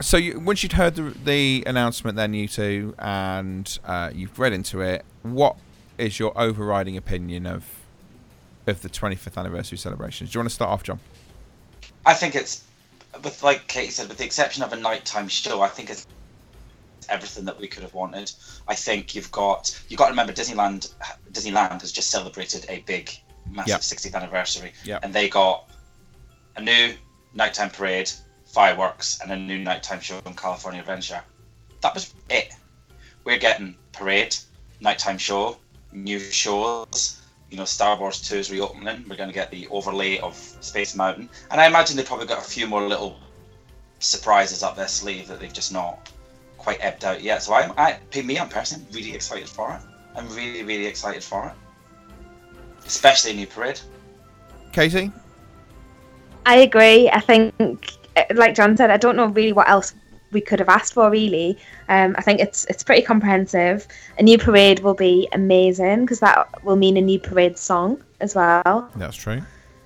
so 0.00 0.16
you, 0.16 0.40
once 0.40 0.62
you'd 0.62 0.72
heard 0.72 0.94
the, 0.94 1.14
the 1.24 1.62
announcement, 1.66 2.16
then 2.16 2.32
you 2.32 2.48
two, 2.48 2.94
and 2.98 3.78
uh, 3.84 4.12
you've 4.14 4.38
read 4.38 4.54
into 4.54 4.80
it, 4.80 5.04
what 5.22 5.56
is 5.98 6.18
your 6.18 6.32
overriding 6.40 6.96
opinion 6.96 7.46
of 7.46 7.66
of 8.66 8.82
the 8.82 8.88
25th 8.88 9.36
anniversary 9.36 9.78
celebrations? 9.78 10.30
Do 10.30 10.36
you 10.36 10.40
want 10.40 10.48
to 10.48 10.54
start 10.54 10.70
off, 10.70 10.82
John? 10.82 10.98
I 12.04 12.14
think 12.14 12.34
it's, 12.34 12.64
with 13.22 13.42
like 13.42 13.66
Katie 13.68 13.90
said, 13.90 14.08
with 14.08 14.18
the 14.18 14.24
exception 14.24 14.62
of 14.62 14.72
a 14.72 14.76
nighttime 14.76 15.28
show, 15.28 15.60
I 15.62 15.68
think 15.68 15.90
it's 15.90 16.06
everything 17.08 17.44
that 17.44 17.58
we 17.58 17.68
could 17.68 17.82
have 17.82 17.94
wanted. 17.94 18.30
I 18.66 18.74
think 18.74 19.14
you've 19.14 19.30
got 19.30 19.78
you 19.88 19.96
got 19.96 20.06
to 20.06 20.12
remember 20.12 20.32
Disneyland. 20.32 20.92
Disneyland 21.32 21.80
has 21.80 21.92
just 21.92 22.10
celebrated 22.10 22.66
a 22.68 22.80
big, 22.80 23.10
massive 23.48 23.68
Yep. 23.68 23.80
60th 23.80 24.14
anniversary, 24.14 24.72
Yep. 24.84 25.04
and 25.04 25.14
they 25.14 25.28
got 25.28 25.68
a 26.56 26.62
new 26.62 26.94
nighttime 27.34 27.70
parade, 27.70 28.10
fireworks, 28.46 29.20
and 29.20 29.30
a 29.30 29.36
new 29.36 29.58
nighttime 29.58 30.00
show 30.00 30.20
on 30.26 30.34
California 30.34 30.80
Adventure. 30.80 31.22
That 31.82 31.94
was 31.94 32.14
it. 32.30 32.52
We're 33.24 33.38
getting 33.38 33.76
parade, 33.92 34.36
nighttime 34.80 35.18
show, 35.18 35.58
new 35.92 36.18
shows. 36.18 37.20
You 37.56 37.62
know, 37.62 37.64
Star 37.64 37.96
Tours 37.96 38.30
is 38.30 38.50
reopening. 38.50 39.06
We're 39.08 39.16
going 39.16 39.30
to 39.30 39.34
get 39.34 39.50
the 39.50 39.66
overlay 39.68 40.18
of 40.18 40.36
Space 40.60 40.94
Mountain, 40.94 41.30
and 41.50 41.58
I 41.58 41.66
imagine 41.66 41.96
they've 41.96 42.04
probably 42.04 42.26
got 42.26 42.36
a 42.36 42.42
few 42.46 42.66
more 42.66 42.86
little 42.86 43.16
surprises 43.98 44.62
up 44.62 44.76
their 44.76 44.88
sleeve 44.88 45.26
that 45.28 45.40
they've 45.40 45.50
just 45.50 45.72
not 45.72 46.12
quite 46.58 46.84
ebbed 46.84 47.06
out 47.06 47.22
yet. 47.22 47.42
So 47.42 47.54
I'm, 47.54 47.72
I, 47.78 47.98
me, 48.22 48.38
I'm 48.38 48.50
personally 48.50 48.84
really 48.92 49.14
excited 49.14 49.48
for 49.48 49.72
it. 49.72 49.80
I'm 50.14 50.28
really, 50.36 50.64
really 50.64 50.84
excited 50.84 51.24
for 51.24 51.46
it, 51.46 51.54
especially 52.84 53.30
a 53.30 53.34
new 53.36 53.46
parade. 53.46 53.80
Katie? 54.72 55.10
I 56.44 56.56
agree. 56.56 57.08
I 57.08 57.20
think, 57.20 57.54
uh, 58.18 58.24
like 58.34 58.54
John 58.54 58.76
said, 58.76 58.90
I 58.90 58.98
don't 58.98 59.16
know 59.16 59.28
really 59.28 59.54
what 59.54 59.66
else 59.66 59.94
we 60.32 60.40
could 60.40 60.58
have 60.58 60.68
asked 60.68 60.92
for. 60.94 61.10
Really, 61.10 61.58
um, 61.88 62.14
I 62.18 62.22
think 62.22 62.40
it's 62.40 62.64
it's 62.66 62.82
pretty 62.82 63.02
comprehensive. 63.02 63.86
A 64.18 64.22
new 64.22 64.38
parade 64.38 64.80
will 64.80 64.94
be 64.94 65.28
amazing 65.32 66.02
because 66.02 66.20
that 66.20 66.64
will 66.64 66.76
mean 66.76 66.96
a 66.96 67.00
new 67.00 67.18
parade 67.18 67.58
song 67.58 68.02
as 68.20 68.34
well, 68.34 68.90
That's 68.96 69.16
true. 69.16 69.42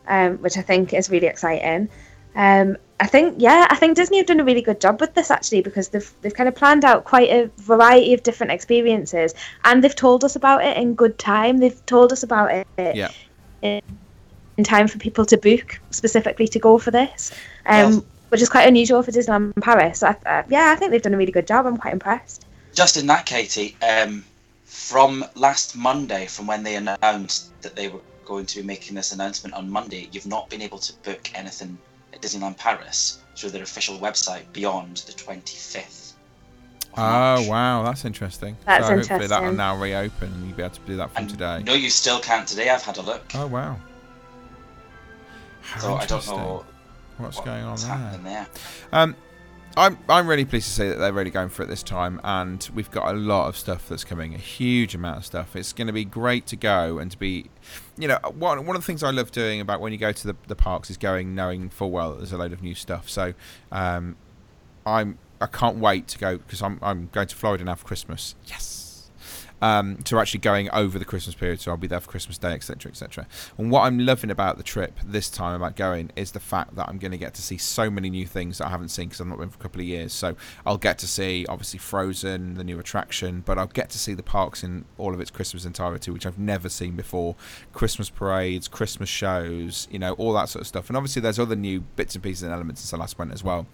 um, 0.09 0.38
which 0.38 0.57
I 0.57 0.62
think 0.62 0.92
is 0.94 1.11
really 1.11 1.26
exciting. 1.26 1.88
Um, 2.37 2.76
I 3.00 3.07
think, 3.07 3.37
yeah, 3.38 3.66
I 3.70 3.76
think 3.76 3.96
Disney 3.96 4.18
have 4.18 4.26
done 4.26 4.40
a 4.40 4.44
really 4.44 4.61
good 4.61 4.79
job 4.81 5.00
with 5.00 5.14
this 5.14 5.31
actually 5.31 5.62
because 5.62 5.88
they've 5.88 6.12
they've 6.20 6.35
kind 6.35 6.48
of 6.48 6.55
planned 6.55 6.85
out 6.85 7.05
quite 7.05 7.31
a 7.31 7.50
variety 7.57 8.12
of 8.14 8.22
different 8.22 8.53
experiences 8.53 9.35
and 9.64 9.83
they've 9.83 9.96
told 9.96 10.22
us 10.22 10.37
about 10.37 10.62
it 10.62 10.76
in 10.76 10.94
good 10.94 11.18
time. 11.18 11.59
They've 11.59 11.85
told 11.87 12.12
us 12.12 12.22
about 12.22 12.50
it 12.53 12.66
Yeah. 12.96 13.11
in 13.62 14.64
time 14.64 14.87
for 14.87 14.98
people 14.98 15.24
to 15.26 15.37
book 15.38 15.81
specifically 15.90 16.46
to 16.48 16.59
go 16.59 16.79
for 16.79 16.90
this, 16.90 17.33
um, 17.66 17.90
Well- 17.90 18.05
which 18.30 18.40
is 18.40 18.48
quite 18.48 18.66
unusual 18.66 19.02
for 19.02 19.10
Disneyland 19.10 19.52
Paris. 19.60 19.98
So 19.98 20.08
I, 20.08 20.16
uh, 20.28 20.42
yeah, 20.48 20.70
I 20.72 20.76
think 20.76 20.90
they've 20.90 21.02
done 21.02 21.14
a 21.14 21.18
really 21.18 21.32
good 21.32 21.46
job. 21.46 21.66
I'm 21.66 21.76
quite 21.76 21.92
impressed. 21.92 22.46
Just 22.72 22.96
in 22.96 23.06
that, 23.08 23.26
Katie, 23.26 23.76
um, 23.82 24.24
from 24.64 25.24
last 25.34 25.76
Monday, 25.76 26.26
from 26.26 26.46
when 26.46 26.62
they 26.62 26.76
announced 26.76 27.60
that 27.62 27.74
they 27.76 27.88
were 27.88 28.00
going 28.24 28.46
to 28.46 28.60
be 28.60 28.62
making 28.66 28.94
this 28.94 29.12
announcement 29.12 29.54
on 29.54 29.68
Monday, 29.68 30.08
you've 30.12 30.26
not 30.26 30.48
been 30.48 30.62
able 30.62 30.78
to 30.78 30.92
book 31.02 31.30
anything 31.34 31.76
at 32.12 32.22
Disneyland 32.22 32.56
Paris 32.56 33.18
through 33.36 33.50
their 33.50 33.64
official 33.64 33.98
website 33.98 34.44
beyond 34.52 34.98
the 34.98 35.12
25th. 35.12 36.12
Oh, 36.96 37.02
March. 37.02 37.48
wow. 37.48 37.82
That's 37.82 38.04
interesting. 38.04 38.56
That's 38.64 38.86
so 38.86 38.96
hopefully 38.96 39.26
that 39.26 39.42
will 39.42 39.52
now 39.52 39.76
reopen 39.76 40.32
and 40.32 40.46
you'll 40.46 40.56
be 40.56 40.62
able 40.62 40.74
to 40.74 40.80
do 40.82 40.96
that 40.96 41.10
from 41.10 41.22
And 41.22 41.30
today. 41.30 41.62
no, 41.64 41.74
you 41.74 41.90
still 41.90 42.20
can't 42.20 42.46
today. 42.46 42.68
I've 42.68 42.82
had 42.82 42.98
a 42.98 43.02
look. 43.02 43.22
Oh, 43.34 43.46
wow. 43.46 43.76
How 45.62 45.80
so 45.80 45.94
I 45.94 46.06
don't 46.06 46.26
know 46.26 46.64
what's 47.22 47.37
what- 47.37 47.46
going 47.46 47.64
on 47.64 47.70
what's 47.70 47.85
there. 47.85 48.20
there. 48.22 48.46
Um, 48.92 49.16
I'm 49.76 49.98
I'm 50.09 50.26
really 50.26 50.44
pleased 50.44 50.66
to 50.66 50.72
say 50.74 50.88
that 50.88 50.96
they're 50.96 51.12
really 51.12 51.30
going 51.30 51.48
for 51.48 51.62
it 51.62 51.66
this 51.66 51.85
time, 51.85 52.20
and 52.24 52.68
we've 52.74 52.90
got 52.90 53.14
a 53.14 53.16
lot 53.16 53.48
of 53.48 53.56
stuff 53.56 53.88
that's 53.88 54.02
coming, 54.02 54.35
a 54.35 54.38
huge 54.38 54.96
amount 54.96 55.18
of 55.18 55.24
stuff. 55.24 55.54
It's 55.54 55.72
going 55.72 55.87
to 55.87 55.92
be 55.92 56.04
great 56.04 56.46
to 56.46 56.56
go 56.56 56.98
and 56.98 57.09
to 57.12 57.16
be, 57.16 57.46
you 57.96 58.09
know, 58.09 58.18
one 58.35 58.66
one 58.66 58.74
of 58.74 58.83
the 58.83 58.87
things 58.87 59.04
I 59.04 59.11
love 59.11 59.30
doing 59.30 59.61
about 59.61 59.80
when 59.80 59.92
you 59.92 59.98
go 59.98 60.11
to 60.11 60.26
the, 60.26 60.37
the 60.48 60.56
parks 60.56 60.90
is 60.90 60.96
going 60.96 61.37
knowing 61.37 61.70
full 61.70 61.92
well 61.92 62.11
that 62.11 62.16
there's 62.16 62.33
a 62.33 62.37
load 62.37 62.52
of 62.52 62.62
new 62.62 62.74
stuff. 62.74 63.09
So, 63.09 63.33
um, 63.70 64.16
I'm 64.85 65.18
I 65.40 65.46
can't 65.46 65.76
wait 65.76 66.09
to 66.09 66.18
go 66.18 66.38
because 66.38 66.62
I'm 66.62 66.80
I'm 66.83 67.09
going 67.12 67.28
to 67.28 67.37
Florida 67.37 67.62
now 67.62 67.76
for 67.76 67.87
Christmas. 67.87 68.35
Yes. 68.46 68.79
Um, 69.62 69.99
to 70.05 70.18
actually 70.18 70.40
going 70.40 70.70
over 70.70 70.99
the 70.99 71.05
Christmas 71.05 71.35
period, 71.35 71.61
so 71.61 71.70
I'll 71.70 71.77
be 71.77 71.87
there 71.87 72.01
for 72.01 72.09
Christmas 72.09 72.38
Day, 72.38 72.53
etc., 72.53 72.90
etc. 72.90 73.27
And 73.59 73.70
what 73.70 73.83
I'm 73.83 73.99
loving 73.99 74.31
about 74.31 74.57
the 74.57 74.62
trip 74.62 74.99
this 75.05 75.29
time 75.29 75.55
about 75.55 75.77
going 75.77 76.11
is 76.16 76.33
the 76.33 76.40
fact 76.40 76.77
that 76.77 76.88
I'm 76.88 76.96
going 76.96 77.11
to 77.12 77.18
get 77.18 77.35
to 77.35 77.42
see 77.42 77.59
so 77.59 77.90
many 77.90 78.09
new 78.09 78.27
things 78.27 78.59
that 78.59 78.68
I 78.68 78.70
haven't 78.70 78.88
seen 78.88 79.09
because 79.09 79.20
I've 79.20 79.27
not 79.27 79.38
been 79.38 79.51
for 79.51 79.59
a 79.59 79.62
couple 79.62 79.81
of 79.83 79.87
years. 79.87 80.14
So 80.14 80.35
I'll 80.64 80.79
get 80.79 80.99
to 81.01 81.07
see 81.07 81.44
obviously 81.49 81.79
Frozen, 81.79 82.55
the 82.55 82.64
new 82.64 82.79
attraction, 82.79 83.42
but 83.44 83.59
I'll 83.59 83.66
get 83.66 83.90
to 83.90 83.99
see 83.99 84.14
the 84.14 84.23
parks 84.23 84.64
in 84.64 84.87
all 84.96 85.12
of 85.12 85.20
its 85.20 85.31
Christmas 85.31 85.64
entirety, 85.64 86.11
which 86.11 86.27
I've 86.27 86.38
never 86.38 86.68
seen 86.68 86.96
before. 86.96 87.37
Christmas 87.73 88.09
parades, 88.09 88.68
Christmas 88.68 89.09
shows, 89.09 89.88
you 89.90 89.99
know, 89.99 90.14
all 90.14 90.33
that 90.35 90.49
sort 90.49 90.62
of 90.62 90.66
stuff. 90.66 90.88
And 90.88 90.96
obviously 90.96 91.20
there's 91.23 91.38
other 91.38 91.57
new 91.57 91.81
bits 91.81 92.14
and 92.14 92.25
pieces 92.25 92.42
and 92.42 92.53
elements 92.53 92.81
since 92.81 92.94
I 92.94 92.96
last 92.96 93.18
went 93.18 93.33
as 93.33 93.44
well. 93.44 93.66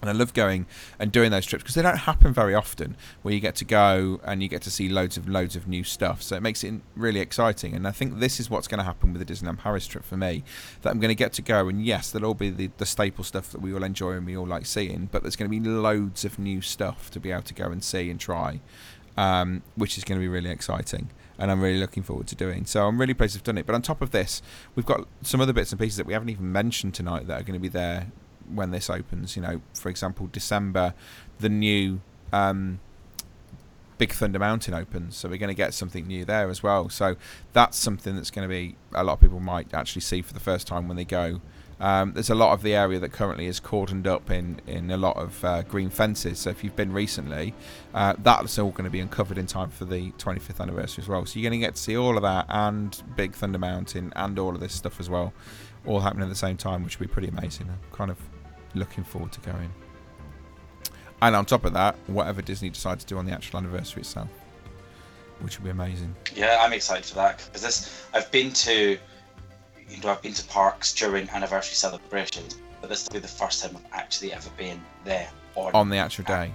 And 0.00 0.10
I 0.10 0.12
love 0.12 0.34
going 0.34 0.66
and 0.98 1.10
doing 1.10 1.30
those 1.30 1.46
trips 1.46 1.62
because 1.62 1.76
they 1.76 1.82
don't 1.82 1.96
happen 1.96 2.34
very 2.34 2.54
often 2.54 2.96
where 3.22 3.32
you 3.32 3.40
get 3.40 3.54
to 3.56 3.64
go 3.64 4.20
and 4.24 4.42
you 4.42 4.48
get 4.48 4.60
to 4.62 4.70
see 4.70 4.88
loads 4.88 5.16
of 5.16 5.28
loads 5.28 5.56
of 5.56 5.66
new 5.66 5.82
stuff. 5.82 6.22
So 6.22 6.36
it 6.36 6.42
makes 6.42 6.62
it 6.62 6.74
really 6.94 7.20
exciting. 7.20 7.74
And 7.74 7.88
I 7.88 7.90
think 7.90 8.18
this 8.18 8.38
is 8.38 8.50
what's 8.50 8.68
going 8.68 8.78
to 8.78 8.84
happen 8.84 9.12
with 9.12 9.26
the 9.26 9.32
Disneyland 9.32 9.58
Paris 9.58 9.86
trip 9.86 10.04
for 10.04 10.16
me. 10.16 10.44
That 10.82 10.90
I'm 10.90 11.00
going 11.00 11.08
to 11.08 11.14
get 11.14 11.32
to 11.34 11.42
go 11.42 11.68
and 11.68 11.84
yes, 11.84 12.10
there'll 12.10 12.28
all 12.28 12.34
be 12.34 12.50
the, 12.50 12.70
the 12.76 12.86
staple 12.86 13.24
stuff 13.24 13.50
that 13.52 13.60
we 13.60 13.72
all 13.72 13.82
enjoy 13.82 14.12
and 14.12 14.26
we 14.26 14.36
all 14.36 14.46
like 14.46 14.66
seeing, 14.66 15.08
but 15.10 15.22
there's 15.22 15.36
going 15.36 15.50
to 15.50 15.60
be 15.60 15.66
loads 15.66 16.24
of 16.24 16.38
new 16.38 16.60
stuff 16.60 17.10
to 17.12 17.20
be 17.20 17.30
able 17.30 17.42
to 17.42 17.54
go 17.54 17.66
and 17.66 17.82
see 17.82 18.10
and 18.10 18.20
try, 18.20 18.60
um, 19.16 19.62
which 19.74 19.96
is 19.96 20.04
going 20.04 20.20
to 20.20 20.22
be 20.22 20.28
really 20.28 20.50
exciting 20.50 21.10
and 21.38 21.50
I'm 21.50 21.60
really 21.60 21.80
looking 21.80 22.02
forward 22.02 22.26
to 22.28 22.34
doing. 22.34 22.66
So 22.66 22.86
I'm 22.86 22.98
really 23.00 23.14
pleased 23.14 23.34
have 23.34 23.42
done 23.42 23.58
it. 23.58 23.66
But 23.66 23.74
on 23.74 23.82
top 23.82 24.02
of 24.02 24.10
this, 24.10 24.42
we've 24.74 24.86
got 24.86 25.06
some 25.22 25.40
other 25.40 25.52
bits 25.52 25.72
and 25.72 25.80
pieces 25.80 25.96
that 25.96 26.06
we 26.06 26.12
haven't 26.12 26.28
even 26.28 26.52
mentioned 26.52 26.94
tonight 26.94 27.26
that 27.26 27.40
are 27.40 27.44
going 27.44 27.58
to 27.58 27.62
be 27.62 27.68
there 27.68 28.08
when 28.54 28.70
this 28.70 28.88
opens. 28.90 29.36
You 29.36 29.42
know, 29.42 29.60
for 29.74 29.88
example, 29.88 30.28
December, 30.30 30.94
the 31.38 31.48
new 31.48 32.00
um, 32.32 32.80
Big 33.98 34.12
Thunder 34.12 34.38
Mountain 34.38 34.74
opens, 34.74 35.16
so 35.16 35.28
we're 35.28 35.38
going 35.38 35.48
to 35.48 35.54
get 35.54 35.74
something 35.74 36.06
new 36.06 36.24
there 36.24 36.50
as 36.50 36.62
well. 36.62 36.88
So 36.88 37.16
that's 37.52 37.78
something 37.78 38.16
that's 38.16 38.30
going 38.30 38.48
to 38.48 38.52
be 38.52 38.76
a 38.92 39.04
lot 39.04 39.14
of 39.14 39.20
people 39.20 39.40
might 39.40 39.72
actually 39.72 40.02
see 40.02 40.22
for 40.22 40.34
the 40.34 40.40
first 40.40 40.66
time 40.66 40.88
when 40.88 40.96
they 40.96 41.04
go. 41.04 41.40
Um, 41.80 42.12
there's 42.12 42.30
a 42.30 42.34
lot 42.34 42.52
of 42.52 42.62
the 42.62 42.74
area 42.74 42.98
that 43.00 43.12
currently 43.12 43.46
is 43.46 43.60
cordoned 43.60 44.06
up 44.06 44.30
in, 44.30 44.60
in 44.66 44.90
a 44.90 44.96
lot 44.96 45.16
of 45.16 45.44
uh, 45.44 45.62
green 45.62 45.90
fences. 45.90 46.38
So 46.38 46.50
if 46.50 46.62
you've 46.62 46.76
been 46.76 46.92
recently, 46.92 47.54
uh, 47.92 48.14
that's 48.18 48.58
all 48.58 48.70
going 48.70 48.84
to 48.84 48.90
be 48.90 49.00
uncovered 49.00 49.38
in 49.38 49.46
time 49.46 49.70
for 49.70 49.84
the 49.84 50.10
25th 50.12 50.60
anniversary 50.60 51.02
as 51.02 51.08
well. 51.08 51.26
So 51.26 51.38
you're 51.38 51.50
going 51.50 51.60
to 51.60 51.66
get 51.66 51.74
to 51.74 51.82
see 51.82 51.96
all 51.96 52.16
of 52.16 52.22
that 52.22 52.46
and 52.48 53.02
Big 53.16 53.34
Thunder 53.34 53.58
Mountain 53.58 54.12
and 54.16 54.38
all 54.38 54.54
of 54.54 54.60
this 54.60 54.72
stuff 54.72 55.00
as 55.00 55.10
well, 55.10 55.32
all 55.84 56.00
happening 56.00 56.24
at 56.24 56.30
the 56.30 56.36
same 56.36 56.56
time, 56.56 56.84
which 56.84 56.98
will 56.98 57.06
be 57.06 57.12
pretty 57.12 57.28
amazing. 57.28 57.68
I'm 57.68 57.96
kind 57.96 58.10
of 58.10 58.18
looking 58.74 59.04
forward 59.04 59.32
to 59.32 59.40
going. 59.40 59.70
And 61.22 61.34
on 61.34 61.46
top 61.46 61.64
of 61.64 61.72
that, 61.72 61.96
whatever 62.06 62.42
Disney 62.42 62.70
decides 62.70 63.04
to 63.04 63.14
do 63.14 63.18
on 63.18 63.24
the 63.24 63.32
actual 63.32 63.58
anniversary 63.58 64.02
itself, 64.02 64.28
which 65.40 65.58
will 65.58 65.64
be 65.64 65.70
amazing. 65.70 66.14
Yeah, 66.34 66.58
I'm 66.60 66.72
excited 66.72 67.06
for 67.06 67.14
that 67.14 67.38
because 67.38 67.62
this 67.62 68.06
I've 68.12 68.30
been 68.30 68.52
to, 68.52 68.98
you 69.88 70.02
know, 70.02 70.10
I've 70.10 70.22
been 70.22 70.34
to 70.34 70.44
parks 70.44 70.92
during 70.92 71.28
anniversary 71.30 71.76
celebrations, 71.76 72.58
but 72.80 72.90
this 72.90 73.06
will 73.06 73.14
be 73.14 73.20
the 73.20 73.28
first 73.28 73.62
time 73.62 73.76
I've 73.76 73.92
actually 73.92 74.32
ever 74.32 74.50
been 74.58 74.80
there 75.04 75.30
on, 75.54 75.72
on 75.74 75.88
the 75.88 75.96
actual 75.96 76.24
day. 76.24 76.50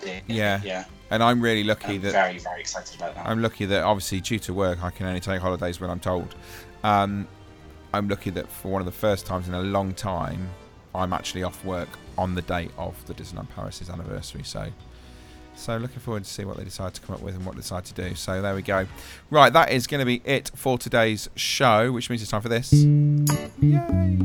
day. 0.00 0.22
Yeah. 0.28 0.60
yeah. 0.62 0.84
And 1.10 1.22
I'm 1.22 1.40
really 1.40 1.64
lucky 1.64 1.96
I'm 1.96 2.02
that 2.02 2.12
very 2.12 2.38
very 2.38 2.60
excited 2.60 2.96
about 2.96 3.14
that. 3.14 3.26
I'm 3.26 3.42
lucky 3.42 3.64
that 3.66 3.82
obviously 3.82 4.20
due 4.20 4.38
to 4.40 4.54
work 4.54 4.82
I 4.82 4.90
can 4.90 5.06
only 5.06 5.20
take 5.20 5.40
holidays 5.40 5.80
when 5.80 5.90
I'm 5.90 6.00
told. 6.00 6.34
Um, 6.84 7.26
I'm 7.92 8.08
lucky 8.08 8.30
that 8.30 8.48
for 8.48 8.68
one 8.70 8.82
of 8.82 8.86
the 8.86 8.92
first 8.92 9.26
times 9.26 9.48
in 9.48 9.54
a 9.54 9.62
long 9.62 9.94
time, 9.94 10.48
I'm 10.96 11.12
actually 11.12 11.42
off 11.42 11.64
work 11.64 11.88
on 12.18 12.34
the 12.34 12.42
date 12.42 12.70
of 12.78 13.04
the 13.06 13.14
Disneyland 13.14 13.48
Paris's 13.50 13.90
anniversary. 13.90 14.42
So, 14.42 14.68
so 15.54 15.76
looking 15.76 16.00
forward 16.00 16.24
to 16.24 16.30
see 16.30 16.44
what 16.44 16.56
they 16.56 16.64
decide 16.64 16.94
to 16.94 17.00
come 17.00 17.14
up 17.14 17.22
with 17.22 17.34
and 17.34 17.44
what 17.44 17.54
they 17.54 17.60
decide 17.60 17.84
to 17.86 17.94
do. 17.94 18.14
So 18.14 18.42
there 18.42 18.54
we 18.54 18.62
go. 18.62 18.86
Right, 19.30 19.52
that 19.52 19.72
is 19.72 19.86
going 19.86 20.00
to 20.00 20.06
be 20.06 20.22
it 20.24 20.50
for 20.54 20.78
today's 20.78 21.28
show, 21.36 21.92
which 21.92 22.10
means 22.10 22.22
it's 22.22 22.30
time 22.30 22.42
for 22.42 22.48
this. 22.48 22.72
Yay! 22.72 24.18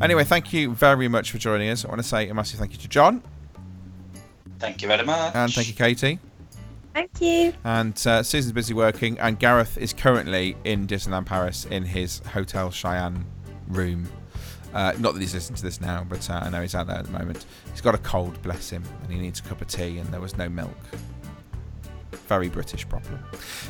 Anyway, 0.00 0.24
thank 0.24 0.52
you 0.52 0.74
very 0.74 1.08
much 1.08 1.30
for 1.30 1.38
joining 1.38 1.68
us. 1.68 1.84
I 1.84 1.88
want 1.88 2.00
to 2.00 2.06
say 2.06 2.28
a 2.28 2.34
massive 2.34 2.58
thank 2.58 2.72
you 2.72 2.78
to 2.78 2.88
John. 2.88 3.22
Thank 4.58 4.82
you 4.82 4.88
very 4.88 5.04
much. 5.04 5.34
And 5.34 5.52
thank 5.52 5.68
you, 5.68 5.74
Katie. 5.74 6.18
Thank 6.94 7.20
you. 7.20 7.52
And 7.64 7.94
uh, 8.06 8.22
Susan's 8.22 8.52
busy 8.52 8.74
working, 8.74 9.18
and 9.18 9.38
Gareth 9.38 9.78
is 9.78 9.92
currently 9.92 10.56
in 10.64 10.86
Disneyland 10.86 11.26
Paris 11.26 11.64
in 11.64 11.84
his 11.84 12.18
Hotel 12.18 12.70
Cheyenne 12.70 13.24
room. 13.68 14.08
Uh, 14.74 14.92
not 14.98 15.14
that 15.14 15.20
he's 15.20 15.34
listening 15.34 15.56
to 15.56 15.62
this 15.62 15.80
now, 15.80 16.04
but 16.08 16.28
uh, 16.30 16.40
I 16.44 16.50
know 16.50 16.62
he's 16.62 16.74
out 16.74 16.86
there 16.86 16.96
at 16.96 17.06
the 17.06 17.12
moment. 17.12 17.44
He's 17.70 17.80
got 17.80 17.94
a 17.94 17.98
cold, 17.98 18.40
bless 18.42 18.70
him, 18.70 18.82
and 19.02 19.12
he 19.12 19.18
needs 19.18 19.40
a 19.40 19.42
cup 19.42 19.60
of 19.60 19.68
tea, 19.68 19.98
and 19.98 20.08
there 20.08 20.20
was 20.20 20.36
no 20.36 20.48
milk. 20.48 20.76
Very 22.28 22.48
British 22.48 22.88
problem. 22.88 23.22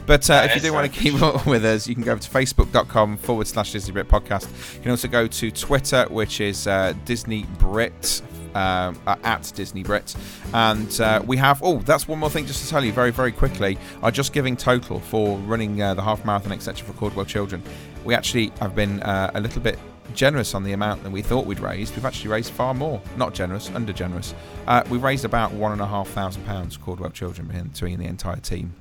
But 0.06 0.28
uh, 0.30 0.46
if 0.48 0.54
you 0.54 0.60
do 0.60 0.72
want 0.72 0.92
to 0.92 1.00
keep 1.00 1.20
up 1.22 1.46
with 1.46 1.64
us, 1.64 1.88
you 1.88 1.94
can 1.94 2.04
go 2.04 2.16
to 2.16 2.30
facebook.com 2.30 3.16
forward 3.16 3.46
slash 3.46 3.72
Disney 3.72 3.92
Brit 3.92 4.08
podcast. 4.08 4.48
You 4.76 4.82
can 4.82 4.90
also 4.92 5.08
go 5.08 5.26
to 5.26 5.50
Twitter, 5.50 6.06
which 6.10 6.40
is 6.40 6.66
uh, 6.66 6.94
Disney 7.04 7.46
Brit 7.58 8.22
um, 8.54 9.00
at 9.06 9.52
Disney 9.54 9.82
Brit. 9.82 10.14
And 10.52 11.00
uh, 11.00 11.22
we 11.24 11.36
have, 11.38 11.62
oh, 11.62 11.78
that's 11.78 12.06
one 12.06 12.18
more 12.18 12.30
thing 12.30 12.46
just 12.46 12.62
to 12.64 12.70
tell 12.70 12.84
you 12.84 12.92
very, 12.92 13.10
very 13.10 13.32
quickly. 13.32 13.78
Our 14.02 14.10
Just 14.10 14.32
Giving 14.32 14.56
total 14.56 15.00
for 15.00 15.38
running 15.38 15.80
uh, 15.80 15.94
the 15.94 16.02
half 16.02 16.24
marathon, 16.24 16.52
etc., 16.52 16.86
for 16.86 16.92
Caudwell 16.92 17.26
Children. 17.26 17.62
We 18.04 18.14
actually 18.14 18.52
have 18.60 18.74
been 18.74 19.02
uh, 19.02 19.30
a 19.34 19.40
little 19.40 19.62
bit 19.62 19.78
generous 20.14 20.54
on 20.54 20.62
the 20.64 20.72
amount 20.72 21.02
that 21.02 21.10
we 21.10 21.22
thought 21.22 21.46
we'd 21.46 21.60
raised. 21.60 21.94
We've 21.94 22.04
actually 22.04 22.30
raised 22.30 22.52
far 22.52 22.74
more. 22.74 23.00
Not 23.16 23.34
generous, 23.34 23.70
under 23.70 23.92
generous. 23.92 24.34
Uh, 24.66 24.82
we've 24.90 25.02
raised 25.02 25.24
about 25.24 25.52
one 25.52 25.72
and 25.72 25.80
a 25.80 25.86
half 25.86 26.08
thousand 26.08 26.44
pounds 26.44 26.76
Caudwell 26.76 27.10
Children 27.10 27.48
between 27.72 27.98
the 27.98 28.06
entire 28.06 28.36
team, 28.36 28.74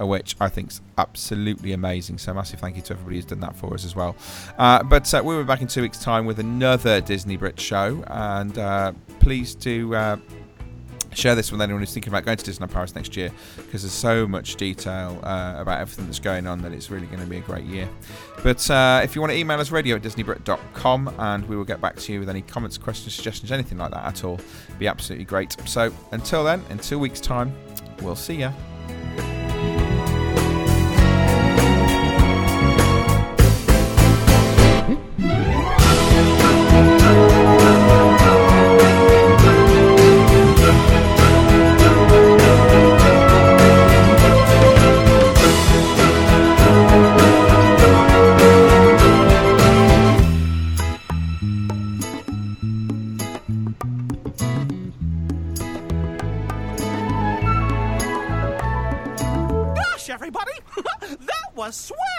uh, 0.00 0.06
which 0.06 0.36
I 0.40 0.48
think 0.48 0.70
is 0.70 0.80
absolutely 0.98 1.72
amazing. 1.72 2.18
So 2.18 2.32
massive 2.34 2.60
thank 2.60 2.76
you 2.76 2.82
to 2.82 2.94
everybody 2.94 3.16
who's 3.16 3.24
done 3.24 3.40
that 3.40 3.56
for 3.56 3.74
us 3.74 3.84
as 3.84 3.96
well. 3.96 4.16
Uh, 4.58 4.82
but 4.82 5.12
uh, 5.12 5.22
we'll 5.24 5.38
be 5.38 5.44
back 5.46 5.62
in 5.62 5.68
two 5.68 5.82
weeks' 5.82 5.98
time 5.98 6.26
with 6.26 6.38
another 6.38 7.00
Disney 7.00 7.36
Brit 7.36 7.58
show, 7.60 8.02
and 8.06 8.56
uh, 8.58 8.92
please 9.20 9.54
do 9.54 9.94
uh, 9.94 10.16
share 11.16 11.34
this 11.34 11.50
with 11.50 11.60
anyone 11.60 11.80
who's 11.80 11.92
thinking 11.92 12.12
about 12.12 12.24
going 12.24 12.36
to 12.36 12.50
Disneyland 12.50 12.70
Paris 12.70 12.94
next 12.94 13.16
year 13.16 13.30
because 13.56 13.82
there's 13.82 13.92
so 13.92 14.26
much 14.26 14.56
detail 14.56 15.18
uh, 15.22 15.54
about 15.56 15.80
everything 15.80 16.06
that's 16.06 16.18
going 16.18 16.46
on 16.46 16.60
that 16.62 16.72
it's 16.72 16.90
really 16.90 17.06
going 17.06 17.20
to 17.20 17.26
be 17.26 17.38
a 17.38 17.40
great 17.40 17.64
year. 17.64 17.88
But 18.42 18.68
uh, 18.70 19.00
if 19.02 19.14
you 19.14 19.20
want 19.20 19.32
to 19.32 19.38
email 19.38 19.58
us, 19.58 19.70
radio 19.70 19.96
at 19.96 20.02
disneybrit.com, 20.02 21.14
and 21.18 21.48
we 21.48 21.56
will 21.56 21.64
get 21.64 21.80
back 21.80 21.96
to 21.96 22.12
you 22.12 22.20
with 22.20 22.28
any 22.28 22.42
comments, 22.42 22.78
questions, 22.78 23.14
suggestions, 23.14 23.50
anything 23.52 23.78
like 23.78 23.90
that 23.92 24.04
at 24.04 24.24
all. 24.24 24.38
It'd 24.68 24.78
be 24.78 24.88
absolutely 24.88 25.24
great. 25.24 25.56
So 25.66 25.92
until 26.12 26.44
then, 26.44 26.62
in 26.70 26.78
two 26.78 26.98
weeks' 26.98 27.20
time, 27.20 27.54
we'll 28.02 28.16
see 28.16 28.34
ya. 28.36 28.52
Swell! 61.72 62.15